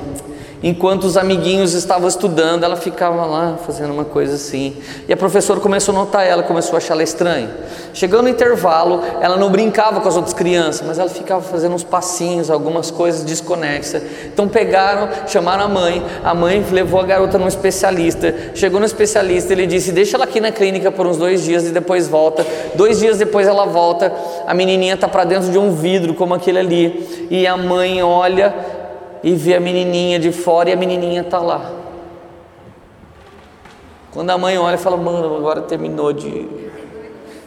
Enquanto 0.64 1.06
os 1.06 1.18
amiguinhos 1.18 1.74
estavam 1.74 2.08
estudando, 2.08 2.64
ela 2.64 2.76
ficava 2.76 3.26
lá 3.26 3.58
fazendo 3.66 3.92
uma 3.92 4.06
coisa 4.06 4.36
assim. 4.36 4.76
E 5.08 5.14
a 5.14 5.18
professora 5.18 5.60
começou 5.60 5.92
a 5.96 5.98
notar 5.98 6.26
ela, 6.26 6.44
começou 6.44 6.76
a 6.76 6.78
achar 6.78 6.94
ela 6.94 7.02
estranha. 7.02 7.50
Chegando 7.96 8.24
no 8.24 8.30
intervalo, 8.30 9.02
ela 9.20 9.38
não 9.38 9.50
brincava 9.50 10.00
com 10.00 10.08
as 10.08 10.16
outras 10.16 10.36
crianças, 10.36 10.86
mas 10.86 11.00
ela 11.00 11.10
ficava 11.10 11.42
fazendo 11.42 11.74
uns 11.74 11.84
passinhos, 11.84 12.52
algumas 12.52 12.92
coisas 12.92 13.24
desconexas. 13.24 14.04
Então 14.26 14.48
pegaram, 14.48 15.10
chamaram 15.28 15.64
a 15.64 15.68
mãe, 15.68 16.06
a 16.24 16.36
mãe 16.36 16.64
levou 16.72 17.00
a 17.00 17.04
garota 17.04 17.40
num 17.40 17.48
especialista. 17.48 18.34
Chegou 18.54 18.80
no 18.80 18.86
especialista, 18.86 19.54
ele 19.54 19.66
disse: 19.66 19.92
Deixa 19.92 20.16
ela 20.16 20.26
aqui 20.26 20.40
na 20.40 20.52
clínica 20.52 20.92
por 20.92 21.08
uns 21.08 21.18
dois 21.18 21.44
dias 21.44 21.66
e 21.66 21.72
depois 21.72 22.08
volta. 22.08 22.46
Dois 22.76 23.00
dias 23.00 23.18
depois 23.18 23.48
ela 23.48 23.66
volta, 23.66 24.14
a 24.46 24.54
menininha 24.54 24.94
está 24.94 25.08
para 25.08 25.24
dentro 25.24 25.52
de 25.52 25.58
um 25.58 25.74
vidro, 25.74 26.14
como 26.14 26.36
aquele 26.36 26.60
ali. 26.60 27.28
E 27.32 27.48
a 27.48 27.58
mãe 27.58 28.04
olha 28.04 28.81
e 29.24 29.36
vê 29.36 29.56
a 29.56 29.60
menininha 29.60 30.20
de 30.20 30.32
fora 30.32 30.70
e 30.70 30.74
a 30.74 30.76
menininha 30.76 31.22
está 31.22 31.40
lá. 31.40 31.72
Quando 34.12 34.30
a 34.30 34.38
mãe 34.38 34.58
olha 34.58 34.76
e 34.76 34.78
fala, 34.78 34.98
mano, 34.98 35.38
agora 35.38 35.62
terminou 35.62 36.12
de. 36.12 36.48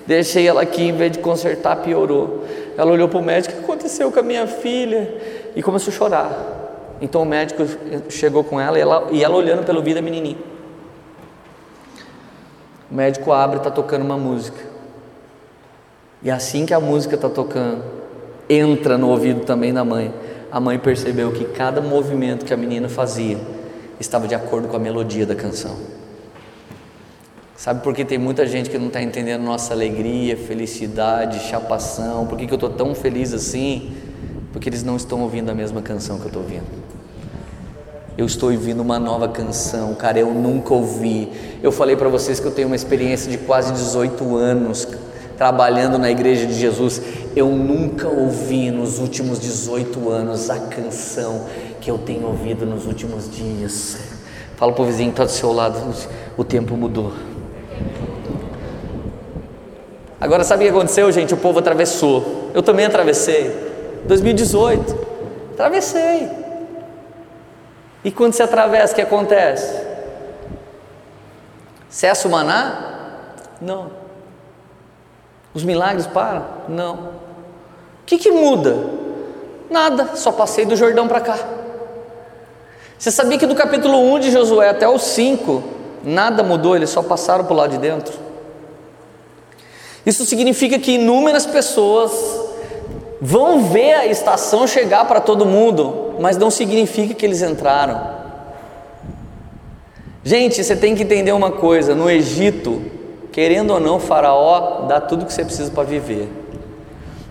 Deixei 0.07 0.47
ela 0.47 0.63
aqui, 0.63 0.83
em 0.83 0.93
vez 0.93 1.13
de 1.13 1.19
consertar, 1.19 1.77
piorou. 1.77 2.45
Ela 2.77 2.91
olhou 2.91 3.09
para 3.09 3.19
o 3.19 3.23
médico: 3.23 3.55
o 3.55 3.59
que 3.59 3.65
aconteceu 3.65 4.11
com 4.11 4.21
a 4.21 4.23
minha 4.23 4.47
filha? 4.47 5.53
E 5.55 5.63
começou 5.63 5.93
a 5.93 5.97
chorar. 5.97 6.97
Então 7.01 7.23
o 7.23 7.27
médico 7.27 7.65
chegou 8.09 8.45
com 8.45 8.61
ela 8.61 8.79
e 8.79 8.81
ela, 8.81 9.09
e 9.11 9.25
ela 9.25 9.37
olhando 9.37 9.65
pelo 9.65 9.83
vidro 9.83 10.01
da 10.01 10.03
menininha. 10.03 10.39
O 12.91 12.95
médico 12.95 13.33
abre 13.33 13.57
e 13.57 13.59
está 13.59 13.71
tocando 13.71 14.03
uma 14.03 14.17
música. 14.17 14.59
E 16.23 16.31
assim 16.31 16.65
que 16.65 16.73
a 16.73 16.81
música 16.81 17.17
está 17.17 17.29
tocando, 17.29 17.83
entra 18.49 18.97
no 18.97 19.11
ouvido 19.11 19.45
também 19.45 19.73
da 19.73 19.85
mãe 19.85 20.15
a 20.55 20.61
mãe 20.61 20.79
percebeu 20.79 21.33
que 21.33 21.47
cada 21.47 21.81
movimento 21.81 22.45
que 22.45 22.55
a 22.55 22.57
menina 22.57 22.89
fazia 22.89 23.37
estava 23.99 24.29
de 24.29 24.37
acordo 24.37 24.69
com 24.69 24.77
a 24.77 24.79
melodia 24.79 25.27
da 25.27 25.35
canção. 25.35 25.77
Sabe 27.57 27.83
por 27.83 27.93
que 27.93 28.05
tem 28.05 28.19
muita 28.19 28.47
gente 28.47 28.71
que 28.71 28.79
não 28.79 28.87
está 28.87 29.03
entendendo 29.03 29.43
nossa 29.43 29.75
alegria, 29.75 30.37
felicidade, 30.37 31.41
chapação? 31.41 32.25
Por 32.29 32.39
que, 32.39 32.47
que 32.47 32.53
eu 32.53 32.57
estou 32.57 32.71
tão 32.71 32.95
feliz 32.95 33.35
assim? 33.35 33.97
Porque 34.53 34.69
eles 34.69 34.85
não 34.85 34.95
estão 34.95 35.23
ouvindo 35.23 35.51
a 35.51 35.55
mesma 35.57 35.83
canção 35.83 36.19
que 36.19 36.23
eu 36.23 36.29
estou 36.29 36.43
ouvindo. 36.43 36.67
Eu 38.17 38.25
estou 38.25 38.53
ouvindo 38.53 38.81
uma 38.81 39.01
nova 39.01 39.27
canção, 39.27 39.93
cara, 39.97 40.21
eu 40.21 40.33
nunca 40.33 40.73
ouvi. 40.73 41.33
Eu 41.65 41.73
falei 41.73 41.97
para 41.97 42.09
vocês 42.09 42.39
que 42.39 42.47
eu 42.47 42.53
tenho 42.53 42.69
uma 42.69 42.77
experiência 42.77 43.29
de 43.29 43.39
quase 43.39 43.73
18 43.73 44.37
anos 44.37 44.87
trabalhando 45.37 45.99
na 45.99 46.11
igreja 46.11 46.47
de 46.47 46.55
Jesus, 46.55 47.03
eu 47.35 47.49
nunca 47.49 48.09
ouvi 48.09 48.71
nos 48.71 48.99
últimos 48.99 49.41
18 49.41 50.09
anos 50.09 50.51
a 50.51 50.59
canção 50.59 51.47
que 51.81 51.91
eu 51.91 51.99
tenho 51.99 52.27
ouvido 52.27 52.65
nos 52.65 52.87
últimos 52.87 53.31
dias. 53.31 53.99
Fala 54.57 54.73
para 54.73 54.83
o 54.83 54.87
vizinho 54.87 55.11
que 55.11 55.15
está 55.15 55.25
do 55.25 55.31
seu 55.31 55.53
lado, 55.53 55.79
o 56.37 56.45
tempo 56.45 56.77
mudou. 56.77 57.13
Agora 60.21 60.45
sabe 60.45 60.65
o 60.65 60.67
que 60.67 60.75
aconteceu, 60.75 61.11
gente? 61.13 61.35
O 61.35 61.37
povo 61.37 61.59
atravessou. 61.59 62.51
Eu 62.55 62.63
também 62.63 62.87
atravessei. 62.87 63.55
2018. 64.07 65.07
Atravessei. 65.53 66.31
E 68.03 68.11
quando 68.11 68.33
você 68.33 68.43
atravessa, 68.43 68.93
o 68.93 68.97
que 68.97 69.03
acontece? 69.03 69.83
Cessa 71.91 72.27
o 72.27 72.31
maná? 72.31 73.25
Não. 73.61 74.04
Os 75.55 75.63
milagres 75.63 76.07
param? 76.07 76.45
Não. 76.69 76.95
O 76.95 78.07
que, 78.07 78.19
que 78.19 78.31
muda? 78.31 78.77
Nada, 79.71 80.17
só 80.17 80.33
passei 80.33 80.67
do 80.67 80.77
Jordão 80.77 81.07
para 81.09 81.21
cá. 81.21 81.39
Você 82.99 83.11
sabia 83.11 83.39
que 83.39 83.47
do 83.47 83.55
capítulo 83.55 83.99
1 84.15 84.19
de 84.19 84.31
Josué 84.31 84.69
até 84.69 84.89
o 84.89 84.99
5, 84.99 85.63
nada 86.03 86.43
mudou, 86.43 86.77
eles 86.77 86.91
só 86.91 87.03
passaram 87.03 87.45
para 87.45 87.55
o 87.55 87.57
lado 87.57 87.71
de 87.71 87.79
dentro? 87.79 88.15
Isso 90.05 90.27
significa 90.27 90.79
que 90.79 90.93
inúmeras 90.93 91.47
pessoas 91.47 92.13
vão 93.21 93.65
ver 93.65 93.95
a 93.95 94.07
estação 94.07 94.67
chegar 94.67 95.07
para 95.07 95.21
todo 95.21 95.47
mundo, 95.47 96.15
mas 96.21 96.37
não 96.37 96.51
significa 96.51 97.15
que 97.15 97.25
eles 97.25 97.43
entraram. 97.43 98.15
Gente, 100.23 100.63
você 100.63 100.77
tem 100.77 100.95
que 100.95 101.03
entender 101.03 101.33
uma 101.33 101.53
coisa: 101.53 101.95
no 101.95 102.11
Egito, 102.11 102.83
Querendo 103.35 103.73
ou 103.73 103.81
não, 103.81 103.99
Faraó 103.99 104.87
dá 104.87 105.01
tudo 105.01 105.27
que 105.27 105.33
você 105.33 105.45
precisa 105.45 105.69
para 105.69 105.83
viver. 105.83 106.29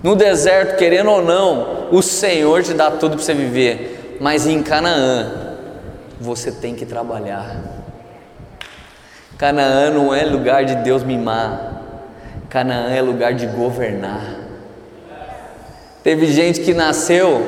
No 0.04 0.18
deserto, 0.18 0.78
querendo 0.78 1.10
ou 1.10 1.22
não, 1.22 1.88
o 1.94 2.02
Senhor 2.02 2.62
te 2.62 2.74
dá 2.74 2.92
tudo 2.92 3.16
para 3.16 3.24
você 3.24 3.34
viver. 3.34 4.18
Mas 4.20 4.46
em 4.46 4.62
Canaã, 4.62 5.56
você 6.20 6.52
tem 6.52 6.76
que 6.76 6.86
trabalhar. 6.86 7.56
Canaã 9.38 9.92
não 9.92 10.14
é 10.14 10.26
lugar 10.26 10.66
de 10.66 10.76
Deus 10.76 11.04
mimar. 11.04 11.82
Canaã 12.50 12.90
é 12.94 13.02
lugar 13.02 13.34
de 13.34 13.48
governar. 13.48 14.42
Teve 16.04 16.28
gente 16.28 16.60
que 16.60 16.74
nasceu 16.74 17.48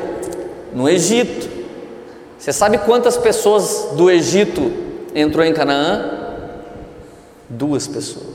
no 0.73 0.87
Egito. 0.87 1.49
Você 2.39 2.53
sabe 2.53 2.77
quantas 2.77 3.17
pessoas 3.17 3.89
do 3.97 4.09
Egito 4.09 4.71
entrou 5.13 5.43
em 5.43 5.51
Canaã? 5.51 6.09
Duas 7.49 7.85
pessoas. 7.85 8.34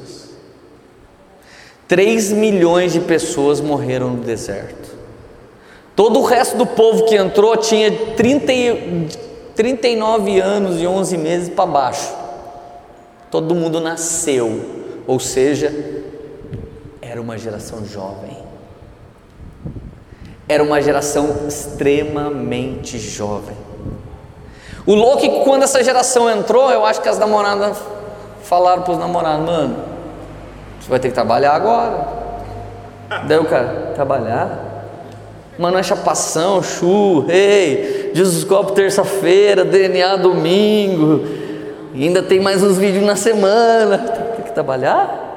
3 1.90 2.30
milhões 2.30 2.92
de 2.92 3.00
pessoas 3.00 3.60
morreram 3.60 4.10
no 4.10 4.22
deserto. 4.22 4.96
Todo 5.96 6.20
o 6.20 6.24
resto 6.24 6.56
do 6.56 6.64
povo 6.64 7.04
que 7.06 7.16
entrou 7.16 7.56
tinha 7.56 7.90
30, 8.14 8.52
39 9.56 10.38
anos 10.38 10.80
e 10.80 10.86
11 10.86 11.18
meses 11.18 11.48
para 11.48 11.66
baixo. 11.66 12.14
Todo 13.28 13.56
mundo 13.56 13.80
nasceu, 13.80 15.02
ou 15.04 15.18
seja, 15.18 15.74
era 17.02 17.20
uma 17.20 17.36
geração 17.36 17.84
jovem. 17.84 18.38
Era 20.48 20.62
uma 20.62 20.80
geração 20.80 21.48
extremamente 21.48 23.00
jovem. 23.00 23.56
O 24.86 24.94
louco 24.94 25.26
é 25.26 25.28
que 25.28 25.40
quando 25.40 25.64
essa 25.64 25.82
geração 25.82 26.30
entrou, 26.30 26.70
eu 26.70 26.86
acho 26.86 27.02
que 27.02 27.08
as 27.08 27.18
namoradas 27.18 27.78
falaram 28.44 28.82
para 28.82 28.92
os 28.92 28.98
namorados, 28.98 29.44
mano, 29.44 29.89
vai 30.90 30.98
ter 30.98 31.08
que 31.08 31.14
trabalhar 31.14 31.52
agora. 31.52 32.06
Daí 33.26 33.38
o 33.38 33.44
cara, 33.44 33.92
trabalhar? 33.94 34.70
Mano, 35.58 35.82
chapação, 35.84 36.62
chu, 36.62 37.26
ei, 37.28 38.10
Jesus 38.14 38.44
Copo 38.44 38.72
terça-feira, 38.72 39.64
DNA 39.64 40.16
domingo, 40.16 41.24
ainda 41.94 42.22
tem 42.22 42.40
mais 42.40 42.62
uns 42.62 42.78
vídeos 42.78 43.04
na 43.04 43.14
semana. 43.14 43.98
Tem 43.98 44.44
que 44.44 44.52
trabalhar? 44.52 45.28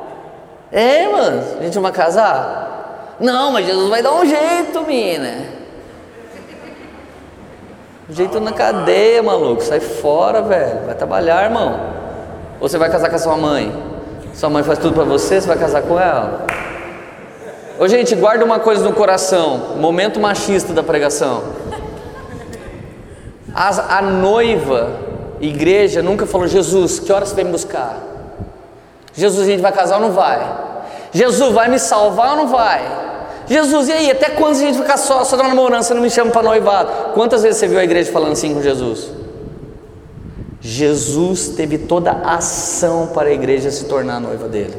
É, 0.72 1.08
mano, 1.08 1.44
a 1.60 1.64
gente 1.64 1.78
vai 1.78 1.92
casar? 1.92 3.16
Não, 3.20 3.52
mas 3.52 3.66
Jesus 3.66 3.90
vai 3.90 4.02
dar 4.02 4.14
um 4.14 4.26
jeito, 4.26 4.82
mina. 4.88 5.46
Um 8.10 8.14
jeito 8.14 8.40
na 8.40 8.52
cadeia, 8.52 9.22
maluco. 9.22 9.62
Sai 9.62 9.80
fora, 9.80 10.42
velho. 10.42 10.86
Vai 10.86 10.96
trabalhar, 10.96 11.44
irmão. 11.44 11.80
Ou 12.60 12.68
você 12.68 12.78
vai 12.78 12.90
casar 12.90 13.10
com 13.10 13.16
a 13.16 13.20
sua 13.20 13.38
mãe? 13.38 13.93
Sua 14.34 14.50
mãe 14.50 14.64
faz 14.64 14.80
tudo 14.80 14.96
para 14.96 15.04
você, 15.04 15.40
você 15.40 15.48
vai 15.48 15.58
casar 15.58 15.84
com 15.84 16.00
ela? 16.00 16.46
Ô, 17.80 17.88
gente, 17.88 18.16
guarda 18.16 18.44
uma 18.44 18.60
coisa 18.60 18.84
no 18.84 18.94
coração. 18.94 19.76
Momento 19.78 20.20
machista 20.20 20.74
da 20.74 20.82
pregação. 20.82 21.44
As, 23.54 23.78
a 23.78 24.02
noiva, 24.02 24.90
igreja, 25.40 26.02
nunca 26.02 26.26
falou: 26.26 26.48
Jesus, 26.48 27.00
que 27.00 27.12
horas 27.14 27.30
você 27.30 27.36
vem 27.36 27.46
me 27.46 27.52
buscar? 27.52 27.98
Jesus, 29.14 29.48
a 29.48 29.52
gente 29.52 29.62
vai 29.62 29.72
casar 29.72 29.96
ou 29.96 30.02
não 30.02 30.12
vai? 30.12 30.42
Jesus, 31.12 31.54
vai 31.54 31.70
me 31.70 31.78
salvar 31.78 32.32
ou 32.32 32.38
não 32.38 32.48
vai? 32.48 32.82
Jesus, 33.48 33.90
e 33.90 33.92
aí, 33.92 34.10
até 34.10 34.30
quando 34.30 34.56
a 34.56 34.60
gente 34.60 34.78
ficar 34.78 34.98
só, 34.98 35.24
só 35.24 35.38
namorando, 35.38 35.84
você 35.84 35.94
não 35.94 36.02
me 36.02 36.10
chama 36.10 36.32
para 36.32 36.42
noivado? 36.42 36.90
Quantas 37.14 37.44
vezes 37.44 37.60
você 37.60 37.68
viu 37.68 37.78
a 37.78 37.84
igreja 37.84 38.12
falando 38.12 38.32
assim 38.32 38.54
com 38.54 38.62
Jesus? 38.62 39.23
Jesus 40.64 41.50
teve 41.50 41.78
toda 41.78 42.12
a 42.12 42.36
ação 42.36 43.08
para 43.08 43.28
a 43.28 43.34
igreja 43.34 43.70
se 43.70 43.84
tornar 43.84 44.16
a 44.16 44.20
noiva 44.22 44.48
dele. 44.48 44.74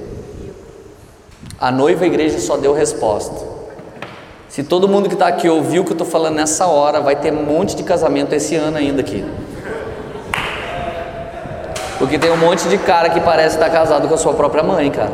A 1.61 1.71
noiva 1.71 2.05
a 2.05 2.07
igreja 2.07 2.41
só 2.41 2.57
deu 2.57 2.73
resposta. 2.73 3.53
Se 4.49 4.63
todo 4.63 4.89
mundo 4.89 5.09
que 5.09 5.15
está 5.15 5.27
aqui 5.27 5.47
ouviu 5.47 5.83
o 5.83 5.85
que 5.85 5.91
eu 5.91 5.95
estou 5.95 6.07
falando 6.07 6.37
nessa 6.37 6.67
hora, 6.67 7.03
vai 7.03 7.17
ter 7.17 7.31
um 7.35 7.45
monte 7.45 7.77
de 7.77 7.83
casamento 7.83 8.35
esse 8.35 8.57
ano 8.57 8.79
ainda 8.79 9.03
aqui. 9.03 9.23
Porque 11.99 12.19
tem 12.19 12.31
um 12.31 12.37
monte 12.39 12.67
de 12.67 12.79
cara 12.79 13.11
que 13.11 13.21
parece 13.21 13.57
estar 13.57 13.69
casado 13.69 14.09
com 14.09 14.15
a 14.15 14.19
sua 14.19 14.33
própria 14.33 14.63
mãe, 14.63 14.91
cara. 14.91 15.13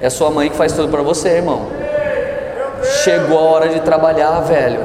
É 0.00 0.08
sua 0.08 0.30
mãe 0.30 0.48
que 0.48 0.56
faz 0.56 0.72
tudo 0.72 0.88
para 0.90 1.02
você, 1.02 1.28
irmão. 1.30 1.66
Chegou 3.02 3.36
a 3.36 3.42
hora 3.42 3.68
de 3.68 3.80
trabalhar, 3.80 4.40
velho. 4.40 4.80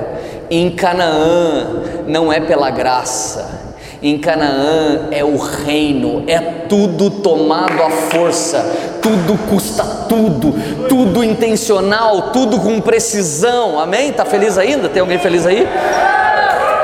Em 0.50 0.72
Canaã 0.76 1.84
não 2.08 2.34
é 2.34 2.40
pela 2.40 2.70
graça, 2.70 3.67
em 4.02 4.18
Canaã 4.20 5.08
é 5.12 5.24
o 5.24 5.38
reino, 5.38 6.24
é 6.28 6.40
tudo 6.70 7.10
tomado 7.10 7.82
à 7.82 7.90
força, 7.90 8.64
tudo 9.02 9.38
custa 9.50 9.84
tudo, 10.08 10.54
tudo 10.88 11.24
intencional, 11.24 12.30
tudo 12.32 12.60
com 12.60 12.80
precisão. 12.80 13.80
Amém? 13.80 14.14
Tá 14.14 14.24
feliz 14.24 14.58
ainda? 14.58 14.88
Tem 14.88 15.02
alguém 15.02 15.18
feliz 15.18 15.46
aí? 15.46 15.68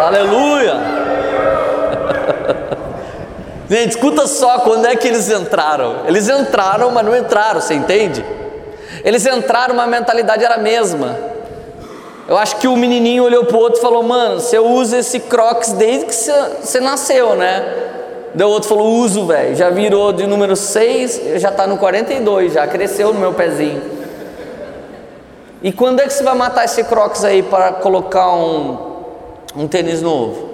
Aleluia! 0.01 0.73
Gente, 3.69 3.91
escuta 3.91 4.27
só 4.27 4.59
quando 4.59 4.87
é 4.87 4.95
que 4.95 5.07
eles 5.07 5.29
entraram. 5.29 5.97
Eles 6.07 6.27
entraram, 6.27 6.91
mas 6.91 7.05
não 7.05 7.15
entraram, 7.15 7.61
você 7.61 7.75
entende? 7.75 8.25
Eles 9.03 9.25
entraram, 9.25 9.75
mas 9.75 9.85
a 9.85 9.89
mentalidade 9.89 10.43
era 10.43 10.55
a 10.55 10.59
mesma. 10.59 11.32
Eu 12.27 12.37
acho 12.37 12.57
que 12.57 12.67
o 12.67 12.77
menininho 12.77 13.23
olhou 13.23 13.45
pro 13.45 13.57
outro 13.57 13.79
e 13.79 13.81
falou: 13.81 14.01
Mano, 14.03 14.39
você 14.39 14.57
usa 14.57 14.99
esse 14.99 15.19
crocs 15.19 15.73
desde 15.73 16.05
que 16.05 16.13
você 16.13 16.79
nasceu, 16.79 17.35
né? 17.35 17.91
Daí 18.33 18.47
o 18.47 18.49
outro 18.49 18.69
falou: 18.69 18.93
Uso, 18.93 19.25
velho. 19.25 19.55
Já 19.55 19.69
virou 19.69 20.13
de 20.13 20.25
número 20.25 20.55
6, 20.55 21.39
já 21.41 21.51
tá 21.51 21.67
no 21.67 21.77
42, 21.77 22.53
já 22.53 22.65
cresceu 22.65 23.13
no 23.13 23.19
meu 23.19 23.33
pezinho. 23.33 23.81
E 25.61 25.71
quando 25.71 25.99
é 26.01 26.03
que 26.03 26.13
você 26.13 26.23
vai 26.23 26.35
matar 26.35 26.65
esse 26.65 26.83
crocs 26.83 27.23
aí 27.23 27.43
para 27.43 27.73
colocar 27.73 28.33
um, 28.33 28.77
um 29.55 29.67
tênis 29.67 30.01
novo? 30.01 30.49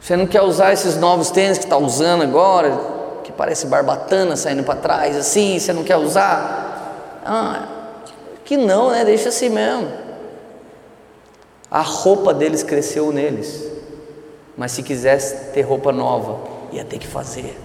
Você 0.00 0.16
não 0.16 0.26
quer 0.26 0.42
usar 0.42 0.72
esses 0.72 0.96
novos 0.96 1.30
tênis 1.30 1.58
que 1.58 1.64
está 1.64 1.76
usando 1.76 2.22
agora, 2.22 2.78
que 3.24 3.32
parece 3.32 3.66
barbatana 3.66 4.36
saindo 4.36 4.62
para 4.62 4.76
trás 4.76 5.16
assim? 5.16 5.58
Você 5.58 5.72
não 5.72 5.82
quer 5.82 5.96
usar? 5.96 7.22
Ah, 7.24 7.62
que 8.44 8.56
não, 8.56 8.90
né? 8.90 9.04
Deixa 9.04 9.30
assim 9.30 9.48
mesmo. 9.48 10.05
A 11.70 11.82
roupa 11.82 12.32
deles 12.32 12.62
cresceu 12.62 13.12
neles. 13.12 13.64
Mas 14.56 14.72
se 14.72 14.82
quisesse 14.82 15.52
ter 15.52 15.62
roupa 15.62 15.92
nova, 15.92 16.38
ia 16.72 16.84
ter 16.84 16.98
que 16.98 17.06
fazer. 17.06 17.60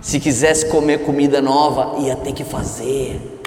Se 0.00 0.20
quisesse 0.20 0.66
comer 0.66 0.98
comida 1.04 1.42
nova, 1.42 2.00
ia 2.00 2.14
ter 2.14 2.32
que 2.32 2.44
fazer. 2.44 3.40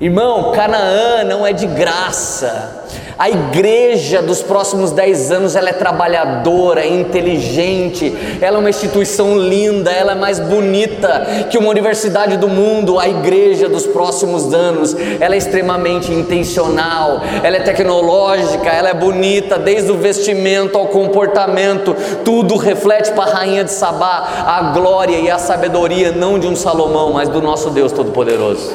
Irmão, 0.00 0.52
Canaã 0.52 1.24
não 1.24 1.46
é 1.46 1.52
de 1.52 1.66
graça. 1.66 2.86
A 3.20 3.28
igreja 3.28 4.22
dos 4.22 4.40
próximos 4.40 4.92
10 4.92 5.30
anos 5.30 5.54
ela 5.54 5.68
é 5.68 5.74
trabalhadora, 5.74 6.80
é 6.80 6.88
inteligente, 6.88 8.16
ela 8.40 8.56
é 8.56 8.58
uma 8.58 8.70
instituição 8.70 9.38
linda, 9.38 9.90
ela 9.90 10.12
é 10.12 10.14
mais 10.14 10.40
bonita 10.40 11.46
que 11.50 11.58
uma 11.58 11.68
universidade 11.68 12.38
do 12.38 12.48
mundo. 12.48 12.98
A 12.98 13.06
igreja 13.06 13.68
dos 13.68 13.86
próximos 13.86 14.54
anos 14.54 14.96
ela 15.20 15.34
é 15.34 15.36
extremamente 15.36 16.10
intencional, 16.10 17.20
ela 17.42 17.58
é 17.58 17.60
tecnológica, 17.60 18.70
ela 18.70 18.88
é 18.88 18.94
bonita, 18.94 19.58
desde 19.58 19.92
o 19.92 19.98
vestimento 19.98 20.78
ao 20.78 20.86
comportamento, 20.86 21.94
tudo 22.24 22.56
reflete 22.56 23.12
para 23.12 23.30
a 23.30 23.34
rainha 23.34 23.64
de 23.64 23.70
Sabá 23.70 24.46
a 24.46 24.72
glória 24.72 25.18
e 25.18 25.30
a 25.30 25.36
sabedoria 25.36 26.10
não 26.10 26.38
de 26.38 26.46
um 26.46 26.56
Salomão, 26.56 27.12
mas 27.12 27.28
do 27.28 27.42
nosso 27.42 27.68
Deus 27.68 27.92
Todo-Poderoso. 27.92 28.72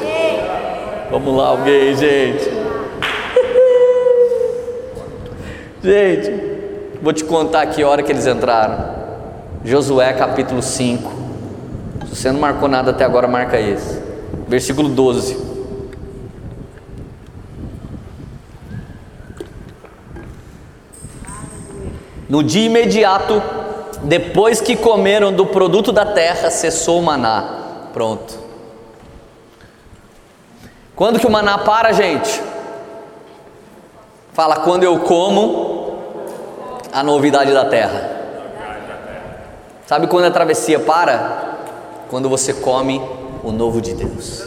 Vamos 1.10 1.36
lá, 1.36 1.48
alguém, 1.48 1.96
gente. 1.96 2.55
Gente, 5.86 6.32
vou 7.00 7.12
te 7.12 7.22
contar 7.22 7.62
aqui 7.62 7.80
a 7.80 7.88
hora 7.88 8.02
que 8.02 8.10
eles 8.10 8.26
entraram. 8.26 8.96
Josué 9.64 10.12
capítulo 10.14 10.60
5. 10.60 11.12
Se 12.08 12.16
você 12.16 12.32
não 12.32 12.40
marcou 12.40 12.68
nada 12.68 12.90
até 12.90 13.04
agora, 13.04 13.28
marca 13.28 13.60
esse. 13.60 14.02
Versículo 14.48 14.88
12. 14.88 15.46
No 22.28 22.42
dia 22.42 22.66
imediato, 22.66 23.40
depois 24.02 24.60
que 24.60 24.74
comeram 24.74 25.32
do 25.32 25.46
produto 25.46 25.92
da 25.92 26.04
terra, 26.04 26.50
cessou 26.50 26.98
o 26.98 27.02
maná. 27.04 27.88
Pronto. 27.92 28.36
Quando 30.96 31.20
que 31.20 31.26
o 31.28 31.30
maná 31.30 31.58
para, 31.58 31.92
gente? 31.92 32.42
Fala, 34.32 34.56
quando 34.56 34.82
eu 34.82 34.98
como 34.98 35.65
a 36.96 37.02
novidade 37.02 37.52
da 37.52 37.66
terra. 37.66 38.10
Sabe 39.84 40.06
quando 40.06 40.24
a 40.24 40.30
travessia 40.30 40.80
para? 40.80 41.58
Quando 42.08 42.26
você 42.26 42.54
come 42.54 43.02
o 43.44 43.52
novo 43.52 43.82
de 43.82 43.92
Deus. 43.92 44.46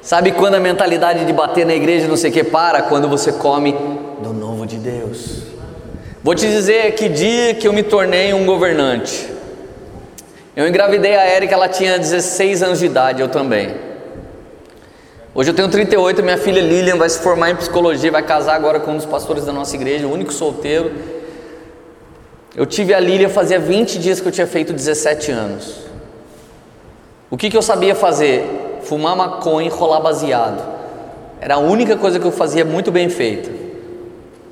Sabe 0.00 0.32
quando 0.32 0.54
a 0.54 0.60
mentalidade 0.60 1.26
de 1.26 1.32
bater 1.32 1.66
na 1.66 1.74
igreja 1.74 2.08
não 2.08 2.16
sei 2.16 2.30
o 2.30 2.32
que 2.32 2.42
para? 2.42 2.80
Quando 2.80 3.06
você 3.06 3.32
come 3.32 3.72
do 4.22 4.32
novo 4.32 4.64
de 4.64 4.78
Deus. 4.78 5.42
Vou 6.24 6.34
te 6.34 6.46
dizer 6.46 6.94
que 6.94 7.06
dia 7.06 7.52
que 7.52 7.68
eu 7.68 7.72
me 7.74 7.82
tornei 7.82 8.32
um 8.32 8.46
governante. 8.46 9.28
Eu 10.56 10.66
engravidei 10.66 11.14
a 11.14 11.22
Érica, 11.22 11.52
ela 11.52 11.68
tinha 11.68 11.98
16 11.98 12.62
anos 12.62 12.78
de 12.78 12.86
idade, 12.86 13.20
eu 13.20 13.28
também. 13.28 13.76
Hoje 15.34 15.48
eu 15.48 15.54
tenho 15.54 15.70
38, 15.70 16.22
minha 16.22 16.36
filha 16.36 16.60
Lilian 16.60 16.98
vai 16.98 17.08
se 17.08 17.18
formar 17.18 17.50
em 17.50 17.56
psicologia, 17.56 18.12
vai 18.12 18.22
casar 18.22 18.54
agora 18.54 18.78
com 18.78 18.90
um 18.90 18.96
dos 18.98 19.06
pastores 19.06 19.46
da 19.46 19.52
nossa 19.52 19.74
igreja, 19.74 20.06
o 20.06 20.12
único 20.12 20.30
solteiro. 20.30 20.92
Eu 22.54 22.66
tive 22.66 22.92
a 22.92 23.00
Lilian 23.00 23.30
fazia 23.30 23.58
20 23.58 23.98
dias 23.98 24.20
que 24.20 24.28
eu 24.28 24.32
tinha 24.32 24.46
feito 24.46 24.74
17 24.74 25.30
anos. 25.30 25.86
O 27.30 27.38
que, 27.38 27.48
que 27.48 27.56
eu 27.56 27.62
sabia 27.62 27.94
fazer? 27.94 28.80
Fumar 28.82 29.16
maconha 29.16 29.68
e 29.68 29.70
rolar 29.70 30.00
baseado. 30.00 30.62
Era 31.40 31.54
a 31.54 31.58
única 31.58 31.96
coisa 31.96 32.20
que 32.20 32.26
eu 32.26 32.32
fazia 32.32 32.62
muito 32.62 32.92
bem 32.92 33.08
feita. 33.08 33.50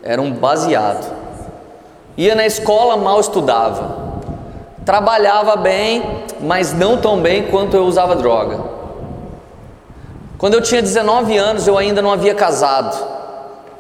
Era 0.03 0.22
um 0.22 0.33
baseado. 0.33 1.14
Ia 2.16 2.35
na 2.35 2.47
escola, 2.47 2.97
mal 2.97 3.20
estudava. 3.20 4.22
Trabalhava 4.87 5.57
bem, 5.57 6.24
mas 6.41 6.72
não 6.72 6.97
tão 6.97 7.20
bem 7.20 7.49
quanto 7.49 7.76
eu 7.76 7.85
usava 7.85 8.16
droga. 8.16 8.80
Quando 10.41 10.55
eu 10.55 10.62
tinha 10.62 10.80
19 10.80 11.36
anos, 11.36 11.66
eu 11.66 11.76
ainda 11.76 12.01
não 12.01 12.11
havia 12.11 12.34
casado, 12.34 12.97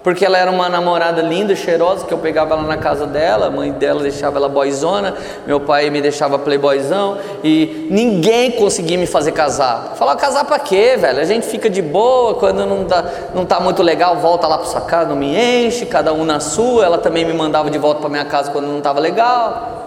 porque 0.04 0.26
ela 0.26 0.36
era 0.36 0.50
uma 0.50 0.68
namorada 0.68 1.22
linda, 1.22 1.56
cheirosa, 1.56 2.04
que 2.04 2.12
eu 2.12 2.18
pegava 2.18 2.52
ela 2.52 2.64
na 2.64 2.76
casa 2.76 3.06
dela, 3.06 3.46
a 3.46 3.50
mãe 3.50 3.72
dela 3.72 4.02
deixava 4.02 4.36
ela 4.36 4.46
boyzona, 4.46 5.14
meu 5.46 5.58
pai 5.58 5.88
me 5.88 6.02
deixava 6.02 6.38
playboyzão, 6.38 7.16
e 7.42 7.88
ninguém 7.90 8.50
conseguia 8.50 8.98
me 8.98 9.06
fazer 9.06 9.32
casar. 9.32 9.94
Falar, 9.96 10.16
casar 10.16 10.44
para 10.44 10.58
quê, 10.58 10.98
velho? 10.98 11.20
A 11.20 11.24
gente 11.24 11.46
fica 11.46 11.70
de 11.70 11.80
boa, 11.80 12.34
quando 12.34 12.66
não, 12.66 12.84
dá, 12.84 13.06
não 13.34 13.46
tá 13.46 13.58
muito 13.58 13.82
legal, 13.82 14.16
volta 14.16 14.46
lá 14.46 14.58
para 14.58 14.66
sua 14.66 14.82
casa, 14.82 15.08
não 15.08 15.16
me 15.16 15.34
enche, 15.34 15.86
cada 15.86 16.12
um 16.12 16.26
na 16.26 16.40
sua. 16.40 16.84
Ela 16.84 16.98
também 16.98 17.24
me 17.24 17.32
mandava 17.32 17.70
de 17.70 17.78
volta 17.78 18.00
para 18.00 18.10
minha 18.10 18.24
casa 18.26 18.50
quando 18.50 18.66
não 18.66 18.78
estava 18.78 19.00
legal. 19.00 19.80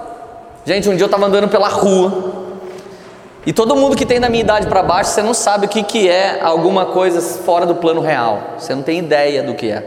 Gente, 0.66 0.90
um 0.90 0.96
dia 0.96 1.04
eu 1.04 1.06
estava 1.06 1.28
andando 1.28 1.48
pela 1.50 1.68
rua, 1.68 2.43
e 3.46 3.52
todo 3.52 3.76
mundo 3.76 3.96
que 3.96 4.06
tem 4.06 4.20
da 4.20 4.30
minha 4.30 4.42
idade 4.42 4.68
para 4.68 4.82
baixo, 4.82 5.12
você 5.12 5.22
não 5.22 5.34
sabe 5.34 5.66
o 5.66 5.70
que, 5.70 5.84
que 5.84 6.08
é 6.08 6.40
alguma 6.42 6.88
coisa 6.88 7.22
fora 7.22 7.66
do 7.66 7.76
plano 7.76 8.00
real. 8.00 8.56
Você 8.58 8.74
não 8.74 8.82
tem 8.82 9.00
ideia 9.00 9.44
do 9.44 9.54
que 9.54 9.70
é. 9.70 9.84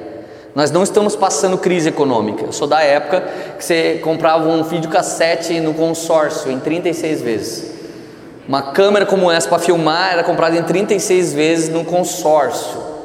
Nós 0.54 0.70
não 0.70 0.82
estamos 0.82 1.16
passando 1.16 1.56
crise 1.58 1.88
econômica. 1.88 2.44
Eu 2.44 2.52
sou 2.52 2.66
da 2.66 2.82
época 2.82 3.22
que 3.56 3.64
você 3.64 4.00
comprava 4.02 4.48
um 4.48 4.62
videocassete 4.62 5.60
no 5.60 5.74
consórcio 5.74 6.50
em 6.50 6.58
36 6.58 7.22
vezes. 7.22 7.70
Uma 8.48 8.62
câmera 8.72 9.04
como 9.04 9.30
essa 9.30 9.48
para 9.48 9.58
filmar 9.58 10.12
era 10.12 10.22
comprada 10.22 10.56
em 10.56 10.62
36 10.62 11.34
vezes 11.34 11.68
no 11.68 11.84
consórcio. 11.84 12.95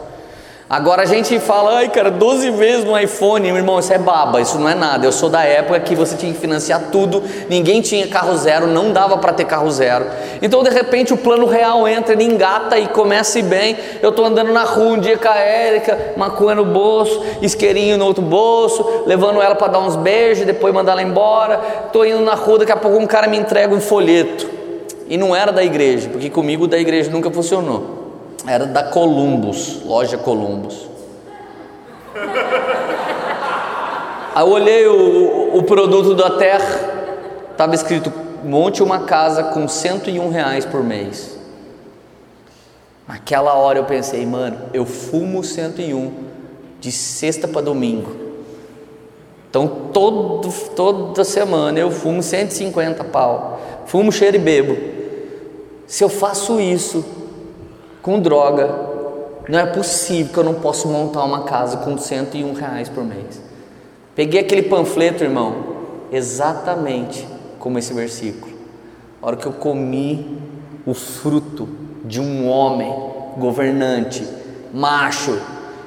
Agora 0.71 1.01
a 1.01 1.05
gente 1.05 1.37
fala, 1.37 1.79
ai 1.79 1.89
cara, 1.89 2.09
12 2.09 2.49
vezes 2.51 2.85
no 2.85 2.97
iPhone, 2.97 3.45
meu 3.45 3.57
irmão, 3.57 3.77
isso 3.77 3.91
é 3.91 3.97
baba, 3.97 4.39
isso 4.39 4.57
não 4.57 4.69
é 4.69 4.73
nada. 4.73 5.05
Eu 5.05 5.11
sou 5.11 5.27
da 5.27 5.43
época 5.43 5.77
que 5.81 5.93
você 5.93 6.15
tinha 6.15 6.31
que 6.31 6.39
financiar 6.39 6.83
tudo, 6.89 7.21
ninguém 7.49 7.81
tinha 7.81 8.07
carro 8.07 8.37
zero, 8.37 8.67
não 8.67 8.93
dava 8.93 9.17
para 9.17 9.33
ter 9.33 9.43
carro 9.43 9.69
zero. 9.69 10.05
Então 10.41 10.63
de 10.63 10.69
repente 10.69 11.13
o 11.13 11.17
plano 11.17 11.45
real 11.45 11.85
entra, 11.85 12.13
ele 12.13 12.23
engata 12.23 12.79
e 12.79 12.87
começa 12.87 13.37
ir 13.37 13.43
bem. 13.43 13.75
Eu 14.01 14.11
estou 14.11 14.23
andando 14.23 14.53
na 14.53 14.63
rua 14.63 14.93
um 14.93 14.99
dia 15.01 15.17
com 15.17 15.27
a 15.27 15.37
Érica, 15.37 16.13
maconha 16.15 16.55
no 16.55 16.63
bolso, 16.63 17.21
isqueirinho 17.41 17.97
no 17.97 18.05
outro 18.05 18.23
bolso, 18.23 19.03
levando 19.05 19.41
ela 19.41 19.55
para 19.55 19.73
dar 19.73 19.79
uns 19.79 19.97
beijos, 19.97 20.45
depois 20.45 20.73
mandar 20.73 20.93
ela 20.93 21.03
embora. 21.03 21.59
Estou 21.87 22.05
indo 22.05 22.21
na 22.21 22.35
rua, 22.35 22.59
daqui 22.59 22.71
a 22.71 22.77
pouco 22.77 22.97
um 22.97 23.05
cara 23.05 23.27
me 23.27 23.37
entrega 23.37 23.75
um 23.75 23.81
folheto. 23.81 24.49
E 25.09 25.17
não 25.17 25.35
era 25.35 25.51
da 25.51 25.65
igreja, 25.65 26.07
porque 26.07 26.29
comigo 26.29 26.65
da 26.65 26.79
igreja 26.79 27.11
nunca 27.11 27.29
funcionou. 27.29 28.00
Era 28.47 28.65
da 28.65 28.83
Columbus, 28.83 29.81
loja 29.85 30.17
Columbus. 30.17 30.89
Aí 34.33 34.43
eu 34.43 34.49
olhei 34.49 34.87
o, 34.87 35.57
o 35.57 35.63
produto 35.63 36.15
da 36.15 36.31
terra, 36.31 36.79
estava 37.51 37.75
escrito: 37.75 38.11
monte 38.43 38.81
uma 38.81 39.01
casa 39.01 39.43
com 39.45 39.67
101 39.67 40.29
reais 40.29 40.65
por 40.65 40.83
mês. 40.83 41.37
Naquela 43.07 43.53
hora 43.55 43.77
eu 43.77 43.85
pensei, 43.85 44.25
mano, 44.25 44.57
eu 44.73 44.85
fumo 44.85 45.43
101 45.43 46.11
de 46.79 46.91
sexta 46.91 47.47
para 47.47 47.61
domingo. 47.61 48.15
Então 49.49 49.67
todo, 49.91 50.49
toda 50.75 51.23
semana 51.25 51.77
eu 51.77 51.91
fumo 51.91 52.23
150 52.23 53.03
pau. 53.03 53.59
Fumo, 53.85 54.11
cheiro 54.11 54.37
e 54.37 54.39
bebo. 54.39 54.77
Se 55.85 56.03
eu 56.03 56.09
faço 56.09 56.59
isso, 56.61 57.03
com 58.01 58.19
droga. 58.19 58.69
Não 59.47 59.59
é 59.59 59.65
possível 59.65 60.31
que 60.31 60.39
eu 60.39 60.43
não 60.43 60.55
possa 60.55 60.87
montar 60.87 61.23
uma 61.23 61.43
casa 61.43 61.77
com 61.77 61.97
101 61.97 62.53
reais 62.53 62.89
por 62.89 63.03
mês. 63.03 63.41
Peguei 64.15 64.41
aquele 64.41 64.63
panfleto, 64.63 65.23
irmão, 65.23 65.55
exatamente 66.11 67.27
como 67.59 67.79
esse 67.79 67.93
versículo. 67.93 68.53
A 69.21 69.27
hora 69.27 69.35
que 69.35 69.45
eu 69.45 69.53
comi 69.53 70.39
o 70.85 70.93
fruto 70.93 71.67
de 72.03 72.19
um 72.19 72.47
homem 72.49 72.93
governante, 73.37 74.27
macho, 74.73 75.39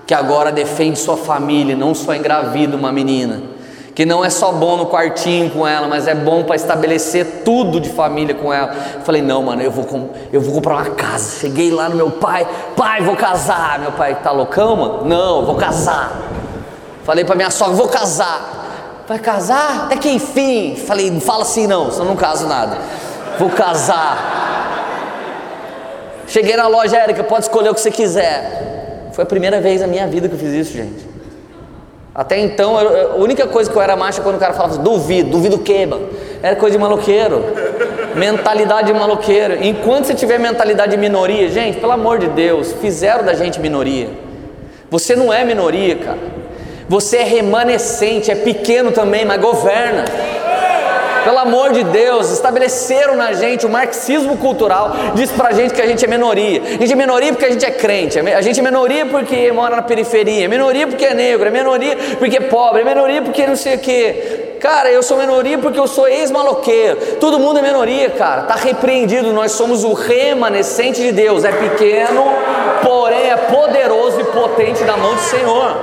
que 0.07 0.15
agora 0.15 0.53
defende 0.53 0.99
sua 0.99 1.17
família, 1.17 1.77
não 1.77 1.95
só 1.95 2.15
engravida 2.15 2.77
uma 2.77 2.93
menina 2.93 3.54
que 3.95 4.05
não 4.05 4.25
é 4.25 4.31
só 4.31 4.51
bom 4.51 4.77
no 4.77 4.87
quartinho 4.87 5.51
com 5.51 5.67
ela, 5.67 5.87
mas 5.87 6.09
é 6.09 6.15
bom 6.15 6.43
para 6.43 6.57
estabelecer 6.57 7.43
tudo 7.45 7.79
de 7.79 7.89
família 7.91 8.35
com 8.35 8.53
ela. 8.53 8.73
Falei, 9.05 9.23
não, 9.23 9.41
mano, 9.43 9.63
eu 9.63 9.71
vou, 9.71 10.11
eu 10.33 10.41
vou 10.41 10.55
comprar 10.55 10.75
uma 10.75 10.91
casa. 10.91 11.39
Cheguei 11.39 11.71
lá 11.71 11.89
no 11.89 11.95
meu 11.95 12.11
pai, 12.11 12.45
pai, 12.77 13.03
vou 13.03 13.15
casar. 13.15 13.79
Meu 13.79 13.93
pai, 13.93 14.19
tá 14.21 14.33
loucão, 14.33 14.75
mano? 14.75 15.05
Não, 15.05 15.47
vou 15.47 15.55
casar. 15.55 16.21
Falei 17.05 17.25
para 17.25 17.37
minha 17.37 17.51
sogra, 17.51 17.77
vou 17.77 17.87
casar. 17.87 19.05
Vai 19.07 19.19
casar? 19.21 19.85
Até 19.85 19.97
que 19.97 20.11
enfim. 20.11 20.75
Falei, 20.75 21.11
não 21.11 21.21
fala 21.21 21.43
assim 21.43 21.69
não, 21.69 21.93
senão 21.93 22.07
não 22.07 22.17
caso 22.17 22.49
nada. 22.49 22.79
Vou 23.39 23.51
casar. 23.51 24.33
Cheguei 26.27 26.57
na 26.57 26.67
loja, 26.67 26.97
Érica, 26.97 27.23
pode 27.23 27.45
escolher 27.45 27.71
o 27.71 27.75
que 27.75 27.81
você 27.81 27.93
quiser. 27.93 29.11
Foi 29.13 29.23
a 29.23 29.27
primeira 29.27 29.61
vez 29.61 29.81
na 29.81 29.87
minha 29.87 30.09
vida 30.09 30.29
que 30.29 30.35
eu 30.35 30.39
fiz 30.39 30.53
isso, 30.53 30.73
gente. 30.73 31.14
Até 32.15 32.39
então, 32.39 32.79
a 32.79 33.17
única 33.17 33.45
coisa 33.49 33.69
que 33.69 33.77
eu 33.77 33.83
era 33.83 33.97
macho 33.97 34.21
é 34.21 34.23
quando 34.23 34.37
o 34.37 34.39
cara 34.39 34.53
falava 34.53 34.79
duvido, 34.79 35.31
duvido 35.31 35.57
o 35.57 35.59
quê, 35.59 35.85
mano? 35.85 36.09
Era 36.41 36.55
coisa 36.55 36.77
de 36.77 36.81
maloqueiro, 36.81 37.45
mentalidade 38.15 38.87
de 38.87 38.93
maloqueiro. 38.97 39.65
Enquanto 39.65 40.05
você 40.05 40.15
tiver 40.15 40.39
mentalidade 40.39 40.93
de 40.93 40.97
minoria, 40.97 41.49
gente, 41.49 41.81
pelo 41.81 41.91
amor 41.91 42.19
de 42.19 42.29
Deus, 42.29 42.73
fizeram 42.81 43.25
da 43.25 43.35
gente 43.35 43.59
minoria. 43.59 44.11
Você 44.91 45.17
não 45.17 45.33
é 45.33 45.45
minoria, 45.45 45.97
cara. 45.97 46.19
Você 46.89 47.17
é 47.17 47.25
remanescente, 47.25 48.31
é 48.31 48.37
pequeno 48.37 48.93
também, 48.93 49.25
mas 49.25 49.41
governa. 49.41 50.05
Pelo 51.25 51.39
amor 51.39 51.73
de 51.73 51.83
Deus, 51.85 52.31
estabeleceram 52.31 53.17
na 53.17 53.33
gente 53.33 53.65
o 53.65 53.69
marxismo 53.69 54.37
cultural, 54.37 54.93
diz 55.15 55.31
pra 55.33 55.53
gente 55.53 55.73
que 55.73 55.81
a 55.81 55.87
gente 55.87 56.05
é 56.05 56.09
minoria. 56.09 56.63
A 56.63 56.81
gente 56.83 56.93
é 56.93 56.97
minoria 56.97 57.33
porque 57.33 57.47
a 57.47 57.51
gente 57.51 57.65
é 57.65 57.71
crente, 57.71 58.19
a 58.19 58.41
gente 58.43 58.61
é 58.61 58.63
minoria 58.63 59.07
porque 59.07 59.51
mora 59.51 59.77
na 59.77 59.83
periferia, 59.83 60.45
é 60.45 60.49
minoria 60.49 60.87
porque 60.87 61.05
é 61.05 61.15
negro, 61.15 61.49
é 61.49 61.51
minoria 61.51 61.97
porque 62.19 62.37
é 62.37 62.41
pobre, 62.41 62.83
é 62.83 62.85
minoria 62.85 63.23
porque 63.23 63.47
não 63.47 63.57
sei 63.57 63.77
o 63.77 63.79
que. 63.79 64.45
Cara, 64.61 64.91
eu 64.91 65.03
sou 65.03 65.19
minoria 65.19 65.59
porque 65.59 65.79
eu 65.79 65.87
sou 65.87 66.09
ex-maloqueiro. 66.09 67.17
Todo 67.21 67.39
mundo 67.39 67.59
é 67.59 67.63
minoria, 67.63 68.09
cara. 68.09 68.45
Tá 68.45 68.55
repreendido. 68.55 69.31
Nós 69.31 69.53
somos 69.53 69.85
o 69.85 69.93
remanescente 69.93 71.03
de 71.03 71.13
Deus. 71.13 71.45
É 71.45 71.53
pequeno, 71.53 72.25
porém 72.83 73.31
é 73.31 73.37
poderoso 73.37 74.21
e 74.21 74.25
potente 74.25 74.83
na 74.85 74.97
mão 74.97 75.15
do 75.15 75.21
Senhor. 75.21 75.77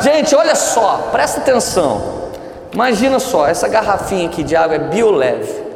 Gente, 0.00 0.34
olha 0.34 0.56
só, 0.56 1.10
presta 1.12 1.40
atenção. 1.40 2.25
Imagina 2.72 3.18
só, 3.18 3.46
essa 3.46 3.68
garrafinha 3.68 4.26
aqui 4.26 4.42
de 4.42 4.54
água 4.54 4.76
é 4.76 4.78
bioleve. 4.78 5.66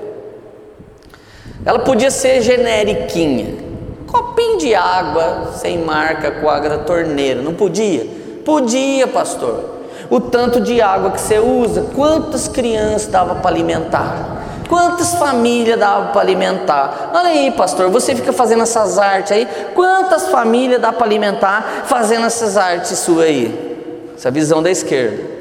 Ela 1.64 1.80
podia 1.80 2.10
ser 2.10 2.40
generiquinha. 2.40 3.70
Copinho 4.06 4.58
de 4.58 4.74
água 4.74 5.52
sem 5.54 5.78
marca 5.78 6.30
com 6.30 6.46
da 6.46 6.78
torneira. 6.78 7.42
Não 7.42 7.54
podia? 7.54 8.06
Podia, 8.44 9.06
pastor. 9.06 9.80
O 10.08 10.20
tanto 10.20 10.60
de 10.60 10.80
água 10.80 11.10
que 11.12 11.20
você 11.20 11.38
usa, 11.38 11.86
quantas 11.94 12.48
crianças 12.48 13.06
dava 13.06 13.36
para 13.36 13.50
alimentar? 13.50 14.38
Quantas 14.68 15.14
famílias 15.14 15.78
dava 15.78 16.12
para 16.12 16.20
alimentar? 16.20 17.10
Olha 17.12 17.28
aí, 17.28 17.50
pastor, 17.50 17.90
você 17.90 18.14
fica 18.14 18.32
fazendo 18.32 18.62
essas 18.62 18.98
artes 18.98 19.32
aí. 19.32 19.46
Quantas 19.74 20.28
famílias 20.28 20.80
dá 20.80 20.92
para 20.92 21.04
alimentar 21.06 21.84
fazendo 21.86 22.26
essas 22.26 22.56
artes 22.56 22.98
suas 22.98 23.26
aí? 23.26 24.10
Essa 24.16 24.30
visão 24.30 24.62
da 24.62 24.70
esquerda. 24.70 25.39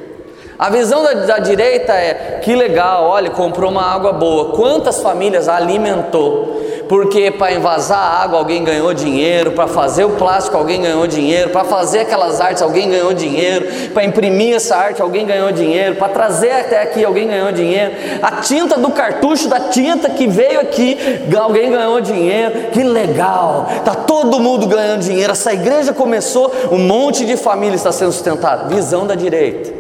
A 0.60 0.70
visão 0.70 1.02
da, 1.02 1.14
da, 1.14 1.40
direita 1.40 1.94
é: 1.94 2.42
que 2.44 2.54
legal, 2.54 3.06
olha, 3.06 3.30
comprou 3.30 3.72
uma 3.72 3.82
água 3.82 4.12
boa. 4.12 4.52
Quantas 4.52 5.02
famílias 5.02 5.48
alimentou? 5.48 6.60
Porque 6.90 7.32
para 7.32 7.54
envasar 7.54 8.00
a 8.00 8.24
água 8.24 8.40
alguém 8.40 8.64
ganhou 8.64 8.94
dinheiro, 8.94 9.52
para 9.52 9.68
fazer 9.68 10.04
o 10.04 10.10
plástico 10.18 10.58
alguém 10.58 10.82
ganhou 10.82 11.06
dinheiro, 11.08 11.52
para 11.52 11.64
fazer 11.64 12.00
aquelas 12.00 12.42
artes 12.42 12.64
alguém 12.64 12.90
ganhou 12.90 13.14
dinheiro, 13.14 13.92
para 13.94 14.04
imprimir 14.04 14.56
essa 14.56 14.76
arte 14.76 15.00
alguém 15.00 15.26
ganhou 15.26 15.52
dinheiro, 15.52 15.96
para 15.96 16.10
trazer 16.10 16.52
até 16.52 16.82
aqui 16.82 17.06
alguém 17.06 17.28
ganhou 17.28 17.52
dinheiro. 17.54 17.94
A 18.22 18.42
tinta 18.42 18.78
do 18.78 18.90
cartucho 18.90 19.48
da 19.48 19.60
tinta 19.70 20.10
que 20.10 20.28
veio 20.28 20.60
aqui, 20.60 20.98
alguém 21.40 21.72
ganhou 21.72 22.02
dinheiro. 22.02 22.72
Que 22.74 22.84
legal! 22.84 23.68
Tá 23.86 23.94
todo 23.96 24.40
mundo 24.42 24.68
ganhando 24.68 25.02
dinheiro. 25.02 25.32
Essa 25.32 25.54
igreja 25.54 25.94
começou, 25.94 26.52
um 26.70 26.80
monte 26.80 27.24
de 27.24 27.38
família 27.38 27.76
está 27.78 27.94
sendo 27.94 28.12
sustentada. 28.12 28.68
Visão 28.68 29.08
da 29.08 29.16
direita. 29.16 29.79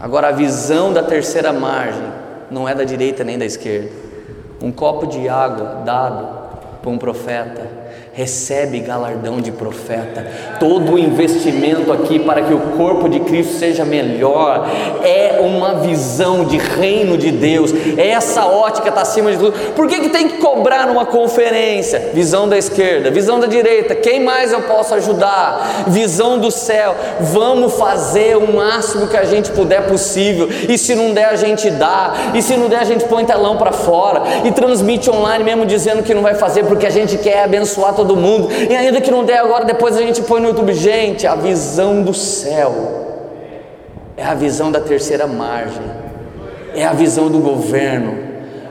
Agora, 0.00 0.28
a 0.28 0.32
visão 0.32 0.92
da 0.92 1.02
terceira 1.02 1.52
margem 1.52 2.10
não 2.50 2.68
é 2.68 2.74
da 2.74 2.84
direita 2.84 3.22
nem 3.22 3.38
da 3.38 3.44
esquerda. 3.44 3.90
Um 4.62 4.72
copo 4.72 5.06
de 5.06 5.28
água 5.28 5.82
dado 5.84 6.26
por 6.82 6.90
um 6.90 6.98
profeta 6.98 7.79
recebe 8.20 8.80
galardão 8.80 9.40
de 9.40 9.50
profeta. 9.50 10.26
Todo 10.58 10.92
o 10.92 10.98
investimento 10.98 11.90
aqui 11.90 12.18
para 12.18 12.42
que 12.42 12.52
o 12.52 12.60
corpo 12.76 13.08
de 13.08 13.20
Cristo 13.20 13.54
seja 13.54 13.82
melhor 13.82 14.68
é 15.02 15.40
uma 15.40 15.76
visão 15.76 16.44
de 16.44 16.58
reino 16.58 17.16
de 17.16 17.30
Deus. 17.30 17.72
Essa 17.96 18.44
ótica 18.44 18.90
está 18.90 19.00
acima 19.00 19.32
de 19.32 19.38
tudo. 19.38 19.52
Por 19.74 19.88
que, 19.88 20.00
que 20.00 20.08
tem 20.10 20.28
que 20.28 20.36
cobrar 20.36 20.86
numa 20.86 21.06
conferência? 21.06 22.10
Visão 22.12 22.46
da 22.46 22.58
esquerda, 22.58 23.10
visão 23.10 23.40
da 23.40 23.46
direita. 23.46 23.94
Quem 23.94 24.20
mais 24.20 24.52
eu 24.52 24.62
posso 24.62 24.94
ajudar? 24.96 25.84
Visão 25.86 26.38
do 26.38 26.50
céu. 26.50 26.94
Vamos 27.20 27.72
fazer 27.78 28.36
o 28.36 28.52
máximo 28.52 29.06
que 29.06 29.16
a 29.16 29.24
gente 29.24 29.50
puder 29.50 29.86
possível. 29.86 30.46
E 30.68 30.76
se 30.76 30.94
não 30.94 31.14
der, 31.14 31.30
a 31.30 31.36
gente 31.36 31.70
dá. 31.70 32.12
E 32.34 32.42
se 32.42 32.54
não 32.54 32.68
der, 32.68 32.80
a 32.80 32.84
gente 32.84 33.06
põe 33.06 33.24
telão 33.24 33.56
para 33.56 33.72
fora 33.72 34.22
e 34.44 34.52
transmite 34.52 35.10
online 35.10 35.42
mesmo 35.42 35.64
dizendo 35.64 36.02
que 36.02 36.12
não 36.12 36.20
vai 36.20 36.34
fazer 36.34 36.64
porque 36.64 36.86
a 36.86 36.90
gente 36.90 37.16
quer 37.16 37.44
abençoar 37.44 37.94
todo 37.94 38.09
mundo. 38.16 38.48
E 38.52 38.74
ainda 38.74 39.00
que 39.00 39.10
não 39.10 39.24
der 39.24 39.38
agora, 39.38 39.64
depois 39.64 39.96
a 39.96 40.00
gente 40.00 40.22
põe 40.22 40.40
no 40.40 40.48
YouTube. 40.48 40.72
Gente, 40.72 41.26
a 41.26 41.34
visão 41.34 42.02
do 42.02 42.14
céu 42.14 43.00
é 44.16 44.24
a 44.24 44.34
visão 44.34 44.70
da 44.70 44.80
terceira 44.80 45.26
margem, 45.26 45.82
é 46.74 46.84
a 46.84 46.92
visão 46.92 47.30
do 47.30 47.38
governo, 47.38 48.18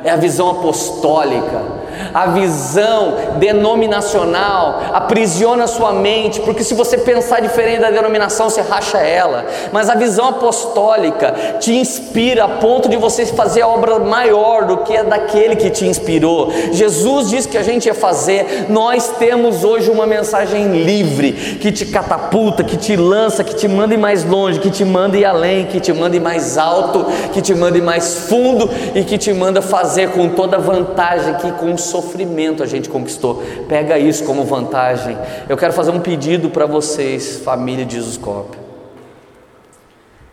é 0.03 0.11
a 0.11 0.15
visão 0.15 0.51
apostólica, 0.51 1.78
A 2.13 2.27
visão 2.27 3.15
denominacional 3.37 4.81
aprisiona 4.93 5.67
sua 5.67 5.93
mente, 5.93 6.39
porque 6.41 6.63
se 6.63 6.73
você 6.73 6.97
pensar 6.97 7.41
diferente 7.41 7.81
da 7.81 7.91
denominação, 7.91 8.49
você 8.49 8.61
racha 8.61 8.97
ela. 8.97 9.45
Mas 9.71 9.89
a 9.89 9.95
visão 9.95 10.29
apostólica 10.29 11.33
te 11.59 11.73
inspira 11.73 12.45
a 12.45 12.47
ponto 12.47 12.89
de 12.89 12.97
você 12.97 13.25
fazer 13.25 13.61
a 13.61 13.67
obra 13.67 13.99
maior 13.99 14.65
do 14.65 14.77
que 14.77 14.95
a 14.95 15.03
daquele 15.03 15.55
que 15.55 15.69
te 15.69 15.85
inspirou. 15.85 16.51
Jesus 16.71 17.29
disse 17.29 17.47
que 17.47 17.57
a 17.57 17.63
gente 17.63 17.85
ia 17.85 17.93
fazer. 17.93 18.65
Nós 18.69 19.09
temos 19.19 19.63
hoje 19.63 19.89
uma 19.89 20.05
mensagem 20.05 20.83
livre 20.83 21.33
que 21.59 21.71
te 21.71 21.85
catapulta, 21.85 22.63
que 22.63 22.77
te 22.77 22.95
lança, 22.95 23.43
que 23.43 23.55
te 23.55 23.67
manda 23.67 23.93
ir 23.93 23.97
mais 23.97 24.23
longe, 24.23 24.59
que 24.59 24.69
te 24.69 24.85
manda 24.85 25.17
ir 25.17 25.25
além, 25.25 25.65
que 25.65 25.79
te 25.79 25.93
manda 25.93 26.15
ir 26.15 26.19
mais 26.19 26.57
alto, 26.57 27.05
que 27.33 27.41
te 27.41 27.53
manda 27.53 27.77
ir 27.77 27.83
mais 27.83 28.15
fundo 28.15 28.69
e 28.95 29.03
que 29.03 29.17
te 29.17 29.33
manda 29.33 29.61
fazer 29.61 30.11
com 30.11 30.29
toda 30.29 30.57
a 30.57 30.59
vantagem 30.59 31.33
que 31.35 31.51
com 31.53 31.77
sofrimento 31.89 32.63
a 32.63 32.65
gente 32.65 32.89
conquistou. 32.89 33.43
Pega 33.67 33.97
isso 33.97 34.23
como 34.23 34.43
vantagem. 34.43 35.17
Eu 35.47 35.57
quero 35.57 35.73
fazer 35.73 35.91
um 35.91 35.99
pedido 35.99 36.49
para 36.49 36.65
vocês, 36.65 37.37
família 37.37 37.85
de 37.85 37.95
Jesus 37.95 38.17
Cop. 38.17 38.57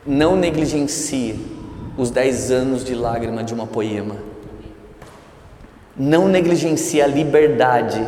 Não 0.06 0.36
negligencie 0.36 1.40
os 1.96 2.10
10 2.10 2.50
anos 2.50 2.84
de 2.84 2.94
lágrima 2.94 3.42
de 3.42 3.52
uma 3.54 3.66
poema. 3.66 4.16
Não 5.96 6.28
negligencie 6.28 7.00
a 7.00 7.06
liberdade 7.06 8.06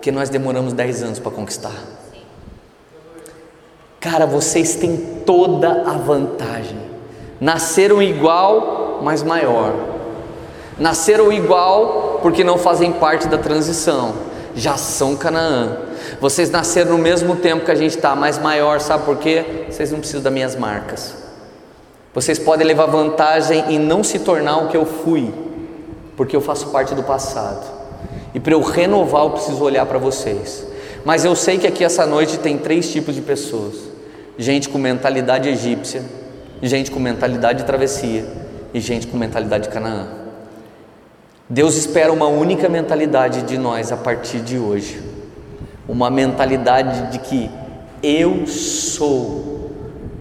que 0.00 0.12
nós 0.12 0.28
demoramos 0.28 0.72
10 0.72 1.02
anos 1.02 1.18
para 1.18 1.30
conquistar. 1.30 1.74
Cara, 3.98 4.26
vocês 4.26 4.74
têm 4.74 4.96
toda 5.24 5.82
a 5.86 5.92
vantagem. 5.92 6.78
Nasceram 7.40 8.02
igual, 8.02 9.00
mas 9.02 9.22
maior. 9.22 9.74
Nasceram 10.78 11.32
igual 11.32 12.11
porque 12.22 12.44
não 12.44 12.56
fazem 12.56 12.92
parte 12.92 13.26
da 13.28 13.36
transição. 13.36 14.14
Já 14.54 14.76
são 14.76 15.16
Canaã. 15.16 15.76
Vocês 16.20 16.50
nasceram 16.50 16.92
no 16.92 16.98
mesmo 16.98 17.36
tempo 17.36 17.64
que 17.64 17.70
a 17.70 17.74
gente 17.74 17.96
está, 17.96 18.14
mas 18.14 18.38
maior, 18.38 18.80
sabe 18.80 19.04
por 19.04 19.16
quê? 19.16 19.66
Vocês 19.68 19.90
não 19.90 19.98
precisam 19.98 20.22
das 20.22 20.32
minhas 20.32 20.54
marcas. 20.56 21.14
Vocês 22.14 22.38
podem 22.38 22.66
levar 22.66 22.86
vantagem 22.86 23.74
em 23.74 23.78
não 23.78 24.04
se 24.04 24.18
tornar 24.18 24.58
o 24.58 24.68
que 24.68 24.76
eu 24.76 24.84
fui, 24.84 25.32
porque 26.16 26.36
eu 26.36 26.40
faço 26.40 26.68
parte 26.68 26.94
do 26.94 27.02
passado. 27.02 27.64
E 28.34 28.40
para 28.40 28.52
eu 28.52 28.60
renovar, 28.60 29.24
eu 29.24 29.30
preciso 29.30 29.62
olhar 29.62 29.86
para 29.86 29.98
vocês. 29.98 30.66
Mas 31.04 31.24
eu 31.24 31.34
sei 31.34 31.58
que 31.58 31.66
aqui 31.66 31.82
essa 31.82 32.06
noite 32.06 32.38
tem 32.38 32.58
três 32.58 32.90
tipos 32.92 33.14
de 33.14 33.22
pessoas: 33.22 33.74
gente 34.38 34.68
com 34.68 34.78
mentalidade 34.78 35.48
egípcia, 35.48 36.02
gente 36.62 36.90
com 36.90 37.00
mentalidade 37.00 37.60
de 37.60 37.64
travessia 37.64 38.24
e 38.72 38.80
gente 38.80 39.06
com 39.06 39.16
mentalidade 39.16 39.64
de 39.64 39.70
Canaã. 39.70 40.21
Deus 41.52 41.76
espera 41.76 42.10
uma 42.10 42.28
única 42.28 42.66
mentalidade 42.66 43.42
de 43.42 43.58
nós 43.58 43.92
a 43.92 43.96
partir 43.98 44.40
de 44.40 44.56
hoje. 44.56 45.02
Uma 45.86 46.08
mentalidade 46.08 47.12
de 47.12 47.18
que 47.18 47.50
eu 48.02 48.46
sou 48.46 49.70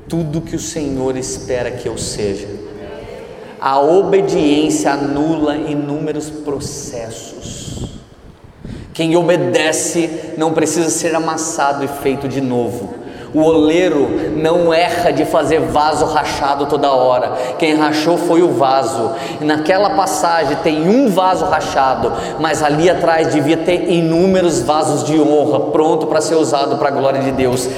tudo 0.09 0.41
que 0.41 0.57
o 0.57 0.59
Senhor 0.59 1.15
espera 1.15 1.71
que 1.71 1.87
eu 1.87 1.97
seja. 1.97 2.49
A 3.61 3.79
obediência 3.79 4.91
anula 4.91 5.55
inúmeros 5.55 6.29
processos. 6.29 7.85
Quem 8.93 9.15
obedece 9.15 10.33
não 10.37 10.51
precisa 10.51 10.89
ser 10.89 11.15
amassado 11.15 11.85
e 11.85 11.87
feito 11.87 12.27
de 12.27 12.41
novo. 12.41 12.93
O 13.33 13.41
oleiro 13.41 14.09
não 14.35 14.73
erra 14.73 15.11
de 15.11 15.23
fazer 15.23 15.59
vaso 15.59 16.05
rachado 16.05 16.65
toda 16.65 16.91
hora. 16.91 17.31
Quem 17.57 17.75
rachou 17.75 18.17
foi 18.17 18.41
o 18.41 18.49
vaso. 18.49 19.11
E 19.39 19.45
naquela 19.45 19.91
passagem 19.91 20.57
tem 20.57 20.89
um 20.89 21.09
vaso 21.09 21.45
rachado, 21.45 22.11
mas 22.39 22.61
ali 22.61 22.89
atrás 22.89 23.33
devia 23.33 23.55
ter 23.55 23.89
inúmeros 23.89 24.61
vasos 24.61 25.05
de 25.05 25.17
honra 25.17 25.71
pronto 25.71 26.07
para 26.07 26.19
ser 26.19 26.35
usado 26.35 26.77
para 26.77 26.89
a 26.89 26.91
glória 26.91 27.21
de 27.21 27.31
Deus. 27.31 27.69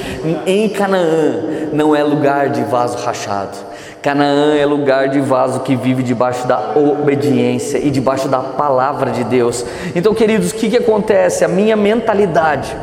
Em 0.44 0.68
Canaã 0.68 1.68
não 1.72 1.94
é 1.94 2.02
lugar 2.02 2.48
de 2.48 2.64
vaso 2.64 2.98
rachado. 2.98 3.56
Canaã 4.02 4.56
é 4.56 4.66
lugar 4.66 5.08
de 5.08 5.20
vaso 5.20 5.60
que 5.60 5.76
vive 5.76 6.02
debaixo 6.02 6.46
da 6.48 6.72
obediência 6.74 7.78
e 7.78 7.90
debaixo 7.90 8.28
da 8.28 8.40
palavra 8.40 9.10
de 9.12 9.22
Deus. 9.24 9.64
Então, 9.94 10.12
queridos, 10.12 10.50
o 10.50 10.54
que, 10.56 10.68
que 10.68 10.76
acontece? 10.76 11.44
A 11.44 11.48
minha 11.48 11.76
mentalidade 11.76 12.76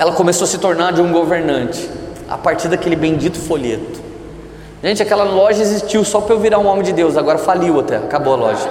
ela 0.00 0.12
começou 0.12 0.46
a 0.46 0.48
se 0.48 0.56
tornar 0.56 0.94
de 0.94 1.02
um 1.02 1.12
governante, 1.12 1.86
a 2.26 2.38
partir 2.38 2.68
daquele 2.68 2.96
bendito 2.96 3.38
folheto. 3.38 4.00
Gente, 4.82 5.02
aquela 5.02 5.24
loja 5.24 5.60
existiu 5.60 6.02
só 6.06 6.22
para 6.22 6.34
eu 6.34 6.40
virar 6.40 6.58
um 6.58 6.66
homem 6.66 6.82
de 6.82 6.90
Deus, 6.90 7.18
agora 7.18 7.36
faliu 7.36 7.78
até, 7.78 7.98
acabou 7.98 8.32
a 8.32 8.36
loja. 8.36 8.70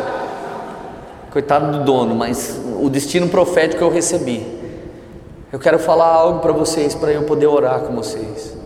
Coitado 1.29 1.77
do 1.77 1.83
dono, 1.83 2.15
mas 2.15 2.59
o 2.81 2.89
destino 2.89 3.29
profético 3.29 3.83
eu 3.83 3.91
recebi. 3.91 4.43
Eu 5.53 5.59
quero 5.59 5.77
falar 5.77 6.07
algo 6.07 6.39
para 6.39 6.51
vocês, 6.51 6.95
para 6.95 7.11
eu 7.11 7.21
poder 7.21 7.45
orar 7.45 7.81
com 7.81 7.93
vocês. 7.95 8.57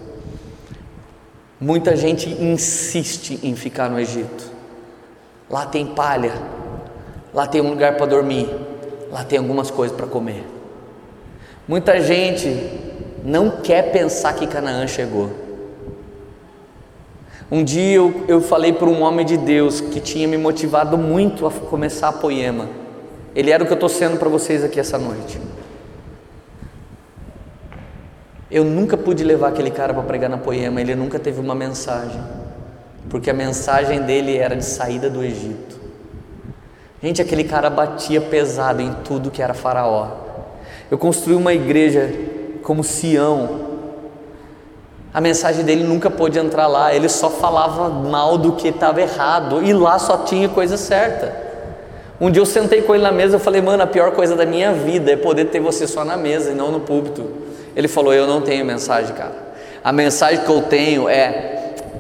Muita 1.60 1.98
gente 1.98 2.30
insiste 2.30 3.42
em 3.44 3.58
ficar 3.58 3.90
no 3.90 4.00
Egito. 4.00 4.50
Lá 5.50 5.66
tem 5.66 5.86
palha, 5.86 6.32
lá 7.34 7.46
tem 7.46 7.60
um 7.60 7.72
lugar 7.72 7.98
para 7.98 8.06
dormir, 8.06 8.50
lá 9.12 9.26
tem 9.26 9.38
algumas 9.38 9.70
coisas 9.70 9.94
para 9.94 10.08
comer. 10.08 10.53
Muita 11.68 12.02
gente 12.02 12.70
não 13.24 13.62
quer 13.62 13.92
pensar 13.92 14.34
que 14.34 14.46
Canaã 14.46 14.86
chegou. 14.86 15.30
Um 17.50 17.64
dia 17.64 17.96
eu, 17.96 18.26
eu 18.28 18.42
falei 18.42 18.74
para 18.74 18.88
um 18.88 19.02
homem 19.02 19.26
de 19.26 19.38
Deus 19.38 19.80
que 19.80 20.02
tinha 20.02 20.28
me 20.28 20.38
motivado 20.38 20.98
muito 20.98 21.48
a 21.48 21.52
começar 21.52 22.10
a 22.10 22.12
poema. 22.12 22.68
Ele 23.36 23.50
era 23.50 23.64
o 23.64 23.66
que 23.66 23.72
eu 23.72 23.76
estou 23.76 23.88
sendo 23.88 24.18
para 24.18 24.28
vocês 24.28 24.64
aqui 24.64 24.80
essa 24.80 24.98
noite. 24.98 25.40
Eu 28.52 28.64
nunca 28.66 28.98
pude 28.98 29.24
levar 29.24 29.48
aquele 29.48 29.72
cara 29.72 29.94
para 29.94 30.04
pregar 30.04 30.30
na 30.30 30.38
poema, 30.38 30.82
ele 30.82 30.96
nunca 30.96 31.18
teve 31.18 31.40
uma 31.40 31.56
mensagem, 31.56 32.22
porque 33.10 33.30
a 33.30 33.34
mensagem 33.34 34.02
dele 34.02 34.38
era 34.38 34.56
de 34.56 34.66
saída 34.66 35.10
do 35.10 35.24
Egito. 35.24 35.80
Gente, 37.02 37.22
aquele 37.22 37.44
cara 37.44 37.70
batia 37.70 38.22
pesado 38.22 38.82
em 38.82 38.94
tudo 39.04 39.32
que 39.32 39.42
era 39.42 39.54
Faraó. 39.54 40.23
Eu 40.94 40.98
construí 41.00 41.36
uma 41.36 41.52
igreja 41.52 42.14
como 42.62 42.84
Sião. 42.84 43.62
A 45.12 45.20
mensagem 45.20 45.66
dele 45.66 45.84
nunca 45.84 46.08
pôde 46.08 46.38
entrar 46.38 46.68
lá, 46.68 46.94
ele 46.94 47.10
só 47.10 47.32
falava 47.32 47.90
mal 47.90 48.38
do 48.38 48.52
que 48.52 48.68
estava 48.68 49.02
errado 49.02 49.64
e 49.64 49.74
lá 49.74 49.98
só 49.98 50.18
tinha 50.18 50.48
coisa 50.48 50.78
certa. 50.78 51.36
Um 52.22 52.30
dia 52.30 52.44
eu 52.44 52.46
sentei 52.46 52.84
com 52.84 52.94
ele 52.94 53.04
na 53.04 53.12
mesa 53.12 53.38
e 53.38 53.40
falei, 53.40 53.60
mano, 53.60 53.82
a 53.82 53.88
pior 53.88 54.12
coisa 54.12 54.36
da 54.36 54.46
minha 54.46 54.72
vida 54.72 55.12
é 55.12 55.16
poder 55.16 55.46
ter 55.46 55.60
você 55.60 55.88
só 55.88 56.06
na 56.06 56.16
mesa 56.16 56.52
e 56.52 56.54
não 56.54 56.72
no 56.72 56.82
púlpito. 56.82 57.28
Ele 57.76 57.88
falou, 57.88 58.14
eu 58.14 58.28
não 58.28 58.42
tenho 58.42 58.64
mensagem, 58.64 59.16
cara. 59.16 59.34
A 59.84 59.92
mensagem 59.92 60.46
que 60.46 60.52
eu 60.52 60.62
tenho 60.62 61.10
é 61.10 61.54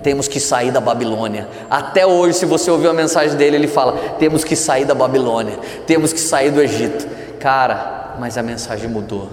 temos 0.03 0.27
que 0.27 0.39
sair 0.39 0.69
da 0.69 0.79
Babilônia. 0.79 1.47
Até 1.67 2.05
hoje, 2.05 2.37
se 2.37 2.45
você 2.45 2.69
ouvir 2.69 2.89
a 2.89 2.93
mensagem 2.93 3.35
dele, 3.37 3.55
ele 3.55 3.67
fala: 3.67 3.97
temos 4.19 4.43
que 4.43 4.55
sair 4.55 4.85
da 4.85 4.93
Babilônia, 4.93 5.57
temos 5.87 6.13
que 6.13 6.19
sair 6.19 6.51
do 6.51 6.61
Egito. 6.61 7.22
Cara, 7.43 8.15
mas 8.21 8.37
a 8.37 8.41
mensagem 8.41 8.89
mudou, 8.89 9.27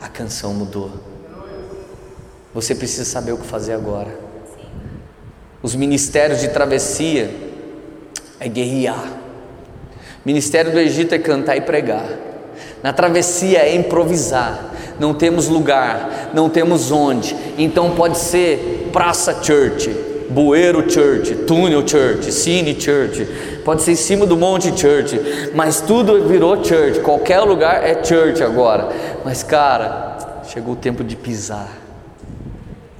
a 0.00 0.08
canção 0.08 0.54
mudou. 0.54 0.90
Você 2.54 2.74
precisa 2.74 3.04
saber 3.04 3.32
o 3.32 3.36
que 3.36 3.46
fazer 3.46 3.74
agora. 3.74 4.08
Os 5.62 5.74
ministérios 5.74 6.40
de 6.40 6.48
travessia 6.48 7.30
é 8.40 8.48
guerrear. 8.48 9.04
Ministério 10.24 10.72
do 10.72 10.78
Egito 10.78 11.14
é 11.14 11.18
cantar 11.18 11.58
e 11.58 11.60
pregar. 11.60 12.08
Na 12.82 12.90
travessia 12.90 13.58
é 13.58 13.74
improvisar. 13.74 14.72
Não 14.98 15.12
temos 15.12 15.46
lugar, 15.46 16.30
não 16.32 16.48
temos 16.48 16.90
onde. 16.90 17.36
Então 17.58 17.94
pode 17.94 18.16
ser 18.16 18.88
Praça 18.94 19.44
Church, 19.44 19.90
Bueiro 20.30 20.88
Church, 20.88 21.34
Túnel 21.46 21.86
Church, 21.86 22.30
Cine 22.30 22.80
Church, 22.80 23.26
pode 23.64 23.82
ser 23.82 23.92
em 23.92 23.96
cima 23.96 24.24
do 24.24 24.36
Monte 24.36 24.68
Church, 24.68 25.20
mas 25.54 25.80
tudo 25.80 26.28
virou 26.28 26.64
church, 26.64 27.00
qualquer 27.00 27.40
lugar 27.40 27.82
é 27.82 28.02
church 28.02 28.42
agora. 28.42 28.88
Mas 29.24 29.42
cara, 29.42 30.42
chegou 30.46 30.74
o 30.74 30.76
tempo 30.76 31.02
de 31.02 31.16
pisar. 31.16 31.80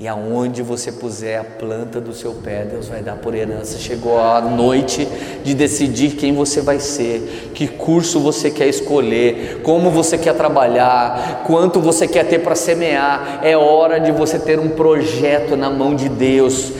E 0.00 0.08
aonde 0.08 0.62
você 0.62 0.90
puser 0.90 1.38
a 1.38 1.44
planta 1.44 2.00
do 2.00 2.14
seu 2.14 2.32
pé, 2.32 2.64
Deus 2.64 2.88
vai 2.88 3.02
dar 3.02 3.16
por 3.16 3.34
herança. 3.34 3.78
Chegou 3.78 4.18
a 4.18 4.40
noite 4.40 5.06
de 5.44 5.52
decidir 5.52 6.12
quem 6.12 6.32
você 6.32 6.62
vai 6.62 6.80
ser, 6.80 7.50
que 7.52 7.68
curso 7.68 8.18
você 8.18 8.50
quer 8.50 8.66
escolher, 8.66 9.60
como 9.62 9.90
você 9.90 10.16
quer 10.16 10.34
trabalhar, 10.34 11.42
quanto 11.46 11.80
você 11.80 12.08
quer 12.08 12.26
ter 12.26 12.38
para 12.38 12.54
semear. 12.54 13.40
É 13.42 13.54
hora 13.58 14.00
de 14.00 14.10
você 14.10 14.38
ter 14.38 14.58
um 14.58 14.70
projeto 14.70 15.54
na 15.54 15.68
mão 15.68 15.94
de 15.94 16.08
Deus. 16.08 16.72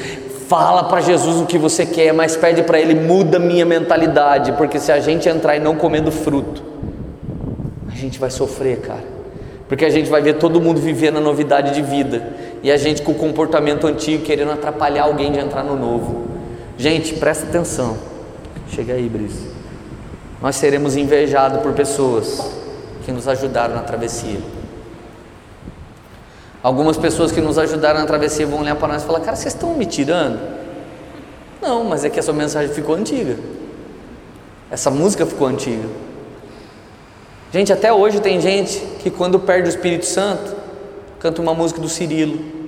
Fala 0.51 0.83
para 0.83 1.01
Jesus 1.01 1.41
o 1.41 1.47
que 1.47 1.57
você 1.57 1.87
quer, 1.87 2.13
mas 2.13 2.35
pede 2.35 2.65
para 2.65 2.81
Ele, 2.81 2.93
muda 2.93 3.39
minha 3.39 3.65
mentalidade, 3.65 4.51
porque 4.55 4.81
se 4.81 4.91
a 4.91 4.99
gente 4.99 5.29
entrar 5.29 5.55
e 5.57 5.61
não 5.61 5.77
comer 5.77 6.01
do 6.01 6.11
fruto, 6.11 6.61
a 7.87 7.95
gente 7.95 8.19
vai 8.19 8.33
sofrer, 8.33 8.81
cara. 8.81 9.05
Porque 9.69 9.85
a 9.85 9.91
gente 9.91 10.11
vai 10.11 10.21
ver 10.21 10.39
todo 10.39 10.61
mundo 10.61 10.81
vivendo 10.81 11.19
a 11.19 11.21
novidade 11.21 11.73
de 11.73 11.81
vida 11.81 12.33
e 12.65 12.73
a 12.73 12.77
gente 12.77 13.01
com 13.01 13.13
o 13.13 13.15
comportamento 13.15 13.87
antigo 13.87 14.25
querendo 14.25 14.51
atrapalhar 14.51 15.05
alguém 15.05 15.31
de 15.31 15.39
entrar 15.39 15.63
no 15.63 15.77
novo. 15.77 16.25
Gente, 16.77 17.15
presta 17.15 17.47
atenção. 17.47 17.97
Chega 18.71 18.95
aí, 18.95 19.09
Brice. 19.09 19.47
nós 20.43 20.57
seremos 20.57 20.97
invejados 20.97 21.61
por 21.61 21.75
pessoas 21.75 22.57
que 23.05 23.13
nos 23.13 23.29
ajudaram 23.29 23.77
na 23.77 23.83
travessia. 23.83 24.41
Algumas 26.63 26.97
pessoas 26.99 27.33
que 27.33 27.41
nos 27.41 27.59
ajudaram 27.59 28.01
na 28.01 28.07
travessia 28.07 28.47
vão 28.47 28.61
olhar 28.61 28.77
para 28.77 28.89
nós 28.89 29.03
e 29.03 29.07
falar: 29.07 29.21
Cara, 29.21 29.37
vocês 29.37 29.55
estão 29.55 29.75
me 29.75 29.87
tirando? 29.87 30.39
Não, 31.61 31.85
mas 31.85 32.05
é 32.05 32.11
que 32.11 32.19
essa 32.19 32.33
mensagem 32.33 32.73
ficou 32.75 32.95
antiga. 32.95 33.37
Essa 34.71 34.91
música 34.91 35.25
ficou 35.27 35.47
antiga. 35.47 35.89
Gente, 37.53 37.73
até 37.73 37.93
hoje 37.93 38.21
tem 38.21 38.41
gente 38.41 38.79
que 39.01 39.11
quando 39.11 39.41
perde 39.41 39.69
o 39.69 39.71
Espírito 39.71 40.07
Santo, 40.07 40.55
canta 41.19 41.43
uma 41.43 41.55
música 41.55 41.81
do 41.81 41.89
Cirilo. 41.89 42.61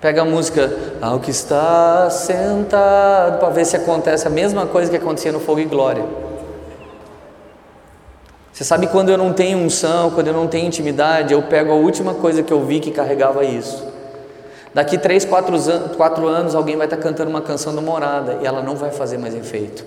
Pega 0.00 0.22
a 0.22 0.24
música 0.24 0.70
Ao 1.00 1.18
que 1.18 1.30
está 1.30 2.08
sentado 2.10 3.38
para 3.38 3.48
ver 3.50 3.64
se 3.64 3.76
acontece 3.76 4.26
a 4.26 4.30
mesma 4.30 4.66
coisa 4.66 4.90
que 4.90 4.96
acontecia 4.96 5.32
no 5.32 5.40
Fogo 5.40 5.60
e 5.60 5.64
Glória. 5.64 6.04
Você 8.56 8.64
sabe 8.64 8.86
quando 8.86 9.10
eu 9.10 9.18
não 9.18 9.34
tenho 9.34 9.58
unção, 9.58 10.10
quando 10.12 10.28
eu 10.28 10.32
não 10.32 10.46
tenho 10.46 10.66
intimidade, 10.66 11.34
eu 11.34 11.42
pego 11.42 11.72
a 11.72 11.74
última 11.74 12.14
coisa 12.14 12.42
que 12.42 12.50
eu 12.50 12.64
vi 12.64 12.80
que 12.80 12.90
carregava 12.90 13.44
isso. 13.44 13.84
Daqui 14.72 14.96
três, 14.96 15.26
quatro, 15.26 15.54
quatro 15.94 16.26
anos 16.26 16.54
alguém 16.54 16.74
vai 16.74 16.86
estar 16.86 16.96
cantando 16.96 17.28
uma 17.28 17.42
canção 17.42 17.74
do 17.74 17.82
Morada 17.82 18.38
e 18.40 18.46
ela 18.46 18.62
não 18.62 18.74
vai 18.74 18.90
fazer 18.90 19.18
mais 19.18 19.34
efeito. 19.34 19.84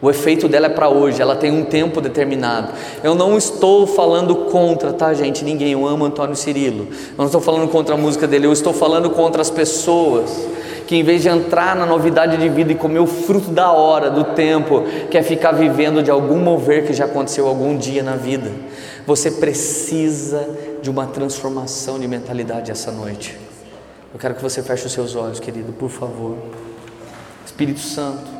O 0.00 0.08
efeito 0.08 0.48
dela 0.48 0.64
é 0.64 0.70
para 0.70 0.88
hoje, 0.88 1.20
ela 1.20 1.36
tem 1.36 1.50
um 1.50 1.66
tempo 1.66 2.00
determinado. 2.00 2.72
Eu 3.04 3.14
não 3.14 3.36
estou 3.36 3.86
falando 3.86 4.34
contra, 4.50 4.94
tá, 4.94 5.12
gente? 5.12 5.44
Ninguém. 5.44 5.72
Eu 5.72 5.86
amo 5.86 6.06
Antônio 6.06 6.34
Cirilo. 6.34 6.88
Eu 6.90 7.18
não 7.18 7.26
estou 7.26 7.42
falando 7.42 7.68
contra 7.68 7.96
a 7.96 7.98
música 7.98 8.26
dele, 8.26 8.46
eu 8.46 8.52
estou 8.52 8.72
falando 8.72 9.10
contra 9.10 9.42
as 9.42 9.50
pessoas 9.50 10.55
que, 10.86 10.94
em 10.94 11.02
vez 11.02 11.22
de 11.22 11.28
entrar 11.28 11.74
na 11.74 11.84
novidade 11.84 12.36
de 12.36 12.48
vida 12.48 12.72
e 12.72 12.74
comer 12.74 13.00
o 13.00 13.06
fruto 13.06 13.50
da 13.50 13.72
hora, 13.72 14.10
do 14.10 14.24
tempo, 14.24 14.84
quer 15.10 15.22
ficar 15.22 15.52
vivendo 15.52 16.02
de 16.02 16.10
algum 16.10 16.38
mover 16.38 16.86
que 16.86 16.92
já 16.92 17.06
aconteceu 17.06 17.46
algum 17.46 17.76
dia 17.76 18.02
na 18.02 18.16
vida. 18.16 18.50
Você 19.06 19.32
precisa 19.32 20.48
de 20.80 20.88
uma 20.88 21.06
transformação 21.06 21.98
de 21.98 22.06
mentalidade 22.06 22.70
essa 22.70 22.92
noite. 22.92 23.36
Eu 24.12 24.20
quero 24.20 24.34
que 24.34 24.42
você 24.42 24.62
feche 24.62 24.86
os 24.86 24.92
seus 24.92 25.14
olhos, 25.16 25.40
querido, 25.40 25.72
por 25.72 25.90
favor. 25.90 26.36
Espírito 27.44 27.80
Santo. 27.80 28.36